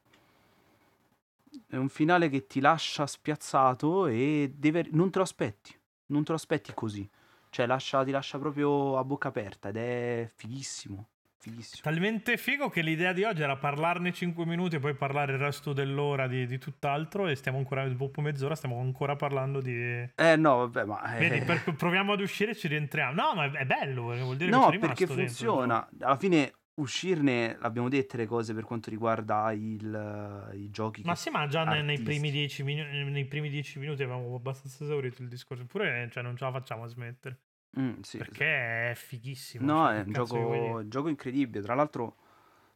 È 1.67 1.75
un 1.78 1.89
finale 1.89 2.30
che 2.30 2.45
ti 2.47 2.60
lascia 2.60 3.06
spiazzato 3.08 4.08
e 4.08 4.54
deve- 4.56 4.88
non 4.91 5.10
te 5.12 5.17
lo 5.17 5.23
aspetti, 5.23 5.75
non 6.08 6.23
te 6.23 6.30
lo 6.32 6.38
aspetti 6.38 6.71
così. 6.73 7.10
Cioè 7.49 7.65
lascia- 7.65 8.04
ti 8.04 8.12
lascia 8.12 8.38
proprio 8.38 8.97
a 8.97 9.04
bocca 9.04 9.30
aperta 9.30 9.69
ed 9.69 9.78
è 9.78 10.30
fighissimo, 10.36 11.08
fighissimo. 11.38 11.82
Talmente 11.84 12.36
figo 12.38 12.69
che 12.69 12.82
l'idea 12.82 13.13
di 13.13 13.23
oggi 13.23 13.41
era 13.43 13.56
parlarne 13.56 14.12
5 14.12 14.45
minuti 14.45 14.75
e 14.75 14.80
poi 14.80 14.93
parlare 14.93 15.34
il 15.34 15.39
resto 15.39 15.71
dell'ora 15.71 16.28
di, 16.28 16.45
di 16.47 16.58
tutt'altro 16.58 17.28
e 17.28 17.36
stiamo 17.36 17.58
ancora, 17.58 17.88
dopo 17.88 18.19
mezz'ora 18.21 18.56
stiamo 18.56 18.80
ancora 18.82 19.15
parlando 19.15 19.62
di... 19.62 19.73
Eh 20.15 20.36
no, 20.36 20.58
vabbè, 20.67 20.84
ma... 20.84 21.01
Vedi, 21.17 21.38
eh, 21.38 21.41
per- 21.43 21.75
proviamo 21.75 22.12
ad 22.13 22.19
uscire 22.19 22.51
e 22.51 22.56
ci 22.56 22.67
rientriamo. 22.67 23.13
No, 23.13 23.34
ma 23.36 23.45
è 23.49 23.65
bello, 23.65 24.08
perché 24.08 24.23
vuol 24.23 24.36
dire 24.38 24.49
che 24.51 24.56
No, 24.56 24.63
sei 24.63 24.71
rimasto 24.71 24.88
perché 24.88 25.06
dentro 25.06 25.23
il 25.23 25.30
funziona. 25.30 25.89
Alla 26.01 26.17
fine 26.17 26.54
uscirne, 26.75 27.57
abbiamo 27.59 27.89
dette 27.89 28.17
le 28.17 28.25
cose 28.25 28.53
per 28.53 28.63
quanto 28.63 28.89
riguarda 28.89 29.51
il- 29.53 30.51
i 30.55 30.69
giochi. 30.69 31.03
Ma 31.05 31.15
sì, 31.15 31.29
ma 31.29 31.47
già 31.47 31.63
ne- 31.63 31.81
nei, 31.81 31.99
primi 31.99 32.31
dieci 32.31 32.63
minu- 32.63 32.88
nei 32.88 33.25
primi 33.25 33.49
dieci 33.49 33.79
minuti 33.79 34.03
avevamo 34.03 34.35
abbastanza 34.35 34.83
esaurito 34.83 35.21
il 35.21 35.27
discorso. 35.27 35.63
Eppure 35.63 36.09
cioè, 36.11 36.23
non 36.23 36.35
ce 36.35 36.43
la 36.45 36.51
facciamo 36.51 36.83
a 36.83 36.88
smettere. 36.88 37.39
Mm, 37.79 38.01
sì, 38.01 38.17
Perché 38.17 38.91
è 38.91 38.93
fighissimo. 38.95 39.65
No, 39.65 39.88
cioè, 39.88 39.99
è 39.99 40.03
un 40.05 40.11
gioco, 40.13 40.88
gioco 40.88 41.07
incredibile. 41.09 41.63
Tra 41.63 41.75
l'altro, 41.75 42.15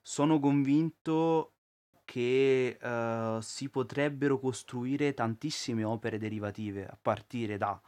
sono 0.01 0.39
convinto 0.39 1.53
che 2.05 2.77
eh, 2.81 3.37
si 3.41 3.69
potrebbero 3.69 4.39
costruire 4.39 5.13
tantissime 5.13 5.83
opere 5.83 6.17
derivative 6.17 6.87
a 6.87 6.97
partire 6.99 7.57
da 7.57 7.79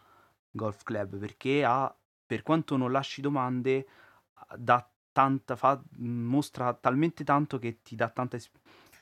Golf 0.52 0.84
Club 0.84 1.17
perché 1.17 1.63
ha, 1.63 1.93
per 2.26 2.43
quanto 2.43 2.78
non 2.78 2.91
lasci 2.91 3.21
domande, 3.21 3.88
dà 4.58 4.91
tanta, 5.12 5.56
fa- 5.56 5.82
mostra 5.97 6.74
talmente 6.74 7.24
tanto 7.24 7.60
che 7.60 7.82
ti 7.82 7.95
dà 7.95 8.10
tanta, 8.10 8.38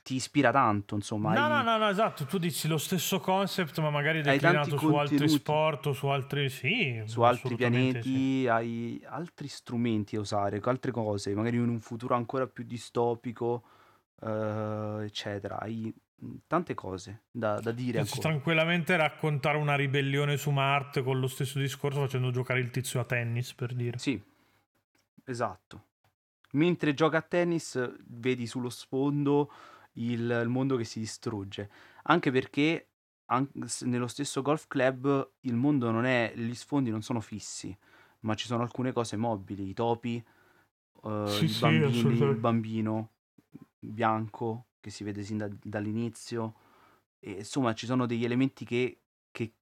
ti 0.04 0.16
ispira 0.16 0.52
tanto. 0.52 0.96
Insomma, 0.96 1.34
No, 1.34 1.46
hai- 1.46 1.50
no, 1.50 1.62
no, 1.64 1.78
no, 1.78 1.90
esatto. 1.90 2.26
Tu 2.26 2.38
dici 2.38 2.68
lo 2.68 2.78
stesso 2.78 3.20
concept, 3.20 3.80
ma 3.80 3.90
magari 3.90 4.22
declinato 4.22 4.78
su 4.78 4.94
altri 4.96 5.28
sport 5.30 5.88
o 5.88 5.94
su 5.94 6.08
altri. 6.08 6.50
Sì, 6.50 7.02
su 7.06 7.22
altri 7.22 7.56
assolutamente 7.56 8.02
sì. 8.02 8.10
pianeti 8.10 8.48
hai 8.48 9.04
altri 9.06 9.48
strumenti 9.48 10.16
da 10.16 10.22
usare, 10.22 10.60
altre 10.64 10.92
cose, 10.92 11.34
magari 11.34 11.58
in 11.58 11.68
un 11.68 11.80
futuro 11.80 12.16
ancora 12.16 12.48
più 12.48 12.64
distopico, 12.64 13.64
eh, 14.22 15.04
eccetera. 15.04 15.60
Hai 15.60 15.94
tante 16.48 16.74
cose 16.74 17.24
da, 17.32 17.60
da 17.60 17.72
dire 17.72 18.00
ancora. 18.00 18.30
tranquillamente 18.30 18.96
raccontare 18.98 19.58
una 19.58 19.76
ribellione 19.76 20.38
su 20.38 20.52
Marte 20.52 21.02
con 21.02 21.20
lo 21.20 21.28
stesso 21.28 21.60
discorso 21.60 22.02
facendo 22.02 22.32
giocare 22.32 22.60
il 22.60 22.72
tizio 22.72 23.00
a 23.00 23.06
tennis, 23.06 23.54
per 23.54 23.74
dire. 23.74 23.98
Sì, 23.98 24.22
esatto. 25.26 25.84
Mentre 26.54 26.94
gioca 26.94 27.18
a 27.18 27.22
tennis, 27.22 27.94
vedi 28.08 28.48
sullo 28.48 28.70
sfondo 28.70 29.52
il, 29.94 30.40
il 30.44 30.48
mondo 30.50 30.76
che 30.78 30.84
si 30.84 31.00
distrugge. 31.00 31.70
Anche 32.04 32.32
perché 32.32 32.88
an- 33.26 33.50
s- 33.66 33.84
nello 33.84 34.08
stesso 34.08 34.42
golf 34.42 34.68
club 34.68 35.32
il 35.42 35.56
mondo 35.56 35.92
non 35.92 36.06
è, 36.06 36.34
gli 36.36 36.54
sfondi 36.56 36.90
non 36.90 37.02
sono 37.04 37.22
fissi, 37.22 37.76
ma 38.22 38.34
ci 38.34 38.48
sono 38.48 38.64
alcune 38.64 38.92
cose 38.94 39.16
mobili, 39.16 39.70
i 39.70 39.74
topi, 39.74 40.24
eh, 41.04 41.40
Sì, 41.40 41.48
i 41.48 41.54
sì, 41.54 41.54
bambini, 41.54 42.28
il 42.28 42.36
assolutamente. 42.36 42.38
bambino 42.38 43.12
bianco 43.80 44.68
che 44.80 44.90
si 44.90 45.04
vede 45.04 45.24
sin 45.24 45.38
da- 45.38 45.50
dall'inizio. 45.64 46.56
E, 47.20 47.32
insomma, 47.32 47.74
ci 47.74 47.86
sono 47.86 48.06
degli 48.06 48.24
elementi 48.24 48.66
che, 48.66 48.99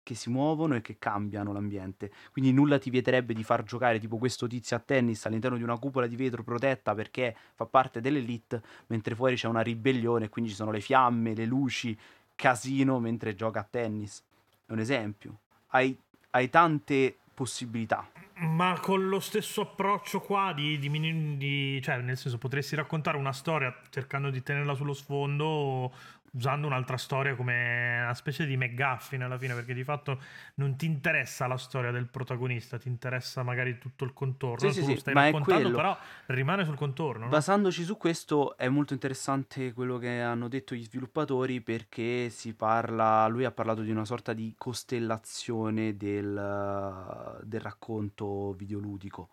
che- 0.03 0.15
si 0.15 0.29
muovono 0.29 0.75
e 0.75 0.81
che 0.81 0.97
cambiano 0.99 1.53
l'ambiente. 1.53 2.11
Quindi 2.31 2.51
nulla 2.51 2.77
ti 2.79 2.89
vieterebbe 2.89 3.33
di 3.33 3.43
far 3.43 3.63
giocare 3.63 3.99
tipo 3.99 4.17
questo 4.17 4.47
tizio 4.47 4.75
a 4.75 4.79
tennis 4.79 5.25
all'interno 5.25 5.57
di 5.57 5.63
una 5.63 5.77
cupola 5.77 6.07
di 6.07 6.15
vetro 6.15 6.43
protetta 6.43 6.93
perché 6.93 7.35
fa 7.55 7.65
parte 7.65 8.01
dell'elite, 8.01 8.61
mentre 8.87 9.15
fuori 9.15 9.35
c'è 9.35 9.47
una 9.47 9.61
ribellione, 9.61 10.29
quindi 10.29 10.51
ci 10.51 10.57
sono 10.57 10.71
le 10.71 10.81
fiamme, 10.81 11.33
le 11.33 11.45
luci, 11.45 11.97
casino 12.35 12.99
mentre 12.99 13.35
gioca 13.35 13.59
a 13.59 13.67
tennis. 13.69 14.23
È 14.65 14.71
un 14.71 14.79
esempio. 14.79 15.39
Hai, 15.67 15.97
hai 16.31 16.49
tante 16.49 17.17
possibilità. 17.33 18.09
Ma 18.35 18.79
con 18.79 19.07
lo 19.07 19.19
stesso 19.19 19.61
approccio 19.61 20.19
qua 20.19 20.51
di, 20.55 20.79
di 20.79 21.37
di- 21.37 21.79
cioè 21.81 21.97
nel 21.97 22.17
senso 22.17 22.39
potresti 22.39 22.75
raccontare 22.75 23.17
una 23.17 23.33
storia 23.33 23.75
cercando 23.89 24.31
di 24.31 24.41
tenerla 24.41 24.73
sullo 24.73 24.93
sfondo 24.93 25.91
usando 26.31 26.67
un'altra 26.67 26.97
storia 26.97 27.35
come 27.35 28.01
una 28.03 28.13
specie 28.13 28.45
di 28.45 28.55
McGuffin 28.55 29.21
alla 29.23 29.37
fine 29.37 29.53
perché 29.53 29.73
di 29.73 29.83
fatto 29.83 30.21
non 30.55 30.77
ti 30.77 30.85
interessa 30.85 31.47
la 31.47 31.57
storia 31.57 31.91
del 31.91 32.07
protagonista, 32.07 32.77
ti 32.77 32.87
interessa 32.87 33.43
magari 33.43 33.77
tutto 33.77 34.05
il 34.05 34.13
contorno, 34.13 34.59
Sì, 34.59 34.67
tu 34.67 34.73
sì, 34.73 34.79
lo 34.81 34.95
sì, 34.95 34.99
stai 34.99 35.13
ma 35.13 35.27
è 35.27 35.31
raccontando 35.31 35.71
però 35.71 35.97
rimane 36.27 36.63
sul 36.63 36.75
contorno, 36.75 37.25
no? 37.25 37.29
Basandoci 37.29 37.83
su 37.83 37.97
questo 37.97 38.55
è 38.57 38.69
molto 38.69 38.93
interessante 38.93 39.73
quello 39.73 39.97
che 39.97 40.21
hanno 40.21 40.47
detto 40.47 40.75
gli 40.75 40.83
sviluppatori 40.83 41.61
perché 41.61 42.29
si 42.29 42.53
parla, 42.53 43.27
lui 43.27 43.43
ha 43.43 43.51
parlato 43.51 43.81
di 43.81 43.91
una 43.91 44.05
sorta 44.05 44.33
di 44.33 44.53
costellazione 44.57 45.97
del, 45.97 47.39
del 47.43 47.61
racconto 47.61 48.53
videoludico 48.53 49.29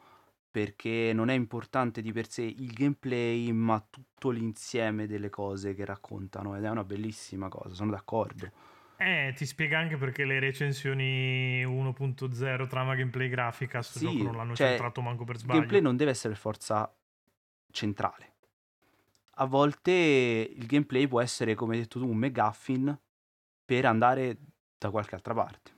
perché 0.50 1.12
non 1.14 1.28
è 1.28 1.34
importante 1.34 2.00
di 2.02 2.12
per 2.12 2.28
sé 2.30 2.42
il 2.42 2.72
gameplay 2.72 3.52
ma 3.52 3.84
tutto 3.88 4.30
l'insieme 4.30 5.06
delle 5.06 5.30
cose 5.30 5.74
che 5.74 5.84
raccontano 5.84 6.56
ed 6.56 6.64
è 6.64 6.70
una 6.70 6.84
bellissima 6.84 7.48
cosa, 7.48 7.74
sono 7.74 7.90
d'accordo. 7.90 8.50
Eh, 9.00 9.32
ti 9.36 9.46
spiega 9.46 9.78
anche 9.78 9.96
perché 9.96 10.24
le 10.24 10.40
recensioni 10.40 11.64
1.0 11.64 12.66
trama 12.66 12.94
gameplay 12.96 13.28
grafica 13.28 13.80
sto 13.80 14.00
Sì, 14.00 14.06
gioco 14.10 14.24
non 14.24 14.36
l'hanno 14.36 14.56
cioè, 14.56 14.66
centrato 14.66 15.00
manco 15.00 15.24
per 15.24 15.36
Il 15.36 15.40
sbaglio. 15.42 15.60
gameplay 15.60 15.80
non 15.80 15.96
deve 15.96 16.10
essere 16.10 16.34
forza 16.34 16.92
centrale. 17.70 18.34
A 19.40 19.44
volte 19.46 19.92
il 19.92 20.66
gameplay 20.66 21.06
può 21.06 21.20
essere, 21.20 21.54
come 21.54 21.74
hai 21.74 21.80
detto 21.82 22.00
tu, 22.00 22.08
un 22.08 22.16
McGuffin 22.16 22.98
per 23.64 23.84
andare 23.86 24.36
da 24.76 24.90
qualche 24.90 25.14
altra 25.14 25.34
parte. 25.34 25.77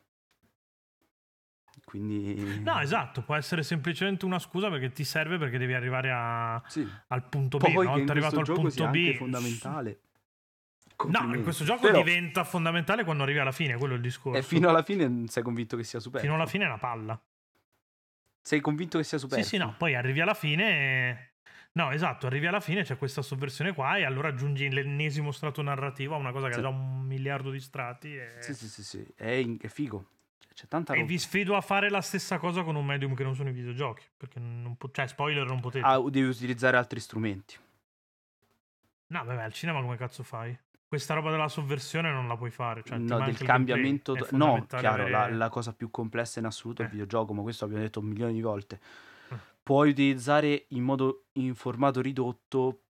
Quindi... 1.90 2.60
No, 2.62 2.78
esatto, 2.78 3.22
può 3.22 3.34
essere 3.34 3.64
semplicemente 3.64 4.24
una 4.24 4.38
scusa 4.38 4.70
perché 4.70 4.92
ti 4.92 5.02
serve 5.02 5.38
perché 5.38 5.58
devi 5.58 5.74
arrivare 5.74 6.12
a- 6.12 6.62
Sì. 6.68 6.88
al 7.08 7.28
punto 7.28 7.58
B. 7.58 7.62
Poi 7.62 7.84
in 7.84 7.90
volta 7.90 8.12
arrivato 8.12 8.38
al 8.38 8.46
punto 8.46 8.86
B, 8.86 8.94
anche 8.94 9.14
fondamentale. 9.14 10.00
No, 11.08 11.34
in 11.34 11.42
questo 11.42 11.64
gioco 11.64 11.88
Però 11.88 12.00
diventa 12.00 12.44
fondamentale 12.44 13.02
quando 13.02 13.24
arrivi 13.24 13.40
alla 13.40 13.50
fine, 13.50 13.76
quello 13.76 13.94
è 13.94 13.96
il 13.96 14.02
discorso. 14.02 14.38
è 14.38 14.42
fino 14.42 14.68
alla 14.68 14.84
fine 14.84 15.24
sei 15.26 15.42
convinto 15.42 15.76
che 15.76 15.82
sia 15.82 15.98
superfluo. 15.98 16.30
Fino 16.30 16.40
alla 16.40 16.48
fine 16.48 16.62
è 16.62 16.66
una 16.68 16.78
palla. 16.78 17.20
Sei 18.40 18.60
convinto 18.60 18.98
che 18.98 19.02
sia 19.02 19.18
superfluo? 19.18 19.42
Sì, 19.42 19.56
sì, 19.56 19.60
no, 19.60 19.74
poi 19.76 19.96
arrivi 19.96 20.20
alla 20.20 20.34
fine... 20.34 21.32
No, 21.72 21.90
esatto, 21.90 22.28
arrivi 22.28 22.46
alla 22.46 22.60
fine, 22.60 22.84
c'è 22.84 22.96
questa 22.96 23.22
sovversione 23.22 23.74
qua 23.74 23.96
e 23.96 24.04
allora 24.04 24.28
aggiungi 24.28 24.70
l'ennesimo 24.70 25.32
strato 25.32 25.60
narrativo 25.60 26.14
a 26.14 26.18
una 26.18 26.30
cosa 26.30 26.46
che 26.46 26.52
sì. 26.52 26.58
ha 26.60 26.62
già 26.62 26.68
un 26.68 27.00
miliardo 27.00 27.50
di 27.50 27.58
strati. 27.58 28.16
E... 28.16 28.36
Sì, 28.38 28.54
sì, 28.54 28.68
sì, 28.68 28.84
sì. 28.84 29.04
È, 29.16 29.28
in... 29.28 29.56
è 29.60 29.66
figo. 29.66 30.06
C'è 30.60 30.68
tanta 30.68 30.92
roba. 30.92 31.04
E 31.04 31.08
vi 31.08 31.18
sfido 31.18 31.56
a 31.56 31.62
fare 31.62 31.88
la 31.88 32.02
stessa 32.02 32.36
cosa 32.36 32.62
con 32.62 32.76
un 32.76 32.84
medium 32.84 33.14
che 33.14 33.22
non 33.22 33.34
sono 33.34 33.48
i 33.48 33.52
videogiochi. 33.52 34.04
Perché 34.14 34.38
non 34.38 34.76
po- 34.76 34.90
cioè, 34.90 35.06
spoiler 35.06 35.46
non 35.46 35.58
potete. 35.58 35.86
Ah, 35.86 35.98
devi 36.10 36.28
utilizzare 36.28 36.76
altri 36.76 37.00
strumenti. 37.00 37.56
No, 39.06 39.24
vabbè, 39.24 39.40
al 39.40 39.54
cinema 39.54 39.80
come 39.80 39.96
cazzo 39.96 40.22
fai? 40.22 40.54
Questa 40.86 41.14
roba 41.14 41.30
della 41.30 41.48
sovversione 41.48 42.10
non 42.12 42.28
la 42.28 42.36
puoi 42.36 42.50
fare. 42.50 42.82
Cioè, 42.84 42.98
no, 42.98 43.24
del 43.24 43.38
cambiamento. 43.38 44.14
No, 44.32 44.66
chiaro, 44.68 45.04
avere... 45.04 45.10
la, 45.10 45.30
la, 45.30 45.48
cosa 45.48 45.72
più 45.72 45.90
complessa 45.90 46.40
in 46.40 46.44
assoluto 46.44 46.82
è 46.82 46.84
il 46.84 46.90
eh. 46.90 46.92
videogioco, 46.92 47.32
ma 47.32 47.40
questo 47.40 47.64
l'abbiamo 47.64 47.86
detto 47.86 48.00
un 48.00 48.06
milione 48.06 48.32
di 48.34 48.42
volte 48.42 48.80
puoi 49.62 49.90
utilizzare 49.90 50.66
in 50.70 50.82
modo 50.82 51.26
in 51.34 51.54
formato 51.54 52.00
ridotto 52.00 52.80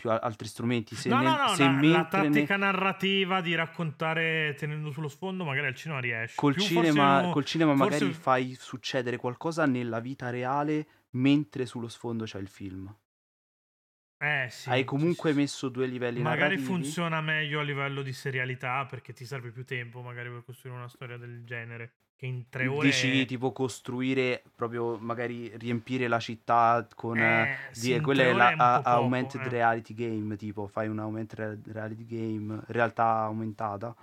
più 0.00 0.10
altri 0.10 0.48
strumenti. 0.48 0.94
Se 0.94 1.08
no, 1.08 1.18
ne, 1.18 1.24
no, 1.24 1.36
no, 1.36 1.48
se 1.54 1.64
la, 1.64 1.80
la 1.80 2.04
tattica 2.06 2.56
ne... 2.56 2.64
narrativa 2.64 3.40
di 3.40 3.54
raccontare 3.54 4.54
tenendo 4.58 4.90
sullo 4.90 5.08
sfondo, 5.08 5.44
magari 5.44 5.66
al 5.66 5.74
cinema 5.74 6.00
riesce. 6.00 6.34
Col 6.36 6.54
più 6.54 6.62
cinema, 6.62 7.18
forse, 7.18 7.32
col 7.32 7.44
cinema 7.44 7.76
forse... 7.76 7.92
magari 7.92 8.12
fai 8.12 8.56
succedere 8.58 9.16
qualcosa 9.16 9.66
nella 9.66 10.00
vita 10.00 10.30
reale 10.30 10.86
mentre 11.10 11.66
sullo 11.66 11.88
sfondo 11.88 12.24
c'è 12.24 12.38
il 12.38 12.48
film. 12.48 12.92
Eh, 14.22 14.48
sì, 14.50 14.68
Hai 14.68 14.84
comunque 14.84 15.30
sì, 15.30 15.36
messo 15.36 15.68
due 15.70 15.86
livelli 15.86 16.20
Magari 16.20 16.56
narrativi. 16.56 16.66
funziona 16.66 17.22
meglio 17.22 17.60
a 17.60 17.62
livello 17.62 18.02
di 18.02 18.12
serialità 18.12 18.84
perché 18.84 19.14
ti 19.14 19.24
serve 19.24 19.50
più 19.50 19.64
tempo 19.64 20.02
magari 20.02 20.28
per 20.28 20.44
costruire 20.44 20.76
una 20.78 20.88
storia 20.88 21.16
del 21.16 21.42
genere 21.44 21.94
che 22.20 22.26
in 22.26 22.50
tre 22.50 22.66
ore... 22.66 22.88
Dici 22.88 23.24
tipo 23.24 23.50
costruire, 23.50 24.42
proprio 24.54 24.98
magari 24.98 25.56
riempire 25.56 26.06
la 26.06 26.20
città 26.20 26.86
con... 26.94 27.16
Eh, 27.18 27.56
sì, 27.70 27.94
di, 27.94 28.00
quella 28.00 28.24
è 28.24 28.32
la 28.34 28.52
a, 28.58 28.82
augmented 28.82 29.40
eh. 29.40 29.48
reality 29.48 29.94
game, 29.94 30.36
tipo 30.36 30.66
fai 30.66 30.88
un 30.88 30.98
augmented 30.98 31.62
reality 31.72 32.04
game, 32.04 32.60
realtà 32.66 33.20
aumentata. 33.20 33.94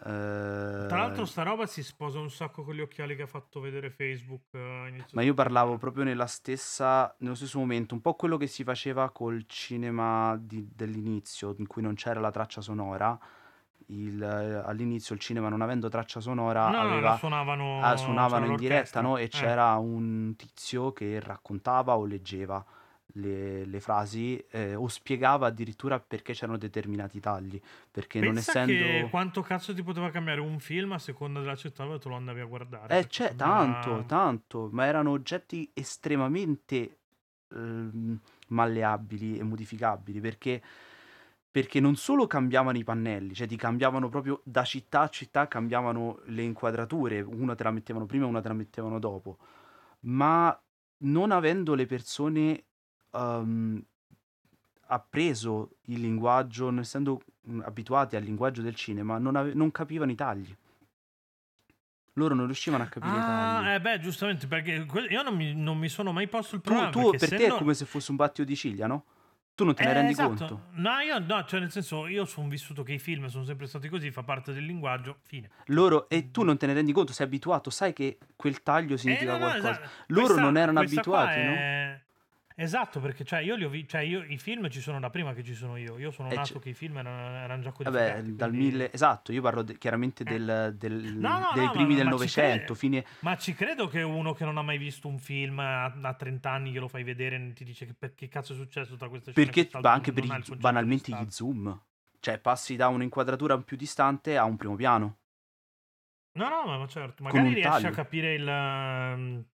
Uh, 0.00 0.88
Tra 0.88 0.96
l'altro 0.96 1.24
sta 1.24 1.42
roba 1.44 1.66
si 1.66 1.84
sposa 1.84 2.18
un 2.18 2.30
sacco 2.30 2.64
con 2.64 2.74
gli 2.74 2.80
occhiali 2.80 3.14
che 3.14 3.22
ha 3.22 3.26
fatto 3.26 3.60
vedere 3.60 3.90
Facebook. 3.90 4.46
Uh, 4.50 5.04
ma 5.12 5.22
io 5.22 5.34
parlavo 5.34 5.78
proprio 5.78 6.02
nella 6.02 6.26
stessa, 6.26 7.14
nello 7.18 7.36
stesso 7.36 7.60
momento, 7.60 7.94
un 7.94 8.00
po' 8.00 8.14
quello 8.14 8.38
che 8.38 8.48
si 8.48 8.64
faceva 8.64 9.10
col 9.10 9.44
cinema 9.46 10.36
di, 10.40 10.68
dell'inizio, 10.74 11.54
in 11.58 11.68
cui 11.68 11.82
non 11.82 11.94
c'era 11.94 12.18
la 12.18 12.32
traccia 12.32 12.60
sonora 12.60 13.16
il, 13.90 14.22
all'inizio 14.64 15.14
il 15.14 15.20
cinema 15.20 15.48
non 15.48 15.60
avendo 15.60 15.88
traccia 15.88 16.20
sonora 16.20 16.68
no, 16.68 16.80
aveva, 16.80 17.10
no, 17.10 17.16
suonavano, 17.16 17.82
ah, 17.82 17.96
suonavano 17.96 18.46
in 18.46 18.56
diretta 18.56 19.00
no? 19.00 19.16
e 19.16 19.24
eh. 19.24 19.28
c'era 19.28 19.74
un 19.76 20.34
tizio 20.36 20.92
che 20.92 21.20
raccontava 21.20 21.96
o 21.96 22.04
leggeva 22.04 22.64
le, 23.14 23.64
le 23.64 23.80
frasi 23.80 24.42
eh, 24.50 24.74
o 24.74 24.86
spiegava 24.86 25.48
addirittura 25.48 25.98
perché 25.98 26.32
c'erano 26.32 26.58
determinati 26.58 27.18
tagli 27.18 27.60
perché 27.90 28.20
Pensa 28.20 28.52
non 28.52 28.70
essendo 28.70 29.08
quanto 29.08 29.42
cazzo 29.42 29.74
ti 29.74 29.82
poteva 29.82 30.10
cambiare 30.10 30.40
un 30.40 30.60
film 30.60 30.92
a 30.92 30.98
seconda 30.98 31.40
della 31.40 31.56
città 31.56 31.84
dove 31.84 31.98
tu 31.98 32.08
lo 32.08 32.14
andavi 32.14 32.40
a 32.40 32.44
guardare 32.44 32.98
eh 32.98 33.06
c'è 33.06 33.34
tanto 33.34 33.94
era... 33.94 34.02
tanto 34.04 34.68
ma 34.72 34.86
erano 34.86 35.10
oggetti 35.10 35.68
estremamente 35.74 36.98
eh, 37.52 37.88
malleabili 38.48 39.38
e 39.38 39.42
modificabili 39.42 40.20
perché 40.20 40.62
perché 41.50 41.80
non 41.80 41.96
solo 41.96 42.26
cambiavano 42.26 42.78
i 42.78 42.84
pannelli, 42.84 43.34
cioè 43.34 43.48
ti 43.48 43.56
cambiavano 43.56 44.08
proprio 44.08 44.40
da 44.44 44.62
città 44.62 45.00
a 45.00 45.08
città, 45.08 45.48
cambiavano 45.48 46.20
le 46.26 46.42
inquadrature, 46.42 47.20
una 47.20 47.56
te 47.56 47.64
la 47.64 47.72
mettevano 47.72 48.06
prima 48.06 48.24
e 48.24 48.28
una 48.28 48.40
te 48.40 48.48
la 48.48 48.54
mettevano 48.54 48.98
dopo, 49.00 49.38
ma 50.00 50.58
non 50.98 51.32
avendo 51.32 51.74
le 51.74 51.86
persone 51.86 52.64
um, 53.10 53.82
appreso 54.86 55.76
il 55.86 56.00
linguaggio, 56.00 56.66
non 56.66 56.80
essendo 56.80 57.20
mm, 57.48 57.62
abituati 57.64 58.14
al 58.14 58.22
linguaggio 58.22 58.62
del 58.62 58.76
cinema, 58.76 59.18
non, 59.18 59.34
ave- 59.34 59.54
non 59.54 59.72
capivano 59.72 60.12
i 60.12 60.16
tagli. 60.16 60.54
Loro 62.14 62.34
non 62.34 62.46
riuscivano 62.46 62.82
a 62.84 62.86
capire 62.86 63.12
ah, 63.12 63.18
i 63.18 63.20
tagli. 63.20 63.74
Eh 63.74 63.80
beh, 63.80 64.00
giustamente, 64.00 64.46
perché 64.46 64.86
io 65.08 65.22
non 65.22 65.34
mi, 65.34 65.54
non 65.54 65.78
mi 65.78 65.88
sono 65.88 66.12
mai 66.12 66.28
posto 66.28 66.56
il 66.56 66.60
problema. 66.60 66.90
Tu, 66.90 67.10
tu 67.10 67.16
per 67.16 67.28
te 67.28 67.46
è 67.46 67.48
come 67.48 67.74
se 67.74 67.86
fosse 67.86 68.10
un 68.10 68.16
battio 68.16 68.44
di 68.44 68.54
ciglia, 68.54 68.86
no? 68.86 69.04
Tu 69.54 69.64
non 69.64 69.74
te 69.74 69.84
ne 69.84 69.90
eh, 69.90 69.92
rendi 69.92 70.12
esatto. 70.12 70.28
conto? 70.28 70.62
No, 70.72 70.98
io 71.00 71.18
no, 71.18 71.44
cioè 71.44 71.60
nel 71.60 71.70
senso, 71.70 72.06
io 72.06 72.24
sono 72.24 72.48
vissuto 72.48 72.82
che 72.82 72.94
i 72.94 72.98
film 72.98 73.26
sono 73.26 73.44
sempre 73.44 73.66
stati 73.66 73.88
così, 73.88 74.10
fa 74.10 74.22
parte 74.22 74.52
del 74.52 74.64
linguaggio, 74.64 75.18
fine. 75.22 75.50
Loro, 75.66 76.08
e 76.08 76.30
tu 76.30 76.42
non 76.44 76.56
te 76.56 76.66
ne 76.66 76.72
rendi 76.72 76.92
conto, 76.92 77.12
sei 77.12 77.26
abituato, 77.26 77.68
sai 77.70 77.92
che 77.92 78.18
quel 78.36 78.62
taglio 78.62 78.96
significa 78.96 79.36
eh, 79.36 79.38
no, 79.38 79.46
qualcosa. 79.46 79.70
Esatto. 79.70 79.88
Loro 80.06 80.26
questa, 80.26 80.42
non 80.42 80.56
erano 80.56 80.80
abituati, 80.80 81.38
è... 81.38 81.44
no? 81.44 82.08
Esatto, 82.62 83.00
perché 83.00 83.24
cioè, 83.24 83.40
io 83.40 83.54
li 83.54 83.64
ho 83.64 83.70
vi- 83.70 83.88
cioè, 83.88 84.02
io, 84.02 84.22
i 84.22 84.36
film 84.36 84.68
ci 84.68 84.82
sono 84.82 85.00
da 85.00 85.08
prima 85.08 85.32
che 85.32 85.42
ci 85.42 85.54
sono 85.54 85.78
io. 85.78 85.96
Io 85.98 86.10
sono 86.10 86.28
eh, 86.28 86.34
nato 86.34 86.58
c- 86.58 86.62
che 86.62 86.68
i 86.68 86.74
film 86.74 86.98
erano, 86.98 87.36
erano 87.38 87.62
già 87.62 87.72
codificati. 87.72 88.20
Vabbè, 88.20 88.28
dal 88.32 88.48
quindi... 88.50 88.66
mille... 88.66 88.92
Esatto, 88.92 89.32
io 89.32 89.40
parlo 89.40 89.62
de- 89.62 89.78
chiaramente 89.78 90.24
eh. 90.24 90.26
del, 90.26 90.74
del, 90.76 91.16
no, 91.16 91.38
no, 91.38 91.50
dei 91.54 91.64
no, 91.64 91.70
primi 91.70 91.92
ma, 91.92 91.96
del 91.96 92.08
Novecento. 92.08 92.74
Fine... 92.74 93.06
Ma 93.20 93.38
ci 93.38 93.54
credo 93.54 93.88
che 93.88 94.02
uno 94.02 94.34
che 94.34 94.44
non 94.44 94.58
ha 94.58 94.62
mai 94.62 94.76
visto 94.76 95.08
un 95.08 95.18
film 95.18 95.58
a, 95.58 95.84
a 95.84 96.12
30 96.12 96.50
anni 96.50 96.70
glielo 96.70 96.86
fai 96.86 97.02
vedere 97.02 97.36
e 97.36 97.52
ti 97.54 97.64
dice 97.64 97.86
che, 97.86 97.94
per, 97.94 98.14
che 98.14 98.28
cazzo 98.28 98.52
è 98.52 98.56
successo 98.56 98.94
tra 98.96 99.08
queste 99.08 99.32
scene. 99.32 99.46
Perché 99.46 99.70
ma 99.80 99.92
anche 99.92 100.12
per 100.12 100.24
i, 100.24 100.56
banalmente 100.56 101.12
gli 101.12 101.30
zoom. 101.30 101.80
Cioè, 102.20 102.36
passi 102.40 102.76
da 102.76 102.88
un'inquadratura 102.88 103.56
più 103.56 103.78
distante 103.78 104.36
a 104.36 104.44
un 104.44 104.58
primo 104.58 104.76
piano. 104.76 105.16
No, 106.32 106.48
no, 106.50 106.78
ma 106.78 106.86
certo. 106.88 107.22
Magari 107.22 107.54
riesci 107.54 107.86
a 107.86 107.90
capire 107.90 108.34
il... 108.34 108.46
Um, 108.46 109.44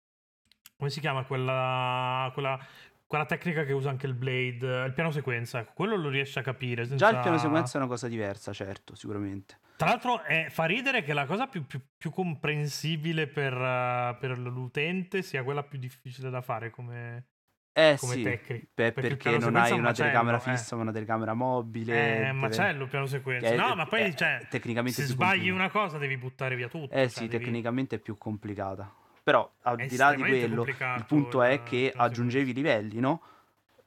come 0.77 0.91
si 0.91 1.01
chiama 1.01 1.25
quella, 1.25 2.31
quella 2.35 2.59
quella 3.07 3.25
tecnica 3.25 3.65
che 3.65 3.73
usa 3.73 3.89
anche 3.89 4.07
il 4.07 4.15
Blade, 4.15 4.85
il 4.85 4.93
piano 4.93 5.11
sequenza, 5.11 5.61
ecco, 5.61 5.73
quello 5.75 5.97
lo 5.97 6.09
riesce 6.09 6.41
a 6.41 6.43
capire. 6.43 6.87
Senza... 6.87 7.09
Già 7.09 7.17
il 7.17 7.23
piano 7.23 7.39
sequenza 7.39 7.75
è 7.75 7.81
una 7.81 7.89
cosa 7.89 8.09
diversa, 8.09 8.53
certo, 8.53 8.95
sicuramente. 8.95 9.59
Tra 9.77 9.89
l'altro 9.89 10.23
è, 10.23 10.47
fa 10.49 10.65
ridere 10.65 11.03
che 11.03 11.13
la 11.13 11.27
cosa 11.27 11.47
più, 11.47 11.67
più, 11.67 11.81
più 11.97 12.11
comprensibile 12.11 13.27
per, 13.27 13.53
uh, 13.53 14.19
per, 14.19 14.39
l'utente 14.39 15.23
sia 15.23 15.45
quella 15.45 15.63
più 15.63 15.79
difficile 15.79 16.31
da 16.31 16.41
fare 16.41 16.71
come, 16.71 17.27
eh 17.73 17.97
come 18.01 18.15
sì, 18.15 18.23
tecnica. 18.23 18.67
Beh, 18.75 18.93
perché, 18.93 19.17
perché 19.17 19.39
non 19.39 19.55
hai 19.55 19.73
una 19.73 19.93
telecamera 19.93 20.39
eh. 20.39 20.41
fissa, 20.41 20.77
ma 20.77 20.83
una 20.83 20.93
telecamera 20.93 21.35
mobile. 21.35 22.29
Eh, 22.29 22.33
macello 22.33 22.87
piano 22.87 23.07
sequenza. 23.07 23.55
no, 23.55 23.75
ma 23.75 23.87
poi 23.87 24.17
cioè, 24.17 24.47
tecnicamente 24.49 25.03
se 25.03 25.09
sbagli 25.09 25.51
una 25.51 25.69
cosa 25.69 25.99
devi 25.99 26.17
buttare 26.17 26.57
via 26.57 26.69
tutto. 26.69 26.93
Eh 26.95 27.03
cioè, 27.03 27.09
sì, 27.09 27.29
devi... 27.29 27.45
tecnicamente 27.45 27.97
è 27.97 27.99
più 27.99 28.17
complicata. 28.17 28.93
Però 29.27 29.51
al 29.63 29.87
di 29.89 29.97
là 29.97 30.15
di 30.15 30.23
quello, 30.23 30.63
il 30.63 31.05
punto 31.05 31.43
è 31.43 31.65
che 31.65 31.93
aggiungevi 31.93 32.53
livelli, 32.53 33.01
no? 33.01 33.21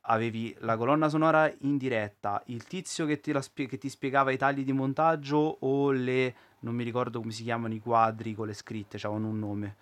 Avevi 0.02 0.54
la 0.60 0.76
colonna 0.76 1.08
sonora 1.08 1.50
in 1.60 1.78
diretta, 1.78 2.44
il 2.48 2.66
tizio 2.66 3.06
che 3.06 3.22
ti, 3.22 3.34
spie- 3.40 3.66
che 3.66 3.78
ti 3.78 3.88
spiegava 3.88 4.32
i 4.32 4.38
tagli 4.38 4.66
di 4.66 4.74
montaggio 4.74 5.38
o 5.62 5.92
le, 5.92 6.36
non 6.60 6.76
mi 6.76 6.84
ricordo 6.84 7.22
come 7.22 7.32
si 7.32 7.44
chiamano 7.44 7.74
i 7.74 7.80
quadri 7.80 8.36
con 8.36 8.48
le 8.48 8.54
scritte, 8.54 8.98
avevano 8.98 9.30
un 9.30 9.40
nome, 9.40 9.76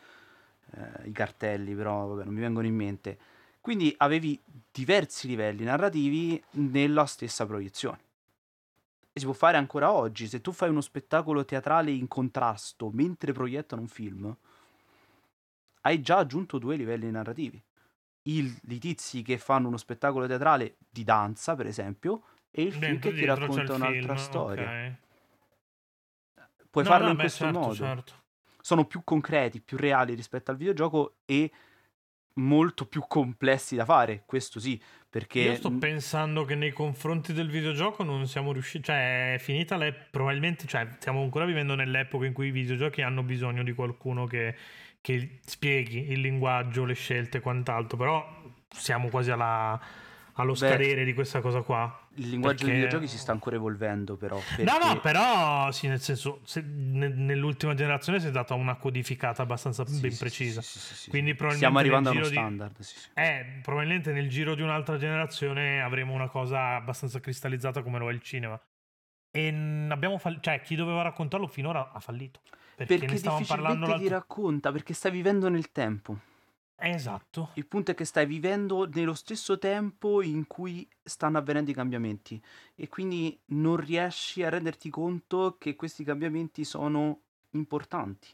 eh, 0.75 1.07
i 1.07 1.11
cartelli, 1.11 1.73
però 1.73 2.05
vabbè, 2.05 2.25
non 2.25 2.35
mi 2.35 2.41
vengono 2.41 2.67
in 2.67 2.75
mente. 2.75 3.17
Quindi 3.59 3.91
avevi 3.97 4.39
diversi 4.71 5.25
livelli 5.25 5.63
narrativi 5.63 6.39
nella 6.51 7.07
stessa 7.07 7.47
proiezione. 7.47 7.99
E 9.11 9.19
si 9.19 9.25
può 9.25 9.33
fare 9.33 9.57
ancora 9.57 9.91
oggi. 9.91 10.27
Se 10.27 10.39
tu 10.39 10.51
fai 10.51 10.69
uno 10.69 10.81
spettacolo 10.81 11.45
teatrale 11.45 11.89
in 11.89 12.07
contrasto 12.07 12.91
mentre 12.93 13.31
proiettano 13.31 13.81
un 13.81 13.87
film, 13.87 14.37
hai 15.87 16.01
già 16.01 16.17
aggiunto 16.17 16.57
due 16.57 16.75
livelli 16.75 17.09
narrativi. 17.09 17.61
Il, 18.23 18.53
I 18.67 18.77
tizi 18.77 19.21
che 19.21 19.37
fanno 19.37 19.69
uno 19.69 19.77
spettacolo 19.77 20.27
teatrale 20.27 20.75
di 20.89 21.03
danza, 21.05 21.55
per 21.55 21.65
esempio, 21.65 22.23
e 22.51 22.63
il 22.63 22.73
film 22.73 22.99
che 22.99 23.13
ti 23.13 23.23
racconta 23.23 23.73
un'altra 23.73 24.15
film, 24.15 24.15
storia. 24.15 24.63
Okay. 24.63 24.95
Puoi 26.69 26.83
no, 26.83 26.89
farlo 26.89 27.05
no, 27.05 27.11
in 27.11 27.15
beh, 27.15 27.21
questo 27.21 27.43
certo, 27.45 27.59
modo. 27.59 27.73
Certo. 27.73 28.13
Sono 28.59 28.85
più 28.85 29.01
concreti, 29.05 29.61
più 29.61 29.77
reali 29.77 30.13
rispetto 30.13 30.51
al 30.51 30.57
videogioco 30.57 31.15
e 31.25 31.49
molto 32.33 32.85
più 32.85 33.03
complessi 33.07 33.75
da 33.75 33.85
fare, 33.85 34.23
questo 34.25 34.59
sì, 34.59 34.79
perché... 35.09 35.39
Io 35.39 35.55
sto 35.55 35.71
pensando 35.71 36.43
che 36.43 36.55
nei 36.55 36.71
confronti 36.71 37.33
del 37.33 37.49
videogioco 37.49 38.03
non 38.03 38.27
siamo 38.27 38.51
riusciti, 38.51 38.83
cioè 38.83 39.35
è 39.35 39.39
finita 39.39 39.77
l'epoca, 39.77 40.07
probabilmente, 40.11 40.67
cioè 40.67 40.87
stiamo 40.99 41.21
ancora 41.23 41.45
vivendo 41.45 41.75
nell'epoca 41.75 42.25
in 42.25 42.33
cui 42.33 42.47
i 42.47 42.51
videogiochi 42.51 43.01
hanno 43.01 43.23
bisogno 43.23 43.63
di 43.63 43.73
qualcuno 43.73 44.25
che 44.25 44.55
che 45.07 45.39
spieghi 45.45 46.11
il 46.11 46.19
linguaggio, 46.19 46.83
le 46.83 46.93
scelte 46.93 47.37
e 47.37 47.39
quant'altro, 47.39 47.95
però 47.95 48.43
siamo 48.67 49.07
quasi 49.07 49.31
alla, 49.31 49.79
allo 50.33 50.51
Beh, 50.51 50.57
scadere 50.57 51.05
di 51.05 51.13
questa 51.13 51.39
cosa 51.39 51.61
qua. 51.61 52.09
Il 52.15 52.31
linguaggio 52.31 52.65
perché... 52.65 52.71
dei 52.73 52.83
videogiochi 52.83 53.07
si 53.07 53.17
sta 53.17 53.31
ancora 53.31 53.55
evolvendo, 53.55 54.17
però. 54.17 54.37
Perché... 54.37 54.63
No, 54.63 54.85
no, 54.85 54.99
però 54.99 55.71
sì, 55.71 55.87
nel 55.87 56.01
senso, 56.01 56.41
se, 56.43 56.61
ne, 56.61 57.07
nell'ultima 57.07 57.73
generazione 57.73 58.19
si 58.19 58.27
è 58.27 58.31
data 58.31 58.53
una 58.53 58.75
codificata 58.75 59.43
abbastanza 59.43 59.85
sì, 59.85 60.01
ben 60.01 60.11
sì, 60.11 60.19
precisa. 60.19 60.61
Sì, 60.61 61.09
Quindi 61.09 61.35
probabilmente 61.35 61.55
Stiamo 61.55 61.79
arrivando 61.79 62.09
a 62.09 62.11
uno 62.11 62.23
standard. 62.25 62.77
Di... 62.77 62.85
Eh, 63.13 63.59
probabilmente 63.61 64.11
nel 64.11 64.27
giro 64.27 64.55
di 64.55 64.61
un'altra 64.61 64.97
generazione 64.97 65.81
avremo 65.81 66.11
una 66.11 66.27
cosa 66.27 66.75
abbastanza 66.75 67.21
cristallizzata 67.21 67.81
come 67.81 67.97
lo 67.97 68.09
è 68.09 68.13
il 68.13 68.21
cinema. 68.21 68.59
E 69.31 69.87
abbiamo 69.87 70.17
fall- 70.17 70.41
cioè, 70.41 70.59
chi 70.59 70.75
doveva 70.75 71.01
raccontarlo 71.01 71.47
finora 71.47 71.93
ha 71.93 71.99
fallito. 72.01 72.41
Perché, 72.77 72.97
perché 72.99 73.13
ne 73.13 73.17
stavamo 73.17 73.45
parlando 73.47 73.97
ti 73.97 74.07
racconta, 74.07 74.71
perché 74.71 74.93
stai 74.93 75.09
vivendo 75.09 75.49
nel 75.49 75.71
tempo. 75.71 76.19
Esatto. 76.75 77.49
Il 77.55 77.65
punto 77.65 77.89
è 77.89 77.95
che 77.95 78.05
stai 78.05 78.27
vivendo 78.27 78.87
nello 78.87 79.15
stesso 79.15 79.57
tempo 79.57 80.21
in 80.21 80.45
cui 80.45 80.87
stanno 81.03 81.39
avvenendo 81.39 81.71
i 81.71 81.73
cambiamenti 81.73 82.39
e 82.75 82.87
quindi 82.87 83.35
non 83.45 83.77
riesci 83.77 84.43
a 84.43 84.49
renderti 84.49 84.91
conto 84.91 85.55
che 85.57 85.75
questi 85.75 86.03
cambiamenti 86.03 86.63
sono 86.63 87.21
importanti. 87.51 88.27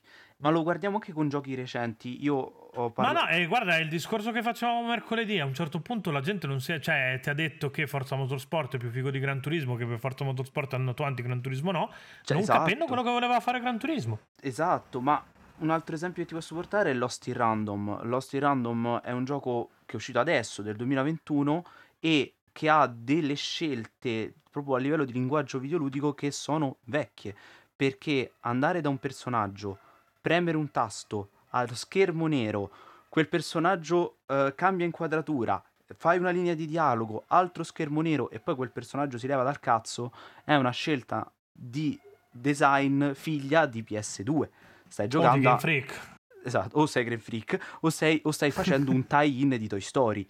Ma 0.44 0.50
lo 0.50 0.62
guardiamo 0.62 0.96
anche 0.96 1.14
con 1.14 1.30
giochi 1.30 1.56
recenti. 1.56 2.22
Io 2.22 2.36
ho 2.36 2.90
parlato. 2.92 3.18
Ma 3.18 3.26
no, 3.26 3.30
eh, 3.30 3.48
guarda, 3.48 3.78
il 3.78 3.88
discorso 3.88 4.32
che 4.32 4.42
facevamo 4.42 4.86
mercoledì. 4.86 5.40
A 5.40 5.46
un 5.46 5.54
certo 5.54 5.80
punto 5.80 6.12
la 6.12 6.20
gente 6.20 6.48
non 6.48 6.60
si 6.60 6.74
è. 6.74 6.82
Cioè, 6.82 7.18
ti 7.22 7.30
ha 7.30 7.34
detto 7.34 7.72
che 7.72 7.88
Forza 7.88 8.18
Motorsport 8.18 8.76
è 8.76 8.78
più 8.78 8.90
figo 8.90 9.10
di 9.10 9.20
Gran 9.20 9.40
Turismo, 9.40 9.78
che 9.78 9.86
per 9.86 10.00
Forza 10.00 10.26
Motorsport 10.26 10.74
è 10.74 10.76
andato 10.76 11.04
avanti, 11.04 11.22
Gran 11.22 11.40
Turismo 11.40 11.72
no. 11.72 11.90
Cioè, 12.24 12.36
non 12.36 12.42
esatto. 12.42 12.60
capendo 12.60 12.86
quello 12.88 13.04
che 13.04 13.10
voleva 13.10 13.40
fare 13.40 13.62
Gran 13.62 13.80
Turismo. 13.80 14.20
Esatto, 14.42 15.00
ma 15.00 15.24
un 15.60 15.70
altro 15.70 15.96
esempio 15.96 16.24
che 16.24 16.28
ti 16.28 16.36
posso 16.36 16.56
portare 16.56 16.92
è 16.92 16.94
Lost 16.94 17.26
in 17.28 17.36
Random. 17.36 18.06
Lost 18.06 18.34
in 18.34 18.42
Random 18.42 19.00
è 19.00 19.12
un 19.12 19.24
gioco 19.24 19.70
che 19.86 19.94
è 19.94 19.96
uscito 19.96 20.20
adesso, 20.20 20.62
del 20.62 20.76
2021, 20.76 21.64
e 22.02 22.34
che 22.52 22.68
ha 22.68 22.86
delle 22.94 23.36
scelte 23.36 24.34
proprio 24.52 24.76
a 24.76 24.80
livello 24.80 25.06
di 25.06 25.14
linguaggio 25.14 25.58
videoludico 25.58 26.14
che 26.14 26.32
sono 26.32 26.80
vecchie. 26.84 27.34
Perché 27.74 28.34
andare 28.42 28.82
da 28.82 28.90
un 28.90 28.98
personaggio, 28.98 29.80
premere 30.24 30.56
un 30.56 30.72
tasto 30.72 31.32
allo 31.50 31.76
schermo 31.76 32.28
nero, 32.28 32.72
quel 33.10 33.28
personaggio 33.28 34.20
eh, 34.26 34.54
cambia 34.56 34.86
inquadratura, 34.86 35.62
fai 35.98 36.18
una 36.18 36.30
linea 36.30 36.54
di 36.54 36.66
dialogo, 36.66 37.26
altro 37.28 37.64
schermo 37.64 38.00
nero 38.02 38.30
e 38.30 38.40
poi 38.40 38.56
quel 38.56 38.72
personaggio 38.72 39.18
si 39.18 39.28
leva 39.28 39.44
dal 39.44 39.60
cazzo, 39.60 40.14
è 40.46 40.56
una 40.56 40.72
scelta 40.72 41.30
di 41.52 42.00
design 42.32 43.12
figlia 43.12 43.66
di 43.66 43.86
PS2 43.88 44.50
stai 44.88 45.08
giocando. 45.10 45.40
O 45.40 45.42
Game 45.42 45.60
Freak. 45.60 46.12
Esatto, 46.46 46.78
o 46.78 46.86
sei 46.86 47.04
Game 47.04 47.20
Freak, 47.20 47.78
o, 47.82 47.90
sei, 47.90 48.22
o 48.24 48.32
stai 48.32 48.52
facendo 48.52 48.92
un 48.92 49.06
tie-in 49.08 49.50
di 49.50 49.68
Toy 49.68 49.82
Story. 49.82 50.28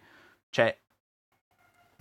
Cioè. 0.49 0.75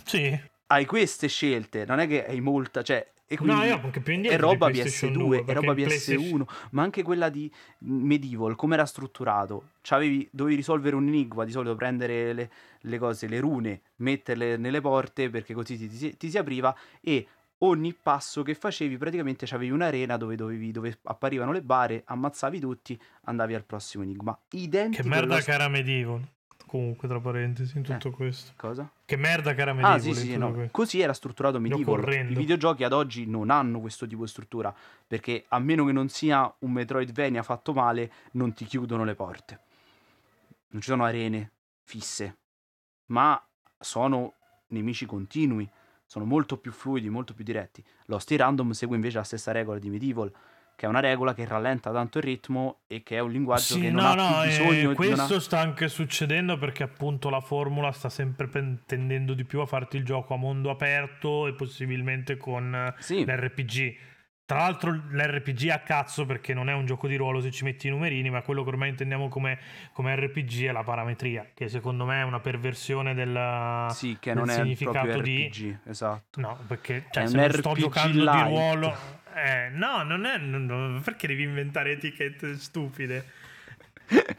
Sì. 0.04 0.50
Hai 0.66 0.86
queste 0.86 1.28
scelte, 1.28 1.84
non 1.84 1.98
è 1.98 2.06
che 2.06 2.24
hai 2.24 2.40
molta. 2.40 2.82
Cioè, 2.82 3.12
e 3.32 3.36
quindi 3.38 3.66
no, 3.66 3.80
anche 3.82 4.00
più 4.00 4.12
indietro 4.12 4.36
è 4.36 4.40
roba 4.40 4.68
PS2, 4.68 5.10
2, 5.10 5.44
è 5.46 5.52
roba 5.54 5.72
PS1, 5.72 6.42
ma 6.72 6.82
anche 6.82 7.02
quella 7.02 7.30
di 7.30 7.50
Medieval, 7.78 8.56
come 8.56 8.74
era 8.74 8.84
strutturato? 8.84 9.70
C'avevi, 9.80 10.28
dovevi 10.30 10.56
risolvere 10.56 10.96
un 10.96 11.06
enigma, 11.06 11.46
di 11.46 11.50
solito 11.50 11.74
prendere 11.74 12.34
le, 12.34 12.50
le, 12.78 12.98
cose, 12.98 13.26
le 13.28 13.40
rune, 13.40 13.80
metterle 13.96 14.58
nelle 14.58 14.82
porte 14.82 15.30
perché 15.30 15.54
così 15.54 15.78
ti, 15.78 15.88
ti, 15.88 16.14
ti 16.14 16.28
si 16.28 16.36
apriva 16.36 16.76
e 17.00 17.26
ogni 17.60 17.94
passo 17.94 18.42
che 18.42 18.54
facevi 18.54 18.98
praticamente 18.98 19.46
c'avevi 19.46 19.70
un'arena 19.70 20.18
dove, 20.18 20.36
dovevi, 20.36 20.70
dove 20.70 20.98
apparivano 21.04 21.52
le 21.52 21.62
bare, 21.62 22.02
ammazzavi 22.04 22.60
tutti, 22.60 23.00
andavi 23.24 23.54
al 23.54 23.64
prossimo 23.64 24.02
enigma. 24.02 24.38
Identico 24.50 25.02
che 25.02 25.08
merda 25.08 25.40
che 25.40 25.52
era 25.52 25.68
Medieval. 25.68 26.22
Comunque, 26.72 27.06
tra 27.06 27.20
parentesi, 27.20 27.76
in 27.76 27.82
tutto 27.82 28.08
eh, 28.08 28.12
questo. 28.12 28.52
Cosa? 28.56 28.90
Che 29.04 29.16
merda 29.16 29.52
che 29.52 29.60
era 29.60 29.74
Medieval. 29.74 29.98
Ah, 29.98 30.00
sì, 30.00 30.14
sì, 30.14 30.38
no. 30.38 30.68
Così 30.70 31.00
era 31.00 31.12
strutturato 31.12 31.60
Medieval. 31.60 32.30
I 32.30 32.34
videogiochi 32.34 32.82
ad 32.82 32.94
oggi 32.94 33.26
non 33.26 33.50
hanno 33.50 33.78
questo 33.78 34.06
tipo 34.06 34.22
di 34.22 34.28
struttura, 34.30 34.74
perché 35.06 35.44
a 35.48 35.58
meno 35.58 35.84
che 35.84 35.92
non 35.92 36.08
sia 36.08 36.50
un 36.60 36.72
Metroidvania 36.72 37.42
fatto 37.42 37.74
male, 37.74 38.10
non 38.32 38.54
ti 38.54 38.64
chiudono 38.64 39.04
le 39.04 39.14
porte. 39.14 39.60
Non 40.68 40.80
ci 40.80 40.88
sono 40.88 41.04
arene 41.04 41.52
fisse, 41.82 42.38
ma 43.08 43.38
sono 43.78 44.32
nemici 44.68 45.04
continui 45.04 45.68
sono 46.12 46.26
molto 46.26 46.58
più 46.58 46.72
fluidi, 46.72 47.08
molto 47.08 47.32
più 47.32 47.42
diretti. 47.42 47.82
Lost 48.06 48.30
in 48.32 48.36
Random 48.36 48.72
segue 48.72 48.96
invece 48.96 49.16
la 49.16 49.24
stessa 49.24 49.50
regola 49.50 49.78
di 49.78 49.88
Medieval, 49.88 50.30
che 50.82 50.88
è 50.88 50.90
una 50.90 50.98
regola 50.98 51.32
che 51.32 51.44
rallenta 51.44 51.92
tanto 51.92 52.18
il 52.18 52.24
ritmo 52.24 52.80
e 52.88 53.04
che 53.04 53.14
è 53.14 53.20
un 53.20 53.30
linguaggio 53.30 53.74
sì, 53.74 53.82
che 53.82 53.90
non 53.92 54.02
no, 54.02 54.10
ha 54.10 54.14
no, 54.16 54.40
più 54.40 54.48
bisogno 54.48 54.90
eh, 54.90 54.94
questo 54.94 55.34
una... 55.34 55.40
sta 55.40 55.60
anche 55.60 55.86
succedendo 55.86 56.58
perché 56.58 56.82
appunto 56.82 57.30
la 57.30 57.38
formula 57.38 57.92
sta 57.92 58.08
sempre 58.08 58.50
tendendo 58.84 59.34
di 59.34 59.44
più 59.44 59.60
a 59.60 59.66
farti 59.66 59.96
il 59.96 60.04
gioco 60.04 60.34
a 60.34 60.36
mondo 60.36 60.70
aperto 60.70 61.46
e 61.46 61.54
possibilmente 61.54 62.36
con 62.36 62.92
sì. 62.98 63.24
l'RPG 63.24 63.96
tra 64.52 64.60
l'altro 64.60 64.90
l'RPG 64.90 65.70
a 65.70 65.78
cazzo 65.78 66.26
perché 66.26 66.52
non 66.52 66.68
è 66.68 66.74
un 66.74 66.84
gioco 66.84 67.08
di 67.08 67.16
ruolo 67.16 67.40
se 67.40 67.50
ci 67.50 67.64
metti 67.64 67.86
i 67.86 67.90
numerini, 67.90 68.28
ma 68.28 68.42
quello 68.42 68.62
che 68.62 68.68
ormai 68.68 68.90
intendiamo 68.90 69.28
come, 69.28 69.58
come 69.94 70.14
RPG 70.14 70.66
è 70.66 70.72
la 70.72 70.82
parametria, 70.82 71.48
che 71.54 71.70
secondo 71.70 72.04
me 72.04 72.20
è 72.20 72.22
una 72.22 72.38
perversione 72.38 73.14
del, 73.14 73.86
sì, 73.92 74.18
che 74.20 74.34
del 74.34 74.44
non 74.44 74.54
significato 74.54 75.08
è 75.08 75.22
di... 75.22 75.46
RPG, 75.46 75.78
esatto. 75.88 76.40
No, 76.42 76.58
perché 76.66 77.06
cioè, 77.10 77.26
se 77.28 77.36
non 77.36 77.50
sto 77.50 77.72
giocando 77.72 78.24
light. 78.24 78.44
di 78.44 78.50
ruolo... 78.50 79.20
Eh, 79.34 79.70
no, 79.70 80.02
non 80.02 80.26
è... 80.26 80.36
Non, 80.36 81.00
perché 81.02 81.26
devi 81.26 81.44
inventare 81.44 81.92
etichette 81.92 82.58
stupide? 82.58 83.24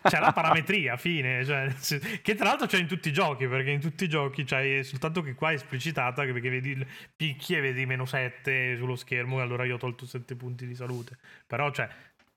C'è 0.01 0.19
la 0.19 0.32
parametria, 0.32 0.97
fine. 0.97 1.43
Cioè, 1.45 1.74
che 2.21 2.36
tra 2.36 2.45
l'altro 2.45 2.67
c'è 2.67 2.78
in 2.78 2.88
tutti 2.88 3.09
i 3.09 3.13
giochi, 3.13 3.47
perché 3.47 3.71
in 3.71 3.80
tutti 3.80 4.03
i 4.03 4.09
giochi 4.09 4.43
c'è 4.43 4.84
soltanto 4.84 5.21
che 5.21 5.34
qua 5.34 5.51
è 5.51 5.55
esplicitata, 5.55 6.24
perché 6.24 6.49
vedi 6.49 6.86
picchi 7.15 7.55
e 7.55 7.61
vedi 7.61 7.86
meno 7.86 8.05
7 8.05 8.76
sullo 8.78 8.95
schermo, 8.95 9.39
e 9.39 9.41
allora 9.41 9.65
io 9.65 9.76
ho 9.76 9.80
tolto 9.80 10.05
7 10.05 10.36
punti 10.36 10.67
di 10.67 10.76
salute. 10.76 11.17
Però, 11.47 11.71
cioè, 11.71 11.89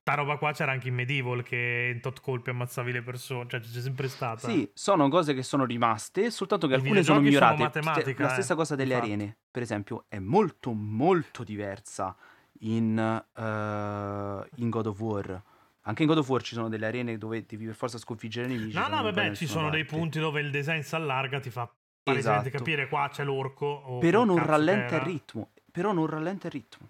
sta 0.07 0.15
roba 0.15 0.37
qua 0.37 0.53
c'era 0.53 0.71
anche 0.71 0.87
in 0.87 0.95
Medieval 0.95 1.43
che 1.43 1.91
in 1.93 2.01
tot 2.01 2.21
colpi 2.21 2.51
ammazzavi 2.51 2.93
le 2.93 3.03
persone, 3.03 3.47
cioè 3.49 3.59
c'è 3.59 3.81
sempre 3.81 4.07
stata. 4.07 4.47
Sì, 4.47 4.71
sono 4.73 5.09
cose 5.09 5.35
che 5.35 5.43
sono 5.43 5.65
rimaste, 5.65 6.31
soltanto 6.31 6.69
che 6.69 6.75
I 6.75 6.77
alcune 6.77 7.03
sono 7.03 7.21
migliorate. 7.21 7.83
Sono 7.83 8.15
la 8.17 8.29
stessa 8.29 8.53
eh, 8.53 8.57
cosa 8.57 8.77
delle 8.77 8.95
infatti. 8.95 9.13
arene, 9.13 9.37
per 9.51 9.63
esempio, 9.63 10.05
è 10.07 10.21
molto 10.21 10.73
molto 10.73 11.43
diversa 11.43 12.17
in, 12.61 12.97
uh, 13.35 14.61
in 14.61 14.71
God 14.71 14.87
of 14.87 15.01
War 15.01 15.43
anche 15.89 16.03
in 16.03 16.09
God 16.09 16.19
of 16.19 16.29
War 16.29 16.43
ci 16.43 16.55
sono 16.55 16.69
delle 16.69 16.87
arene 16.87 17.17
dove 17.17 17.45
devi 17.47 17.65
per 17.67 17.75
forza 17.75 17.97
sconfiggere 17.99 18.49
nemici. 18.49 18.77
No, 18.77 18.89
no, 18.89 19.03
vabbè, 19.03 19.35
ci 19.35 19.47
sono 19.47 19.69
parte. 19.69 19.77
dei 19.77 19.87
punti 19.87 20.19
dove 20.19 20.41
il 20.41 20.51
design 20.51 20.81
si 20.81 20.95
allarga, 20.97 21.39
ti 21.39 21.51
fa 21.51 21.71
esatto. 22.03 22.51
capire 22.51 22.89
qua 22.89 23.09
c'è 23.11 23.23
l'orco. 23.23 23.99
Però 24.01 24.25
non 24.25 24.45
rallenta 24.45 24.97
il 24.97 25.03
ritmo. 25.03 25.51
Però 25.71 25.93
non 25.93 26.07
rallenta 26.07 26.49
il 26.49 26.53
ritmo. 26.53 26.89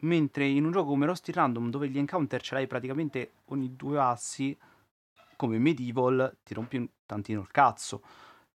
Mentre 0.00 0.46
in 0.46 0.64
un 0.64 0.70
gioco 0.70 0.88
come 0.88 1.04
Rusty 1.04 1.32
Random, 1.32 1.68
dove 1.68 1.88
gli 1.88 1.98
encounter 1.98 2.40
ce 2.40 2.54
l'hai 2.54 2.66
praticamente 2.66 3.32
ogni 3.46 3.76
due 3.76 4.00
assi, 4.00 4.56
come 5.36 5.58
Medieval, 5.58 6.36
ti 6.42 6.54
rompi 6.54 6.76
un 6.78 6.88
tantino 7.04 7.40
il 7.40 7.50
cazzo. 7.50 8.02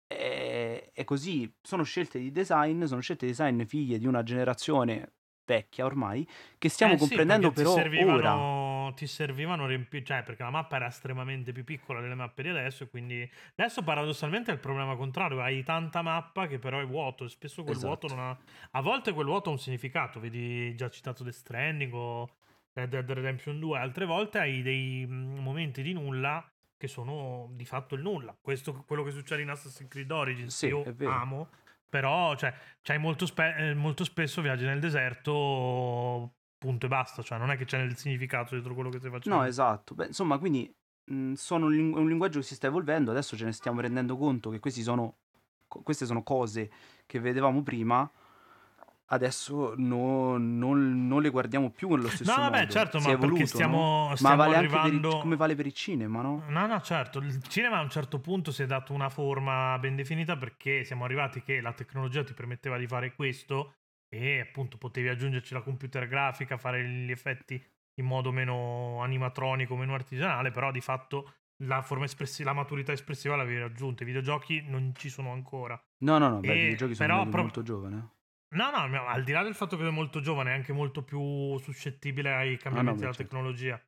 È, 0.05 0.91
è 0.93 1.03
così, 1.03 1.51
sono 1.61 1.81
scelte 1.81 2.19
di 2.19 2.31
design, 2.31 2.83
sono 2.83 3.01
scelte 3.01 3.25
di 3.25 3.31
design 3.31 3.63
figlie 3.63 3.97
di 3.97 4.05
una 4.05 4.21
generazione 4.21 5.13
vecchia 5.45 5.85
ormai, 5.85 6.27
che 6.59 6.69
stiamo 6.69 6.93
eh 6.93 6.97
comprendendo 6.97 7.47
sì, 7.47 7.53
però 7.53 7.73
servivano, 7.73 8.17
ora. 8.17 8.68
Ti 8.93 9.07
servivano 9.07 9.65
riempire, 9.65 10.03
cioè 10.03 10.23
perché 10.23 10.43
la 10.43 10.49
mappa 10.49 10.77
era 10.77 10.87
estremamente 10.87 11.51
più 11.51 11.63
piccola 11.63 12.01
delle 12.01 12.15
mappe 12.15 12.43
di 12.43 12.49
adesso, 12.49 12.87
quindi 12.87 13.29
adesso 13.55 13.83
paradossalmente 13.83 14.51
è 14.51 14.53
il 14.53 14.59
problema 14.59 14.95
contrario, 14.95 15.41
hai 15.41 15.63
tanta 15.63 16.01
mappa 16.01 16.47
che 16.47 16.59
però 16.59 16.79
è 16.79 16.85
vuoto, 16.85 17.25
e 17.25 17.29
spesso 17.29 17.63
quel 17.63 17.75
esatto. 17.75 18.07
vuoto 18.07 18.15
non 18.15 18.19
ha... 18.19 18.37
A 18.71 18.81
volte 18.81 19.13
quel 19.13 19.25
vuoto 19.25 19.49
ha 19.49 19.53
un 19.53 19.59
significato, 19.59 20.19
vedi 20.19 20.75
già 20.75 20.89
citato 20.89 21.23
The 21.23 21.31
Stranding 21.31 21.93
o 21.93 22.35
Red 22.73 22.89
Dead 22.89 23.11
Redemption 23.11 23.59
2, 23.59 23.77
altre 23.77 24.05
volte 24.05 24.39
hai 24.39 24.61
dei 24.61 25.05
momenti 25.07 25.81
di 25.81 25.93
nulla 25.93 26.47
che 26.77 26.87
sono 26.87 27.49
di 27.51 27.65
fatto 27.65 27.95
il 27.95 28.01
nulla. 28.01 28.37
Questo 28.39 28.83
quello 28.85 29.03
che 29.03 29.11
succede 29.11 29.41
in 29.41 29.49
Assassin's 29.49 29.89
Creed 29.89 30.11
Origins, 30.11 30.55
sì, 30.55 30.67
io 30.67 30.83
amo 31.05 31.49
però, 31.89 32.35
cioè, 32.35 32.97
molto, 32.99 33.25
spe- 33.25 33.55
eh, 33.55 33.73
molto 33.73 34.03
spesso 34.03 34.41
viaggi 34.41 34.63
nel 34.63 34.79
deserto, 34.79 36.35
punto 36.59 36.85
e 36.85 36.89
basta. 36.89 37.23
Cioè, 37.23 37.39
non 37.39 37.49
è 37.49 37.57
che 37.57 37.65
c'è 37.65 37.77
nel 37.79 37.97
significato 37.97 38.53
dietro 38.53 38.75
quello 38.75 38.89
che 38.89 38.99
stai 38.99 39.09
facendo. 39.09 39.39
No, 39.39 39.45
esatto. 39.45 39.95
Beh, 39.95 40.07
insomma, 40.07 40.37
quindi 40.37 40.71
mh, 41.05 41.33
sono 41.33 41.65
un, 41.65 41.71
ling- 41.71 41.95
un 41.95 42.07
linguaggio 42.07 42.39
che 42.39 42.45
si 42.45 42.55
sta 42.55 42.67
evolvendo. 42.67 43.09
Adesso 43.09 43.35
ce 43.35 43.45
ne 43.45 43.51
stiamo 43.53 43.81
rendendo 43.81 44.15
conto 44.17 44.51
che 44.51 44.69
sono, 44.69 45.15
queste 45.67 46.05
sono 46.05 46.21
cose 46.21 46.69
che 47.07 47.19
vedevamo 47.19 47.63
prima 47.63 48.09
adesso 49.11 49.73
no, 49.77 50.37
non, 50.37 51.07
non, 51.07 51.21
le 51.21 51.29
guardiamo 51.29 51.69
più 51.69 51.89
nello 51.89 52.09
stesso 52.09 52.31
no, 52.31 52.37
modo. 52.37 52.49
No, 52.49 52.57
vabbè, 52.57 52.71
certo, 52.71 52.99
ma 52.99 53.09
evoluto, 53.09 53.27
perché 53.29 53.45
stiamo, 53.47 54.07
no? 54.09 54.15
stiamo 54.15 54.35
ma 54.35 54.43
vale 54.43 54.55
arrivando... 54.57 55.09
il, 55.09 55.17
come 55.19 55.35
vale 55.35 55.55
per 55.55 55.65
il 55.65 55.73
cinema, 55.73 56.21
no? 56.21 56.43
No, 56.47 56.67
no, 56.67 56.81
certo. 56.81 57.19
Il 57.19 57.41
cinema 57.47 57.77
a 57.77 57.81
un 57.81 57.89
certo 57.89 58.19
punto 58.19 58.51
si 58.51 58.63
è 58.63 58.65
dato 58.65 58.93
una 58.93 59.09
forma 59.09 59.77
ben 59.79 59.95
definita 59.95 60.35
perché 60.37 60.83
siamo 60.83 61.05
arrivati 61.05 61.41
che 61.41 61.61
la 61.61 61.73
tecnologia 61.73 62.23
ti 62.23 62.33
permetteva 62.33 62.77
di 62.77 62.87
fare 62.87 63.13
questo 63.13 63.75
e 64.09 64.39
appunto 64.39 64.77
potevi 64.77 65.07
aggiungerci 65.07 65.53
la 65.53 65.61
computer 65.61 66.07
grafica, 66.07 66.57
fare 66.57 66.83
gli 66.83 67.11
effetti 67.11 67.63
in 67.99 68.05
modo 68.05 68.31
meno 68.31 69.01
animatronico, 69.01 69.75
meno 69.75 69.93
artigianale, 69.93 70.51
però 70.51 70.71
di 70.71 70.81
fatto 70.81 71.33
la, 71.63 71.81
forma 71.81 72.05
espressiva, 72.05 72.49
la 72.49 72.55
maturità 72.55 72.91
espressiva 72.91 73.35
l'avevi 73.35 73.59
raggiunta. 73.59 74.03
I 74.03 74.07
videogiochi 74.07 74.63
non 74.67 74.93
ci 74.95 75.09
sono 75.09 75.31
ancora. 75.31 75.79
No, 75.99 76.17
no, 76.17 76.29
no, 76.29 76.39
beh, 76.39 76.47
i 76.47 76.59
videogiochi 76.61 76.95
sono 76.95 77.07
però, 77.07 77.29
pro... 77.29 77.41
molto 77.41 77.61
giovani. 77.61 77.95
No, 78.51 78.71
no, 78.71 79.05
al 79.05 79.23
di 79.23 79.31
là 79.31 79.43
del 79.43 79.53
fatto 79.53 79.77
che 79.77 79.85
è 79.85 79.91
molto 79.91 80.21
giovane, 80.21 80.51
è 80.51 80.55
anche 80.55 80.73
molto 80.73 81.03
più 81.03 81.57
suscettibile 81.59 82.33
ai 82.33 82.57
cambiamenti 82.57 83.03
ah, 83.03 83.07
no, 83.07 83.11
della 83.11 83.13
certo. 83.13 83.23
tecnologia. 83.23 83.81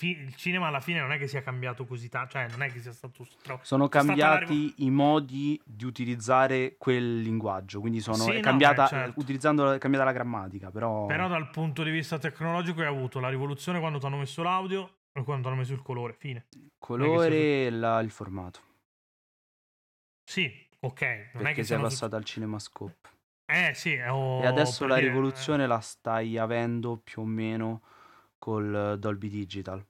Il 0.00 0.34
cinema 0.34 0.66
alla 0.66 0.80
fine 0.80 1.00
non 1.00 1.10
è 1.10 1.16
che 1.18 1.26
sia 1.26 1.40
cambiato 1.40 1.86
così 1.86 2.10
tanto, 2.10 2.32
cioè 2.32 2.48
non 2.50 2.60
è 2.62 2.70
che 2.70 2.80
sia 2.80 2.92
stato 2.92 3.26
troppo. 3.42 3.64
Sono 3.64 3.88
cambiati 3.88 4.74
i 4.84 4.90
modi 4.90 5.58
di 5.64 5.86
utilizzare 5.86 6.76
quel 6.76 7.22
linguaggio, 7.22 7.80
quindi 7.80 8.00
sono 8.00 8.16
sì, 8.24 8.32
è 8.32 8.40
cambiata, 8.40 8.82
no, 8.82 8.88
beh, 8.88 8.96
certo. 8.96 9.20
utilizzando, 9.20 9.72
è 9.72 9.78
cambiata 9.78 10.04
la 10.04 10.12
grammatica, 10.12 10.70
però... 10.70 11.06
Però 11.06 11.28
dal 11.28 11.48
punto 11.48 11.82
di 11.82 11.90
vista 11.90 12.18
tecnologico 12.18 12.82
hai 12.82 12.88
avuto 12.88 13.20
la 13.20 13.30
rivoluzione 13.30 13.78
quando 13.80 13.98
ti 13.98 14.04
hanno 14.04 14.18
messo 14.18 14.42
l'audio, 14.42 14.98
quando 15.24 15.48
hanno 15.48 15.56
messo 15.56 15.72
il 15.72 15.80
colore, 15.80 16.12
fine. 16.12 16.46
Colore 16.76 17.66
e 17.66 17.70
la- 17.70 18.00
il 18.00 18.10
formato. 18.10 18.60
Sì, 20.24 20.52
ok. 20.80 21.00
Non 21.00 21.10
è 21.10 21.30
Perché 21.32 21.54
che 21.54 21.64
sei 21.64 21.80
passato 21.80 22.16
al 22.16 22.24
CinemaScope. 22.24 23.08
Eh 23.46 23.72
sì, 23.74 23.96
ho- 23.96 24.42
E 24.42 24.46
adesso 24.46 24.80
per 24.80 24.88
la 24.88 24.96
rivoluzione 24.98 25.66
la 25.66 25.80
stai 25.80 26.36
avendo 26.36 26.98
più 26.98 27.22
o 27.22 27.24
meno 27.24 27.82
col 28.46 28.96
Dolby 29.00 29.28
Digital. 29.28 29.84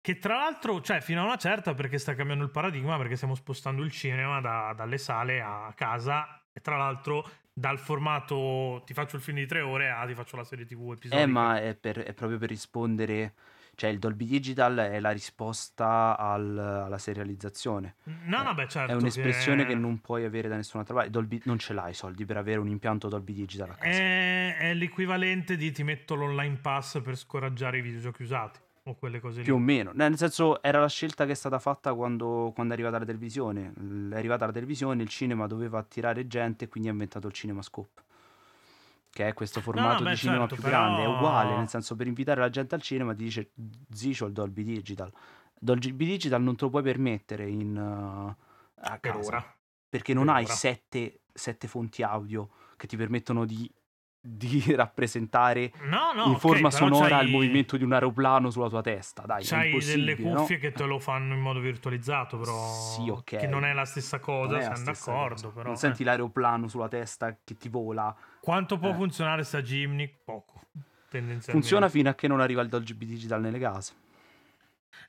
Che 0.00 0.18
tra 0.18 0.36
l'altro, 0.36 0.80
cioè, 0.80 1.02
fino 1.02 1.20
a 1.20 1.24
una 1.24 1.36
certa, 1.36 1.74
perché 1.74 1.98
sta 1.98 2.14
cambiando 2.14 2.44
il 2.44 2.50
paradigma, 2.50 2.96
perché 2.96 3.16
stiamo 3.16 3.34
spostando 3.34 3.82
il 3.82 3.90
cinema 3.90 4.40
da- 4.40 4.72
dalle 4.74 4.96
sale 4.96 5.42
a 5.42 5.70
casa. 5.76 6.42
E 6.50 6.60
tra 6.62 6.78
l'altro, 6.78 7.28
dal 7.52 7.78
formato 7.78 8.82
ti 8.86 8.94
faccio 8.94 9.16
il 9.16 9.22
film 9.22 9.36
di 9.36 9.46
tre 9.46 9.60
ore 9.60 9.90
a 9.90 10.06
ti 10.06 10.14
faccio 10.14 10.36
la 10.36 10.44
serie 10.44 10.64
TV 10.64 10.92
episodica. 10.92 11.20
Eh, 11.22 11.26
ma 11.26 11.60
è, 11.60 11.74
per- 11.74 11.98
è 11.98 12.14
proprio 12.14 12.38
per 12.38 12.48
rispondere. 12.48 13.34
Cioè, 13.80 13.88
il 13.88 13.98
Dolby 13.98 14.26
Digital 14.26 14.76
è 14.76 15.00
la 15.00 15.10
risposta 15.10 16.14
al- 16.18 16.58
alla 16.58 16.98
serializzazione. 16.98 17.94
No, 18.26 18.42
no, 18.42 18.52
beh, 18.52 18.68
certo. 18.68 18.92
è 18.92 18.94
un'espressione 18.94 19.62
che... 19.64 19.72
che 19.72 19.74
non 19.74 20.02
puoi 20.02 20.26
avere 20.26 20.48
da 20.48 20.56
nessun'altra 20.56 20.94
parte. 20.96 21.08
Dolby- 21.08 21.40
non 21.44 21.58
ce 21.58 21.72
l'hai 21.72 21.92
i 21.92 21.94
soldi 21.94 22.26
per 22.26 22.36
avere 22.36 22.60
un 22.60 22.68
impianto 22.68 23.08
Dolby 23.08 23.32
Digital 23.32 23.70
a 23.70 23.74
casa. 23.76 23.88
È, 23.88 24.56
è 24.58 24.74
l'equivalente 24.74 25.56
di 25.56 25.72
ti 25.72 25.82
metto 25.82 26.14
l'online 26.14 26.58
pass 26.60 27.00
per 27.00 27.16
scoraggiare 27.16 27.78
i 27.78 27.80
videogiochi 27.80 28.20
usati. 28.20 28.60
O 28.82 28.96
quelle 28.96 29.18
cose 29.18 29.40
Più 29.40 29.54
o 29.54 29.56
lì. 29.56 29.64
meno, 29.64 29.92
nel 29.94 30.18
senso 30.18 30.62
era 30.62 30.78
la 30.78 30.88
scelta 30.88 31.24
che 31.24 31.32
è 31.32 31.34
stata 31.34 31.58
fatta 31.58 31.94
quando, 31.94 32.52
quando 32.54 32.74
è 32.74 32.76
arrivata 32.76 32.98
la 32.98 33.06
televisione. 33.06 33.72
È 34.10 34.14
arrivata 34.14 34.44
la 34.44 34.52
televisione, 34.52 35.02
il 35.02 35.08
cinema 35.08 35.46
doveva 35.46 35.78
attirare 35.78 36.26
gente 36.26 36.68
quindi 36.68 36.90
ha 36.90 36.92
inventato 36.92 37.28
il 37.28 37.32
CinemaScope. 37.32 38.02
Che 39.12 39.26
è 39.26 39.32
questo 39.34 39.60
formato 39.60 40.04
beh, 40.04 40.10
di 40.10 40.16
cinema 40.16 40.40
certo, 40.40 40.54
più 40.54 40.64
però- 40.64 40.76
grande, 40.76 41.02
è 41.02 41.06
uguale, 41.06 41.56
nel 41.56 41.68
senso 41.68 41.96
per 41.96 42.06
invitare 42.06 42.40
la 42.40 42.48
gente 42.48 42.74
al 42.76 42.80
cinema 42.82 43.12
ti 43.12 43.24
dice 43.24 43.50
zii 43.90 44.14
c'ho 44.14 44.26
il 44.26 44.32
Dolby 44.32 44.62
Digital. 44.62 45.12
Dolby 45.58 45.92
Digital 46.06 46.40
non 46.40 46.54
te 46.56 46.64
lo 46.64 46.70
puoi 46.70 46.82
permettere 46.82 47.48
in, 47.48 47.76
uh, 47.76 48.34
a 48.82 48.98
Per 48.98 49.12
casa, 49.12 49.26
ora. 49.28 49.56
perché 49.88 50.14
non 50.14 50.26
per 50.26 50.34
hai 50.36 50.46
sette, 50.46 51.20
sette 51.32 51.66
fonti 51.68 52.02
audio 52.02 52.50
che 52.76 52.86
ti 52.86 52.96
permettono 52.96 53.44
di, 53.44 53.70
di 54.22 54.62
rappresentare 54.76 55.72
No, 55.84 56.12
no. 56.14 56.26
in 56.26 56.36
forma 56.38 56.68
però 56.68 56.86
sonora 56.86 57.16
c'hai- 57.16 57.24
il 57.26 57.30
movimento 57.30 57.76
di 57.76 57.84
un 57.84 57.92
aeroplano 57.92 58.50
sulla 58.50 58.68
tua 58.68 58.82
testa. 58.82 59.22
Dai, 59.22 59.42
C'hai 59.44 59.78
delle 59.78 60.14
no? 60.18 60.40
cuffie 60.40 60.58
che 60.58 60.72
te 60.72 60.84
lo 60.84 60.98
fanno 60.98 61.34
in 61.34 61.40
modo 61.40 61.58
virtualizzato, 61.60 62.38
però. 62.38 62.66
Sì, 62.72 63.08
ok. 63.08 63.36
Che 63.36 63.46
non 63.46 63.64
è 63.64 63.72
la 63.72 63.84
stessa 63.84 64.18
cosa, 64.18 64.60
siamo 64.60 64.82
d'accordo. 64.84 65.34
cosa. 65.34 65.48
Però, 65.48 65.64
non 65.64 65.72
eh. 65.74 65.78
senti 65.78 66.04
l'aeroplano 66.04 66.68
sulla 66.68 66.88
testa 66.88 67.36
che 67.42 67.56
ti 67.56 67.68
vola. 67.68 68.14
Quanto 68.40 68.78
può 68.78 68.90
Eh. 68.90 68.94
funzionare 68.94 69.42
sta 69.44 69.62
Gimni? 69.62 70.08
Poco. 70.24 70.60
Tendenzialmente. 71.08 71.50
Funziona 71.52 71.88
fino 71.88 72.08
a 72.10 72.14
che 72.14 72.28
non 72.28 72.40
arriva 72.40 72.62
il 72.62 72.68
Dolby 72.68 73.06
Digital 73.06 73.40
nelle 73.40 73.58
case. 73.58 73.94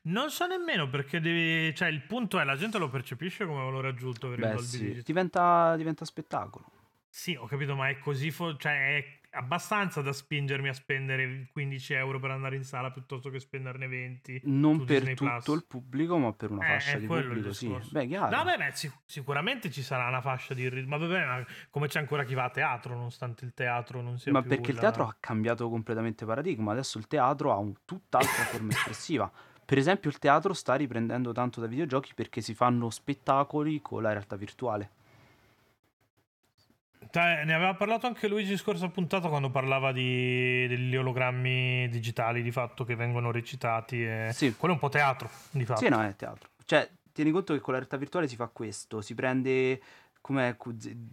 Non 0.04 0.32
so 0.32 0.48
nemmeno 0.48 0.90
perché 0.90 1.20
devi. 1.20 1.76
Cioè, 1.76 1.90
il 1.90 2.02
punto 2.02 2.40
è 2.40 2.44
la 2.44 2.56
gente 2.56 2.78
lo 2.80 2.90
percepisce 2.90 3.46
come 3.46 3.62
valore 3.62 3.90
aggiunto 3.90 4.30
per 4.30 4.40
il 4.40 4.46
Beh, 4.46 4.52
Dolby 4.54 4.66
sì, 4.68 4.80
Digital. 4.80 5.04
diventa, 5.04 5.76
diventa 5.76 6.06
spettacolo. 6.06 6.66
Sì, 7.14 7.36
ho 7.36 7.46
capito, 7.46 7.76
ma 7.76 7.90
è 7.90 8.00
così. 8.00 8.32
fo- 8.32 8.56
cioè, 8.56 8.98
è 8.98 9.20
abbastanza 9.32 10.02
da 10.02 10.14
spingermi 10.14 10.70
a 10.70 10.74
spendere 10.74 11.50
15 11.52 11.94
euro 11.94 12.20
per 12.20 12.32
andare 12.32 12.56
in 12.56 12.64
sala 12.64 12.90
piuttosto 12.92 13.30
che 13.30 13.40
spenderne 13.40 13.86
20. 13.88 14.42
Non 14.46 14.78
per 14.86 15.00
Disney 15.00 15.16
tutto 15.16 15.42
Plus. 15.44 15.56
il 15.56 15.66
pubblico, 15.66 16.18
ma 16.18 16.32
per 16.32 16.52
una 16.52 16.64
Eh, 16.64 16.68
fascia 16.80 16.98
di 16.98 17.04
il 17.04 17.10
pubblico, 17.10 17.52
sì. 17.52 17.78
Beh, 17.92 18.08
chiaro. 18.08 18.36
No, 18.36 18.44
beh, 18.46 18.58
beh, 18.58 18.72
sic- 18.74 19.00
sicuramente 19.06 19.70
ci 19.70 19.84
sarà 19.84 20.08
una 20.08 20.22
fascia 20.22 20.54
di 20.54 20.68
ritmo. 20.70 20.98
Ma 20.98 21.06
vabbè, 21.06 21.26
ma 21.26 21.46
come 21.70 21.88
c'è 21.88 22.00
ancora 22.00 22.24
chi 22.24 22.34
va 22.34 22.46
a 22.46 22.50
teatro, 22.50 22.96
nonostante 22.96 23.44
il 23.44 23.54
teatro 23.54 24.02
non 24.02 24.18
sia 24.18 24.32
Ma 24.32 24.42
perché 24.42 24.70
il 24.72 24.76
la- 24.76 24.82
teatro 24.84 25.04
ha 25.04 25.16
cambiato 25.20 25.70
completamente 25.70 26.26
paradigma. 26.26 26.72
Adesso 26.72 26.98
il 26.98 27.08
teatro 27.08 27.52
ha 27.52 27.58
un 27.58 27.74
tutt'altra 27.84 28.44
forma 28.46 28.72
espressiva. 28.72 29.30
Per 29.66 29.78
esempio, 29.78 30.10
il 30.10 30.18
teatro 30.18 30.54
sta 30.54 30.76
riprendendo 30.76 31.34
tanto 31.34 31.60
dai 31.60 31.70
videogiochi 31.70 32.14
perché 32.14 32.40
si 32.42 32.54
fanno 32.54 32.90
spettacoli 32.90 33.82
con 33.82 34.02
la 34.02 34.12
realtà 34.12 34.36
virtuale. 34.38 34.92
Cioè, 37.12 37.44
ne 37.44 37.54
aveva 37.54 37.74
parlato 37.74 38.08
anche 38.08 38.28
Luigi 38.30 38.56
scorsa 38.56 38.88
puntata 38.88 39.28
quando 39.28 39.50
parlava 39.50 39.92
di, 39.92 40.66
degli 40.68 40.96
ologrammi 40.96 41.90
digitali 41.90 42.42
di 42.42 42.52
fatto 42.52 42.86
che 42.86 42.96
vengono 42.96 43.32
recitati. 43.32 44.04
E... 44.04 44.30
Sì. 44.34 44.56
Quello 44.56 44.74
è 44.74 44.78
un 44.78 44.82
po' 44.82 44.90
teatro, 44.90 45.30
di 45.52 45.66
fatto. 45.66 45.82
Sì, 45.82 45.90
no, 45.90 46.02
è 46.02 46.16
teatro. 46.16 46.50
Cioè, 46.64 46.90
tieni 47.12 47.32
conto 47.32 47.54
che 47.54 47.60
con 47.60 47.74
la 47.74 47.80
realtà 47.80 47.98
virtuale 47.98 48.30
si 48.30 48.38
fa 48.38 48.48
questo, 48.48 49.02
si 49.02 49.14
prende 49.14 49.82
com'è 50.22 50.56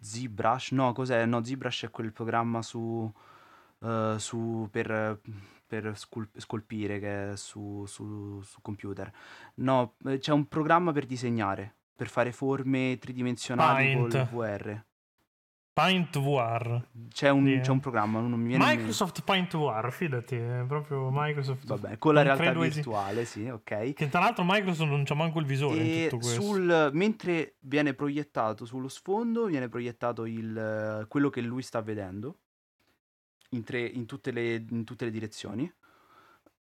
ZBrush? 0.01 0.71
No, 0.73 0.93
cos'è? 0.93 1.25
No, 1.27 1.43
ZBrush 1.43 1.85
è 1.85 1.91
quel 1.91 2.13
programma 2.13 2.63
su, 2.63 3.13
eh, 3.83 4.15
su- 4.19 4.69
per, 4.71 5.21
per 5.67 5.93
scul- 5.97 6.31
scolpire 6.37 7.01
che 7.01 7.33
è 7.33 7.37
su, 7.37 7.85
su- 7.87 8.41
su 8.43 8.61
computer. 8.61 9.11
No, 9.55 9.95
eh, 10.07 10.19
c'è 10.19 10.33
un 10.33 10.47
programma 10.47 10.93
per 10.93 11.07
disegnare, 11.07 11.75
per 11.97 12.09
fare 12.09 12.31
forme 12.31 12.99
tridimensionali 13.01 13.93
Paint. 13.95 14.31
col 14.31 14.47
VR. 14.47 14.87
Paint 15.79 16.19
VR. 16.19 16.83
C'è 17.09 17.29
un, 17.31 17.47
Sì. 17.47 17.61
c'è 17.61 17.71
un 17.71 17.79
programma, 17.79 18.19
non 18.21 18.41
mi 18.41 18.49
viene 18.49 18.65
in. 18.73 18.79
Microsoft 18.79 19.23
Paint 19.23 19.57
VR, 19.57 19.91
fidati, 19.93 20.35
è 20.35 20.65
proprio 20.67 21.09
Microsoft. 21.13 21.67
Vabbè, 21.67 21.99
con 21.99 22.15
la 22.15 22.23
realtà 22.23 22.43
credo 22.45 22.63
esi- 22.65 22.75
virtuale, 22.77 23.25
sì, 23.25 23.47
ok. 23.49 23.93
Che 23.93 24.09
tra 24.09 24.19
l'altro 24.21 24.43
Microsoft 24.45 24.91
non 24.91 25.05
c'ha 25.05 25.15
manco 25.15 25.39
il 25.39 25.47
visore 25.47 25.77
in 25.81 25.87
E 26.03 26.09
tutto 26.09 26.23
questo. 26.23 26.41
sul, 26.43 26.91
mentre 26.95 27.55
viene 27.61 27.95
proiettato 27.95 28.65
sullo 28.65 28.89
sfondo, 28.89 29.45
viene 29.47 29.69
proiettato 29.69 30.27
il, 30.27 31.07
quello 31.09 31.31
che 31.31 31.41
lui 31.43 31.63
sta 31.63 31.81
vedendo 31.81 32.39
in, 33.51 33.63
tre- 33.63 33.87
in 33.87 34.05
tutte, 34.05 34.33
le, 34.33 34.55
in 34.69 34.83
tutte 34.85 35.05
le 35.05 35.11
direzioni. 35.13 35.73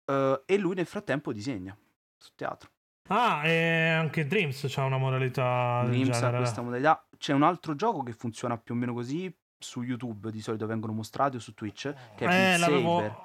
eh, 0.06 0.42
e 0.46 0.56
lui 0.58 0.74
nel 0.76 0.86
frattempo 0.86 1.32
disegna 1.32 1.76
sul 2.16 2.34
teatro. 2.36 2.70
Ah, 3.12 3.44
e 3.44 3.88
anche 3.88 4.24
Dreams 4.26 4.66
c'ha 4.68 4.84
una 4.84 4.96
modalità 4.96 5.82
Dreams 5.84 6.22
ha 6.22 6.30
questa 6.30 6.62
modalità. 6.62 7.04
C'è 7.18 7.32
un 7.32 7.42
altro 7.42 7.74
gioco 7.74 8.04
che 8.04 8.12
funziona 8.12 8.56
più 8.56 8.74
o 8.74 8.76
meno 8.76 8.92
così. 8.92 9.34
Su 9.58 9.82
YouTube 9.82 10.30
di 10.30 10.40
solito 10.40 10.66
vengono 10.66 10.92
mostrati 10.92 11.36
o 11.36 11.40
su 11.40 11.52
Twitch, 11.52 11.92
che 12.14 12.24
è 12.24 12.28
Beat 12.28 12.54
Eh, 12.54 12.58
l'avevo... 12.58 12.96
Saber. 12.98 13.16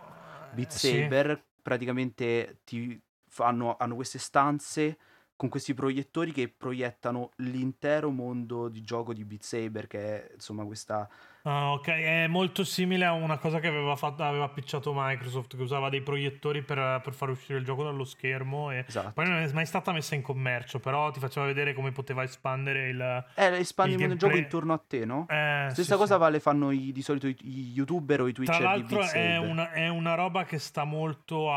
Beat 0.53 0.71
Sì. 0.71 1.01
Saber 1.01 1.43
praticamente 1.61 2.61
ti 2.63 2.99
fanno, 3.27 3.75
hanno 3.77 3.95
queste 3.95 4.17
stanze 4.17 4.97
con 5.35 5.49
questi 5.49 5.73
proiettori 5.73 6.31
che 6.31 6.49
proiettano 6.49 7.31
l'intero 7.37 8.09
mondo 8.09 8.69
di 8.69 8.81
gioco 8.81 9.13
di 9.13 9.23
Beat 9.23 9.43
Saber, 9.43 9.87
che 9.87 9.99
è 9.99 10.33
insomma 10.33 10.65
questa... 10.65 11.07
Ah, 11.47 11.73
ok, 11.73 11.87
è 11.89 12.27
molto 12.27 12.63
simile 12.63 13.05
a 13.05 13.11
una 13.11 13.37
cosa 13.37 13.59
che 13.59 13.67
aveva, 13.67 13.95
fatto, 13.95 14.23
aveva 14.23 14.49
pitchato 14.49 14.91
Microsoft, 14.95 15.55
che 15.55 15.61
usava 15.61 15.89
dei 15.89 16.01
proiettori 16.01 16.63
per, 16.63 17.01
per 17.03 17.13
far 17.13 17.29
uscire 17.29 17.59
il 17.59 17.65
gioco 17.65 17.83
dallo 17.83 18.03
schermo. 18.03 18.71
E 18.71 18.83
Esatto. 18.87 19.11
poi 19.13 19.27
non 19.29 19.37
è 19.37 19.51
mai 19.53 19.67
stata 19.67 19.91
messa 19.91 20.15
in 20.15 20.23
commercio, 20.23 20.79
però 20.79 21.11
ti 21.11 21.19
faceva 21.19 21.45
vedere 21.45 21.73
come 21.75 21.91
poteva 21.91 22.23
espandere 22.23 22.89
il. 22.89 23.25
Eh, 23.35 23.45
espandi 23.59 23.93
Il 24.03 24.11
il 24.11 24.17
gioco 24.17 24.37
intorno 24.37 24.73
a 24.73 24.81
te, 24.85 25.05
no? 25.05 25.27
Eh, 25.29 25.67
Stessa 25.69 25.93
sì, 25.93 25.99
cosa 25.99 26.15
sì. 26.15 26.19
vale 26.19 26.39
fanno 26.39 26.71
i- 26.71 26.91
di 26.91 27.01
solito 27.03 27.27
i, 27.27 27.35
i 27.41 27.71
youtuber 27.73 28.21
o 28.21 28.27
i 28.27 28.33
Tra 28.33 28.43
twitcher 28.43 28.57
di 28.59 28.63
l'altro 28.63 29.01
è 29.11 29.37
una, 29.37 29.71
è 29.71 29.87
una 29.87 30.15
roba 30.15 30.45
che 30.45 30.57
sta 30.57 30.83
molto 30.83 31.51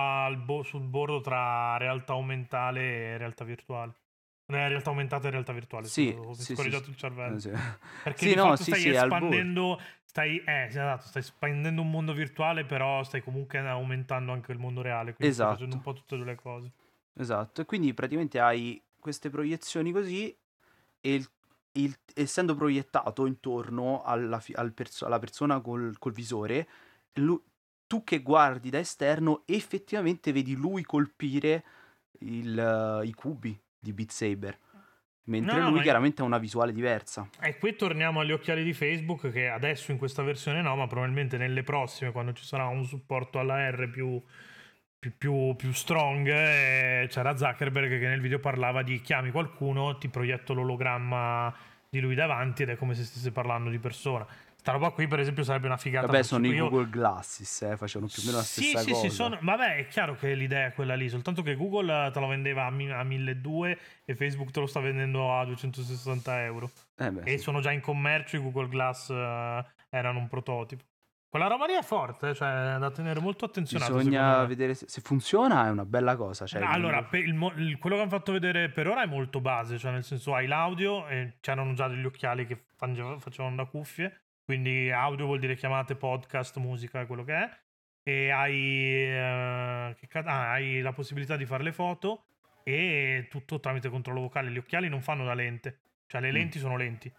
bo- 0.44 0.62
sul 0.64 0.82
bordo 0.82 1.20
tra 1.22 1.78
realtà 1.78 2.12
aumentale 2.12 2.80
e 2.82 3.16
realtà 3.16 3.44
virtuale. 3.44 3.92
Eh, 4.50 4.68
realtà 4.68 4.88
aumentata 4.88 5.28
e 5.28 5.30
realtà 5.30 5.52
virtuale. 5.52 5.86
Sì, 5.88 6.14
ho 6.16 6.32
sì, 6.32 6.54
scorreggiato 6.54 6.84
sì. 6.84 6.90
il 6.90 6.96
cervello. 6.96 7.36
Eh, 7.36 7.40
sì. 7.40 7.50
Perché 8.02 8.18
Sì, 8.18 8.28
di 8.30 8.34
no, 8.34 8.56
stai 8.56 8.80
sì, 8.80 8.88
espandendo, 8.88 9.78
stai, 10.04 10.38
eh, 10.38 10.62
esatto, 10.64 11.06
stai 11.06 11.20
espandendo 11.20 11.82
un 11.82 11.90
mondo 11.90 12.14
virtuale, 12.14 12.64
però 12.64 13.04
stai 13.04 13.22
comunque 13.22 13.58
aumentando 13.58 14.32
anche 14.32 14.52
il 14.52 14.58
mondo 14.58 14.80
reale. 14.80 15.12
Quindi 15.14 15.34
stai 15.34 15.46
Esatto. 15.46 15.52
facendo 15.54 15.76
un 15.76 15.82
po' 15.82 15.92
tutte 15.92 16.16
le 16.16 16.34
cose. 16.34 16.70
Esatto, 17.12 17.60
e 17.60 17.64
quindi 17.66 17.92
praticamente 17.92 18.40
hai 18.40 18.80
queste 18.98 19.28
proiezioni 19.28 19.92
così 19.92 20.34
e 21.00 21.14
il- 21.14 21.28
il- 21.72 21.98
essendo 22.14 22.54
proiettato 22.54 23.26
intorno 23.26 24.02
alla, 24.02 24.42
al 24.54 24.72
perso- 24.72 25.04
alla 25.04 25.18
persona 25.18 25.60
col, 25.60 25.98
col 25.98 26.12
visore, 26.12 26.66
lu- 27.14 27.42
tu 27.86 28.02
che 28.02 28.20
guardi 28.22 28.70
da 28.70 28.78
esterno 28.78 29.42
effettivamente 29.46 30.32
vedi 30.32 30.54
lui 30.54 30.84
colpire 30.84 31.64
il, 32.20 32.58
eh, 32.58 33.06
i 33.06 33.12
cubi 33.12 33.58
di 33.78 33.92
Beat 33.92 34.10
Saber, 34.10 34.58
mentre 35.24 35.60
No, 35.60 35.70
lui 35.70 35.82
chiaramente 35.82 36.22
ha 36.22 36.24
una 36.24 36.38
visuale 36.38 36.72
diversa. 36.72 37.28
E 37.40 37.58
qui 37.58 37.76
torniamo 37.76 38.20
agli 38.20 38.32
occhiali 38.32 38.64
di 38.64 38.72
Facebook, 38.72 39.30
che 39.30 39.48
adesso 39.48 39.92
in 39.92 39.98
questa 39.98 40.22
versione 40.22 40.62
no, 40.62 40.74
ma 40.76 40.86
probabilmente 40.86 41.36
nelle 41.36 41.62
prossime, 41.62 42.12
quando 42.12 42.32
ci 42.32 42.44
sarà 42.44 42.66
un 42.66 42.84
supporto 42.84 43.38
alla 43.38 43.70
R 43.70 43.88
più, 43.90 44.20
più, 44.98 45.12
più- 45.16 45.54
più 45.56 45.72
strong, 45.72 46.26
eh, 46.28 47.06
c'era 47.08 47.36
Zuckerberg 47.36 47.98
che 47.98 48.08
nel 48.08 48.20
video 48.20 48.40
parlava 48.40 48.82
di 48.82 49.00
chiami 49.00 49.30
qualcuno, 49.30 49.96
ti 49.98 50.08
proietto 50.08 50.54
l'ologramma 50.54 51.54
di 51.90 52.00
lui 52.00 52.14
davanti 52.14 52.64
ed 52.64 52.70
è 52.70 52.76
come 52.76 52.94
se 52.94 53.04
stesse 53.04 53.32
parlando 53.32 53.70
di 53.70 53.78
persona. 53.78 54.26
Sta 54.60 54.72
roba 54.72 54.90
qui, 54.90 55.06
per 55.06 55.20
esempio, 55.20 55.44
sarebbe 55.44 55.66
una 55.66 55.76
figata. 55.76 56.06
Vabbè, 56.06 56.22
sono 56.22 56.46
i 56.46 56.50
io- 56.50 56.68
Google 56.68 56.90
Glasses, 56.90 57.62
eh, 57.62 57.76
facevano 57.76 58.10
più 58.12 58.22
o 58.22 58.26
meno 58.26 58.38
la 58.38 58.42
sì, 58.42 58.62
stessa 58.64 58.78
sì, 58.80 58.90
cosa. 58.90 59.08
sì, 59.08 59.14
sono... 59.14 59.38
vabbè, 59.40 59.76
è 59.76 59.86
chiaro 59.86 60.16
che 60.16 60.34
l'idea 60.34 60.66
è 60.66 60.72
quella 60.72 60.94
lì, 60.94 61.08
soltanto 61.08 61.42
che 61.42 61.54
Google 61.54 62.10
te 62.12 62.18
lo 62.20 62.26
vendeva 62.26 62.64
a, 62.66 62.70
mi- 62.70 62.90
a 62.90 63.02
1200 63.02 63.80
e 64.04 64.14
Facebook 64.16 64.50
te 64.50 64.60
lo 64.60 64.66
sta 64.66 64.80
vendendo 64.80 65.32
a 65.32 65.44
260 65.44 66.44
euro. 66.44 66.70
Eh 66.96 67.10
beh, 67.10 67.22
E 67.22 67.36
sì. 67.38 67.44
sono 67.44 67.60
già 67.60 67.70
in 67.70 67.80
commercio, 67.80 68.36
i 68.36 68.40
Google 68.40 68.68
Glass 68.68 69.10
eh, 69.10 69.64
erano 69.90 70.18
un 70.18 70.28
prototipo. 70.28 70.84
Quella 71.30 71.46
roba 71.46 71.66
lì 71.66 71.74
è 71.74 71.82
forte, 71.82 72.34
cioè 72.34 72.76
da 72.78 72.90
tenere 72.90 73.20
molto 73.20 73.44
attenzionato. 73.44 73.96
Bisogna 73.96 74.44
vedere 74.46 74.74
se, 74.74 74.86
se, 74.88 75.02
funziona, 75.02 75.66
è 75.66 75.70
una 75.70 75.84
bella 75.84 76.16
cosa. 76.16 76.46
Cioè, 76.46 76.62
allora, 76.62 77.06
il, 77.12 77.52
il, 77.56 77.78
quello 77.78 77.96
che 77.96 78.02
hanno 78.02 78.10
fatto 78.10 78.32
vedere 78.32 78.70
per 78.70 78.88
ora 78.88 79.02
è 79.02 79.06
molto 79.06 79.40
base, 79.42 79.78
cioè 79.78 79.92
nel 79.92 80.04
senso 80.04 80.34
hai 80.34 80.46
l'audio 80.46 81.06
e 81.06 81.36
c'erano 81.40 81.74
già 81.74 81.86
degli 81.86 82.06
occhiali 82.06 82.46
che 82.46 82.64
facevano 82.74 83.56
da 83.56 83.66
cuffie, 83.66 84.27
quindi 84.48 84.90
audio 84.90 85.26
vuol 85.26 85.40
dire 85.40 85.56
chiamate, 85.56 85.94
podcast, 85.94 86.56
musica, 86.56 87.04
quello 87.04 87.22
che 87.22 87.34
è, 87.34 87.50
e 88.02 88.30
hai, 88.30 89.06
uh, 89.06 89.94
ah, 90.24 90.50
hai 90.52 90.80
la 90.80 90.94
possibilità 90.94 91.36
di 91.36 91.44
fare 91.44 91.62
le 91.62 91.72
foto 91.72 92.24
e 92.62 93.26
tutto 93.28 93.60
tramite 93.60 93.90
controllo 93.90 94.22
vocale. 94.22 94.50
Gli 94.50 94.56
occhiali 94.56 94.88
non 94.88 95.02
fanno 95.02 95.26
da 95.26 95.34
lente, 95.34 95.80
cioè 96.06 96.22
le 96.22 96.30
mm. 96.30 96.32
lenti 96.32 96.56
mm. 96.56 96.60
sono 96.62 96.76
lenti. 96.78 97.12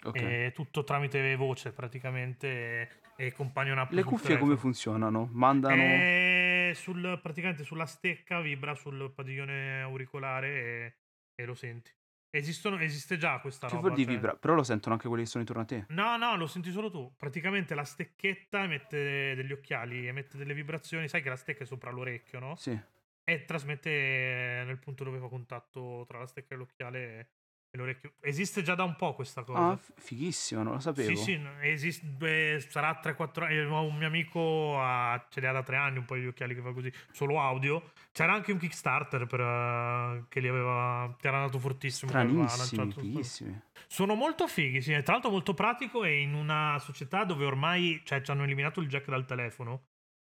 Okay. 0.00 0.44
E 0.44 0.52
tutto 0.52 0.84
tramite 0.84 1.34
voce 1.34 1.72
praticamente 1.72 3.00
e 3.16 3.32
companion 3.32 3.78
app. 3.78 3.90
Le 3.90 4.04
cuffie 4.04 4.38
come 4.38 4.56
funzionano? 4.56 5.28
Mandano... 5.32 5.82
E 5.82 6.70
sul, 6.76 7.18
praticamente 7.20 7.64
sulla 7.64 7.86
stecca 7.86 8.40
vibra 8.40 8.76
sul 8.76 9.10
padiglione 9.12 9.82
auricolare 9.82 10.48
e, 10.48 10.94
e 11.34 11.44
lo 11.46 11.54
senti. 11.54 11.90
Esistono, 12.36 12.78
esiste 12.78 13.16
già 13.16 13.38
questa 13.40 13.66
che 13.66 13.74
roba. 13.74 13.90
Che 13.90 13.96
cioè... 13.96 14.04
vibra? 14.04 14.36
Però 14.36 14.54
lo 14.54 14.62
sentono 14.62 14.94
anche 14.94 15.08
quelli 15.08 15.22
che 15.22 15.28
sono 15.28 15.42
intorno 15.42 15.62
a 15.62 15.66
te. 15.66 15.86
No, 15.88 16.16
no, 16.16 16.36
lo 16.36 16.46
senti 16.46 16.70
solo 16.70 16.90
tu. 16.90 17.14
Praticamente 17.16 17.74
la 17.74 17.84
stecchetta 17.84 18.62
emette 18.62 19.34
degli 19.34 19.52
occhiali, 19.52 20.06
emette 20.06 20.36
delle 20.36 20.54
vibrazioni. 20.54 21.08
Sai 21.08 21.22
che 21.22 21.28
la 21.28 21.36
stecca 21.36 21.62
è 21.62 21.66
sopra 21.66 21.90
l'orecchio, 21.90 22.38
no? 22.38 22.56
Sì. 22.56 22.78
E 23.24 23.44
trasmette 23.44 24.62
nel 24.64 24.78
punto 24.78 25.02
dove 25.02 25.18
fa 25.18 25.28
contatto 25.28 26.04
tra 26.06 26.18
la 26.18 26.26
stecca 26.26 26.54
e 26.54 26.58
l'occhiale 26.58 27.30
l'orecchio. 27.76 28.14
Esiste 28.20 28.62
già 28.62 28.74
da 28.74 28.84
un 28.84 28.96
po' 28.96 29.14
questa 29.14 29.42
cosa. 29.42 29.58
Ah, 29.58 29.78
fighissimo, 29.96 30.62
non 30.62 30.74
lo 30.74 30.80
sapevo. 30.80 31.14
Sì, 31.14 31.16
sì, 31.16 31.40
esiste, 31.62 32.06
beh, 32.06 32.64
sarà 32.68 33.00
3-4 33.02 33.42
anni. 33.44 33.58
Un 33.58 33.96
mio 33.96 34.06
amico 34.06 34.80
ha, 34.80 35.24
ce 35.30 35.40
li 35.40 35.46
ha 35.46 35.52
da 35.52 35.62
3 35.62 35.76
anni, 35.76 35.98
un 35.98 36.04
po' 36.04 36.16
di 36.16 36.26
occhiali 36.26 36.54
che 36.54 36.60
fa 36.60 36.72
così, 36.72 36.92
solo 37.12 37.40
audio. 37.40 37.92
C'era 38.12 38.32
anche 38.32 38.52
un 38.52 38.58
Kickstarter 38.58 39.26
per, 39.26 39.40
uh, 39.40 40.26
che 40.28 40.40
li 40.40 40.48
aveva, 40.48 41.14
che 41.18 41.28
era 41.28 41.38
andato 41.38 41.58
fortissimo. 41.58 42.10
Stranissimi, 42.10 42.92
fighissimi. 42.92 43.60
Sono 43.86 44.14
molto 44.14 44.46
fighi, 44.46 44.80
sì. 44.80 44.92
Tra 45.02 45.12
l'altro 45.12 45.30
molto 45.30 45.54
pratico 45.54 46.04
e 46.04 46.20
in 46.20 46.34
una 46.34 46.78
società 46.78 47.24
dove 47.24 47.44
ormai 47.44 48.00
cioè, 48.04 48.22
ci 48.22 48.30
hanno 48.30 48.44
eliminato 48.44 48.80
il 48.80 48.88
jack 48.88 49.08
dal 49.08 49.24
telefono. 49.24 49.88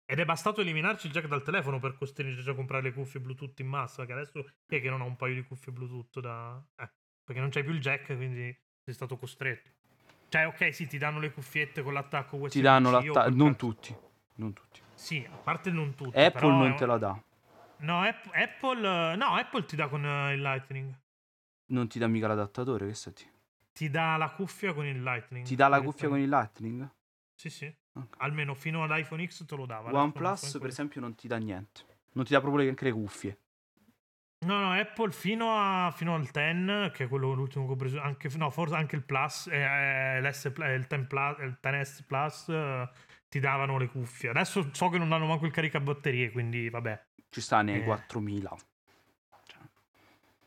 Ed 0.08 0.20
è 0.20 0.26
bastato 0.26 0.62
eliminarci 0.62 1.08
il 1.08 1.14
jack 1.14 1.28
dal 1.28 1.41
telefono 1.41 1.80
per 1.80 1.96
costringerci 1.96 2.48
a 2.50 2.54
comprare 2.54 2.84
le 2.84 2.93
cuffie 2.93 3.20
Bluetooth 3.20 3.60
in 3.60 3.68
massa. 3.68 4.06
Che 4.06 4.14
adesso 4.14 4.43
chi 4.68 4.76
è 4.76 4.82
che 4.82 4.89
non 4.89 5.02
ha 5.02 5.06
un 5.06 5.16
paio 5.16 5.34
di 5.34 5.43
cuffie 5.43 5.72
Bluetooth 5.72 6.20
da. 6.20 6.64
Eh. 6.76 6.89
Perché 7.26 7.42
non 7.42 7.50
c'hai 7.50 7.64
più 7.64 7.74
il 7.74 7.82
jack, 7.82 8.16
quindi 8.16 8.56
sei 8.84 8.94
stato 8.94 9.18
costretto. 9.18 9.72
Cioè, 10.30 10.46
ok, 10.46 10.74
sì, 10.74 10.88
ti 10.88 10.98
danno 10.98 11.20
le 11.20 11.32
cuffiette 11.32 11.82
con 11.82 11.94
l'attacco 11.94 12.38
USB. 12.38 12.52
Ti 12.52 12.62
danno 12.62 12.92
l'attacco, 12.92 13.36
non 13.36 13.56
tutti. 13.56 13.96
Non 14.36 14.54
tutti. 14.54 14.82
Sì, 14.94 15.28
a 15.30 15.36
parte 15.36 15.72
non 15.72 15.96
tutti. 15.96 16.18
Apple 16.18 16.50
non 16.50 16.72
è... 16.72 16.76
te 16.76 16.86
la 16.86 16.98
dà. 16.98 17.20
No, 17.78 18.02
Apple, 18.02 19.16
no, 19.16 19.36
Apple 19.36 19.66
ti 19.66 19.76
dà 19.76 19.88
con 19.88 20.04
uh, 20.04 20.32
il 20.32 20.42
Lightning. 20.42 20.94
Non 21.68 21.88
ti 21.88 22.00
dà 22.00 22.08
mica 22.08 22.28
l'adattatore, 22.28 22.88
che 22.88 22.94
senti? 22.94 23.30
Ti 23.74 23.90
dà 23.90 24.18
la 24.18 24.30
cuffia 24.30 24.74
con 24.74 24.86
il 24.86 25.02
Lightning. 25.02 25.46
Ti 25.46 25.56
dà 25.56 25.68
la 25.68 25.82
cuffia 25.82 26.08
con 26.08 26.20
il 26.20 26.30
Lightning? 26.30 26.88
Sì, 27.34 27.50
sì. 27.50 27.74
Okay. 27.92 28.20
Almeno 28.20 28.54
fino 28.54 28.84
all'iPhone 28.84 29.26
X 29.26 29.46
te 29.46 29.56
lo 29.56 29.66
dava. 29.66 29.92
OnePlus, 29.92 30.58
per 30.60 30.68
esempio, 30.68 31.02
non 31.02 31.16
ti 31.16 31.28
dà 31.28 31.38
niente. 31.38 31.82
Non 32.14 32.24
ti 32.24 32.34
dà 32.34 32.40
proprio 32.40 32.64
neanche 32.64 32.86
le 32.86 32.92
cuffie. 32.92 33.38
No, 34.40 34.60
no, 34.60 34.74
Apple 34.74 35.12
fino, 35.12 35.56
a, 35.58 35.92
fino 35.92 36.14
al 36.14 36.28
10, 36.30 36.92
che 36.92 37.06
è 37.06 37.08
quello 37.08 37.34
l'ultimo 37.34 37.66
che 37.66 37.72
ho 37.72 37.76
preso, 37.76 38.00
anche, 38.00 38.30
no, 38.36 38.50
forse 38.52 38.76
anche 38.76 38.96
il 38.96 39.04
Plus, 39.04 39.48
eh, 39.48 39.56
eh 39.56 40.18
il, 40.18 40.22
10 40.22 40.50
Plus, 41.08 41.38
il 41.40 41.58
10S 41.62 42.04
Plus 42.06 42.50
eh, 42.50 42.90
ti 43.28 43.40
davano 43.40 43.78
le 43.78 43.88
cuffie. 43.88 44.30
Adesso 44.30 44.70
so 44.72 44.90
che 44.90 44.98
non 44.98 45.10
danno 45.10 45.26
manco 45.26 45.46
il 45.46 45.52
caricabatterie, 45.52 46.32
quindi 46.32 46.70
vabbè. 46.70 47.06
Ci 47.30 47.42
sta 47.42 47.62
nei 47.62 47.82
eh. 47.82 47.84
4000. 47.84 48.56
Cioè, 49.46 49.60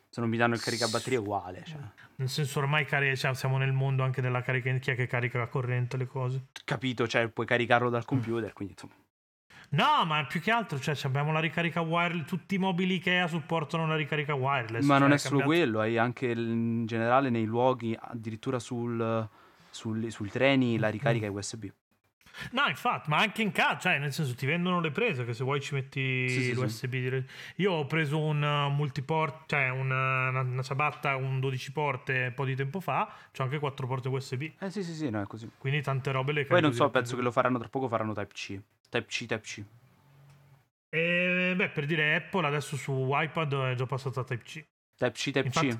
se 0.08 0.20
non 0.20 0.30
mi 0.30 0.36
danno 0.36 0.54
il 0.54 0.60
caricabatterie 0.60 1.18
è 1.18 1.20
uguale. 1.20 1.64
Cioè. 1.66 1.80
Nel 2.16 2.28
senso 2.28 2.60
ormai 2.60 2.84
cari- 2.84 3.16
cioè, 3.16 3.34
siamo 3.34 3.58
nel 3.58 3.72
mondo 3.72 4.04
anche 4.04 4.20
della 4.20 4.42
carica, 4.42 4.72
chi 4.74 4.92
è 4.92 4.94
che 4.94 5.06
carica 5.06 5.38
la 5.38 5.48
corrente 5.48 5.96
le 5.96 6.06
cose. 6.06 6.46
Capito, 6.64 7.08
cioè 7.08 7.28
puoi 7.28 7.46
caricarlo 7.46 7.90
dal 7.90 8.02
mm. 8.02 8.06
computer, 8.06 8.50
mm. 8.50 8.54
quindi 8.54 8.74
insomma. 8.74 8.94
No, 9.70 10.04
ma 10.06 10.24
più 10.24 10.40
che 10.40 10.50
altro, 10.50 10.78
cioè, 10.78 10.96
abbiamo 11.02 11.30
la 11.32 11.40
ricarica 11.40 11.80
wireless. 11.80 12.26
Tutti 12.26 12.54
i 12.54 12.58
mobili 12.58 12.94
Ikea 12.94 13.26
supportano 13.26 13.86
la 13.86 13.96
ricarica 13.96 14.34
wireless. 14.34 14.84
Ma 14.84 14.94
cioè, 14.94 15.02
non 15.02 15.12
è 15.12 15.18
solo 15.18 15.38
cambiato... 15.40 15.62
quello, 15.62 15.80
hai 15.80 15.98
anche 15.98 16.26
in 16.30 16.86
generale 16.86 17.28
nei 17.28 17.44
luoghi, 17.44 17.96
addirittura 17.98 18.58
sul, 18.58 19.28
sul, 19.68 20.10
sui 20.10 20.30
treni, 20.30 20.78
la 20.78 20.88
ricarica 20.88 21.26
è 21.26 21.28
USB. 21.28 21.70
No, 22.52 22.66
infatti, 22.68 23.10
ma 23.10 23.18
anche 23.18 23.42
in 23.42 23.50
casa, 23.50 23.78
cioè, 23.78 23.98
nel 23.98 24.12
senso, 24.12 24.34
ti 24.34 24.46
vendono 24.46 24.80
le 24.80 24.90
prese 24.90 25.24
che 25.24 25.34
se 25.34 25.42
vuoi 25.44 25.60
ci 25.60 25.74
metti 25.74 26.28
sì, 26.28 26.54
l'USB. 26.54 26.92
Sì. 26.92 27.24
Io 27.56 27.72
ho 27.72 27.86
preso 27.86 28.18
un 28.18 28.38
multiport, 28.74 29.48
cioè 29.48 29.68
una, 29.70 30.28
una, 30.28 30.40
una, 30.40 30.62
ciabatta, 30.62 31.16
un 31.16 31.40
12 31.40 31.72
porte 31.72 32.26
un 32.28 32.34
po' 32.34 32.44
di 32.44 32.54
tempo 32.54 32.80
fa, 32.80 33.12
c'ho 33.32 33.42
anche 33.42 33.58
4 33.58 33.86
porte 33.86 34.08
USB. 34.08 34.42
Eh 34.58 34.70
sì, 34.70 34.82
sì, 34.82 34.94
sì, 34.94 35.10
no, 35.10 35.20
è 35.20 35.26
così. 35.26 35.50
Quindi 35.58 35.82
tante 35.82 36.12
robe 36.12 36.32
le 36.32 36.44
Poi 36.44 36.60
non 36.60 36.72
so, 36.72 36.88
penso 36.90 37.16
che 37.16 37.22
lo 37.22 37.32
faranno 37.32 37.58
tra 37.58 37.68
poco, 37.68 37.88
faranno 37.88 38.14
Type-C. 38.14 38.60
Type-C, 38.88 39.26
Type-C. 39.26 39.64
E 40.90 41.52
beh, 41.54 41.68
per 41.70 41.84
dire 41.84 42.14
Apple 42.14 42.46
adesso 42.46 42.76
su 42.76 43.08
iPad 43.10 43.70
è 43.70 43.74
già 43.74 43.86
passata 43.86 44.20
a 44.20 44.24
Type-C. 44.24 44.64
Type-C, 44.96 45.30
Type-C. 45.30 45.78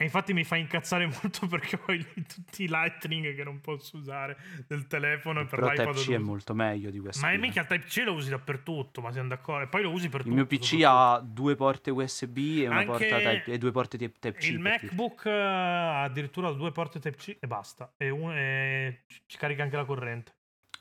E 0.00 0.04
infatti 0.04 0.32
mi 0.32 0.44
fa 0.44 0.56
incazzare 0.56 1.04
molto 1.22 1.46
perché 1.46 1.76
ho 1.76 2.24
tutti 2.26 2.62
i 2.62 2.68
Lightning 2.68 3.34
che 3.34 3.44
non 3.44 3.60
posso 3.60 3.98
usare 3.98 4.38
del 4.66 4.86
telefono. 4.86 5.44
Però 5.44 5.68
per 5.68 5.76
Type-C 5.76 6.12
è 6.12 6.18
molto 6.18 6.54
meglio 6.54 6.88
di 6.88 6.98
USB. 6.98 7.20
Ma 7.20 7.32
è 7.32 7.36
mica 7.36 7.60
il 7.60 7.66
Type-C 7.66 8.04
lo 8.06 8.14
usi 8.14 8.30
dappertutto, 8.30 9.02
ma 9.02 9.12
siamo 9.12 9.28
d'accordo. 9.28 9.64
E 9.64 9.68
poi 9.68 9.82
lo 9.82 9.90
usi 9.90 10.08
per 10.08 10.20
il 10.20 10.26
tutto. 10.26 10.40
Il 10.40 10.46
mio 10.48 10.58
PC 10.58 10.82
ha 10.86 11.20
due 11.22 11.54
porte 11.54 11.90
USB 11.90 12.38
e, 12.38 12.66
una 12.66 12.82
porta 12.84 13.18
type, 13.18 13.52
e 13.52 13.58
due 13.58 13.72
porte 13.72 13.98
Type-C. 13.98 14.48
Il 14.48 14.58
MacBook 14.58 15.26
ha 15.26 16.04
addirittura 16.04 16.50
due 16.52 16.72
porte 16.72 16.98
Type-C 16.98 17.36
e 17.38 17.46
basta. 17.46 17.92
E, 17.98 18.08
un, 18.08 18.32
e 18.32 19.02
ci 19.26 19.36
carica 19.36 19.64
anche 19.64 19.76
la 19.76 19.84
corrente. 19.84 20.32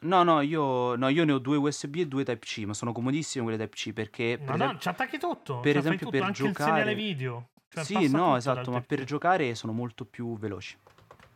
No, 0.02 0.24
no 0.24 0.42
io, 0.42 0.96
no, 0.96 1.10
io 1.10 1.26
ne 1.26 1.32
ho 1.34 1.40
due 1.40 1.58
USB 1.58 1.96
e 1.98 2.08
due 2.08 2.24
Type-C, 2.24 2.66
ma 2.66 2.74
sono 2.74 2.92
comodissime 2.92 3.44
quelle 3.44 3.58
Type-C 3.58 3.94
perché... 3.94 4.40
Ma 4.42 4.52
per 4.54 4.58
no, 4.58 4.78
ci 4.78 4.88
attacchi 4.88 5.18
tutto. 5.18 5.60
Per 5.60 5.72
cioè, 5.72 5.82
esempio 5.82 6.06
tutto, 6.06 6.12
per 6.12 6.22
anche 6.22 6.44
giocare... 6.44 6.70
il 6.70 6.76
segnale 6.76 6.96
video. 6.96 7.48
Cioè, 7.70 7.84
sì, 7.84 8.10
no, 8.10 8.36
esatto, 8.36 8.72
ma 8.72 8.82
per 8.82 9.04
giocare 9.04 9.54
sono 9.56 9.74
molto 9.74 10.06
più 10.06 10.38
veloci. 10.38 10.78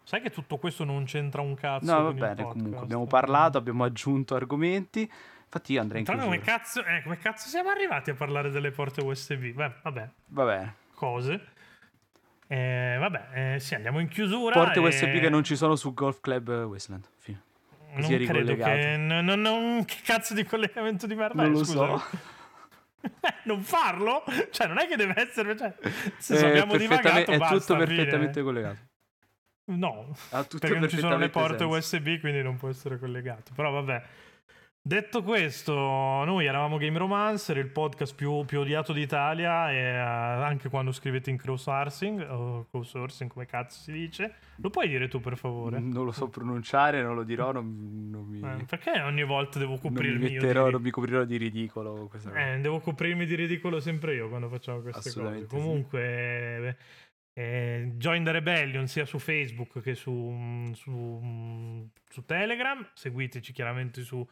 Sai 0.04 0.22
che 0.22 0.32
tutto 0.32 0.58
questo 0.58 0.84
non 0.84 1.06
c'entra 1.06 1.42
un 1.42 1.56
cazzo? 1.56 1.86
No, 1.86 2.04
va 2.04 2.12
bene, 2.12 2.44
comunque 2.44 2.80
abbiamo 2.80 3.06
parlato, 3.06 3.58
abbiamo 3.58 3.84
aggiunto 3.84 4.36
argomenti. 4.36 5.10
Infatti 5.44 5.74
io 5.74 5.82
andrei 5.82 6.00
in 6.02 6.06
chiusura. 6.06 6.26
Come 6.26 6.40
cazzo, 6.40 6.84
eh, 6.84 7.02
come 7.04 7.18
cazzo 7.18 7.48
siamo 7.48 7.70
arrivati 7.70 8.10
a 8.10 8.16
parlare 8.16 8.50
delle 8.50 8.72
porte 8.72 9.02
USB? 9.02 9.52
Beh, 9.52 9.74
vabbè. 9.84 10.10
Va 10.28 10.46
bene. 10.46 10.76
Cose. 10.96 11.48
Eh, 12.48 12.98
vabbè, 13.00 13.54
eh, 13.56 13.60
sì, 13.60 13.76
andiamo 13.76 14.00
in 14.00 14.08
chiusura. 14.08 14.54
Porte 14.54 14.80
e... 14.80 14.88
USB 14.88 15.20
che 15.20 15.30
non 15.30 15.44
ci 15.44 15.56
sono 15.56 15.76
su 15.76 15.94
Golf 15.94 16.20
Club 16.20 16.50
Wasteland. 16.66 17.08
Fine. 17.18 17.42
Così 17.96 18.18
non 18.18 18.26
credo 18.26 18.56
che... 18.56 18.98
Non, 18.98 19.26
non, 19.26 19.42
non, 19.42 19.86
che 19.86 19.98
cazzo 20.04 20.34
di 20.34 20.44
collegamento 20.44 21.08
di 21.08 21.16
merda 21.16 21.44
Non 21.44 21.52
è, 21.52 21.56
lo 21.56 21.64
scusa. 21.64 21.98
so. 21.98 22.04
non 23.46 23.62
farlo? 23.62 24.24
Cioè, 24.50 24.68
non 24.68 24.80
è 24.80 24.88
che 24.88 24.96
deve 24.96 25.14
essere... 25.18 25.58
Cioè, 25.58 25.74
se 26.18 26.38
eh, 26.38 26.50
abbiamo 26.50 26.78
divagato, 26.78 27.32
È 27.32 27.38
basta, 27.38 27.58
tutto 27.58 27.78
perfettamente 27.78 28.34
fine. 28.34 28.44
collegato. 28.44 28.78
No, 29.66 30.14
perché 30.60 30.78
non 30.78 30.90
ci 30.90 30.98
sono 30.98 31.18
le 31.18 31.30
porte 31.30 31.60
senso. 31.60 31.96
USB, 31.98 32.20
quindi 32.20 32.42
non 32.42 32.58
può 32.58 32.70
essere 32.70 33.00
collegato. 33.00 33.54
Però 33.56 33.72
vabbè. 33.72 34.04
Detto 34.86 35.24
questo, 35.24 35.74
noi 35.74 36.46
eravamo 36.46 36.76
Game 36.76 36.98
Romancer, 36.98 37.56
il 37.56 37.70
podcast 37.70 38.14
più, 38.14 38.44
più 38.44 38.60
odiato 38.60 38.92
d'Italia 38.92 39.72
e 39.72 39.98
uh, 39.98 40.42
anche 40.44 40.68
quando 40.68 40.92
scrivete 40.92 41.30
in 41.30 41.38
crowdsourcing 41.38 42.20
o 42.30 42.68
crowdsourcing 42.70 43.30
come 43.32 43.46
cazzo 43.46 43.80
si 43.80 43.94
dice, 43.94 44.36
lo 44.58 44.70
puoi 44.70 44.90
dire 44.90 45.08
tu 45.08 45.22
per 45.22 45.38
favore? 45.38 45.80
Non 45.80 46.04
lo 46.04 46.12
so 46.12 46.28
pronunciare, 46.28 47.02
non 47.02 47.16
lo 47.16 47.24
dirò, 47.24 47.54
non, 47.54 48.10
non 48.12 48.26
mi... 48.26 48.42
Eh, 48.42 48.66
perché 48.66 49.00
ogni 49.00 49.24
volta 49.24 49.58
devo 49.58 49.78
coprirmi 49.78 50.20
non 50.20 50.28
mi 50.28 50.34
metterò, 50.34 50.70
non 50.70 50.82
mi 50.82 50.90
coprirò 50.90 51.24
di 51.24 51.38
ridicolo 51.38 52.12
eh, 52.36 52.60
devo 52.60 52.82
coprirmi 52.82 53.26
di 53.26 53.36
ridicolo 53.36 53.80
sempre 53.80 54.16
io 54.16 54.28
quando 54.28 54.50
facciamo 54.50 54.82
queste 54.82 55.14
cose. 55.14 55.46
Comunque... 55.46 56.76
Sì. 56.78 57.02
Eh, 57.36 57.94
join 57.96 58.24
the 58.24 58.32
Rebellion 58.32 58.88
sia 58.88 59.06
su 59.06 59.18
Facebook 59.18 59.82
che 59.82 59.96
su, 59.96 60.70
su, 60.74 61.90
su 62.08 62.26
Telegram. 62.26 62.88
Seguiteci 62.94 63.52
chiaramente 63.54 64.04
su, 64.04 64.24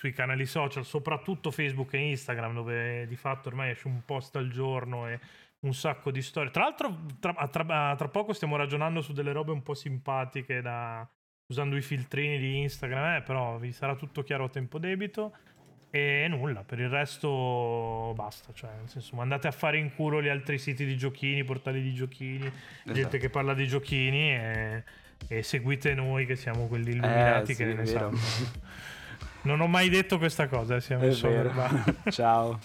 sui 0.00 0.14
canali 0.14 0.46
social, 0.46 0.82
soprattutto 0.86 1.50
Facebook 1.50 1.92
e 1.92 2.08
Instagram, 2.08 2.54
dove 2.54 3.06
di 3.06 3.16
fatto 3.16 3.50
ormai 3.50 3.72
esce 3.72 3.86
un 3.86 4.00
post 4.02 4.34
al 4.36 4.48
giorno 4.48 5.06
e 5.06 5.20
un 5.60 5.74
sacco 5.74 6.10
di 6.10 6.22
storie. 6.22 6.50
Tra 6.50 6.62
l'altro, 6.62 7.00
tra, 7.20 7.34
tra, 7.50 7.94
tra 7.94 8.08
poco 8.08 8.32
stiamo 8.32 8.56
ragionando 8.56 9.02
su 9.02 9.12
delle 9.12 9.32
robe 9.32 9.52
un 9.52 9.62
po' 9.62 9.74
simpatiche 9.74 10.62
da, 10.62 11.06
usando 11.48 11.76
i 11.76 11.82
filtrini 11.82 12.38
di 12.38 12.60
Instagram, 12.60 13.16
eh, 13.16 13.20
però 13.20 13.58
vi 13.58 13.72
sarà 13.72 13.94
tutto 13.94 14.22
chiaro 14.22 14.44
a 14.44 14.48
tempo 14.48 14.78
debito. 14.78 15.34
E 15.90 16.28
nulla, 16.30 16.64
per 16.64 16.80
il 16.80 16.88
resto 16.88 18.14
basta. 18.16 18.54
Cioè, 18.54 18.70
nel 18.78 18.88
senso, 18.88 19.16
mandate 19.16 19.48
a 19.48 19.52
fare 19.52 19.76
in 19.76 19.94
culo 19.94 20.22
gli 20.22 20.28
altri 20.28 20.56
siti 20.56 20.86
di 20.86 20.96
giochini, 20.96 21.44
portali 21.44 21.82
di 21.82 21.92
giochini, 21.92 22.46
esatto. 22.46 22.92
gente 22.94 23.18
che 23.18 23.28
parla 23.28 23.52
di 23.52 23.66
giochini 23.66 24.32
e, 24.32 24.84
e, 25.28 25.42
seguite 25.42 25.92
noi 25.92 26.24
che 26.24 26.36
siamo 26.36 26.68
quelli 26.68 26.92
illuminati 26.92 27.52
eh, 27.52 27.54
che 27.54 27.70
sì, 27.70 27.74
ne 27.74 27.84
sanno. 27.84 28.18
Non 29.42 29.60
ho 29.60 29.66
mai 29.66 29.88
detto 29.88 30.18
questa 30.18 30.48
cosa, 30.48 30.80
si 30.80 30.92
è 30.92 30.96
messo. 30.96 31.28
Ciao. 32.10 32.58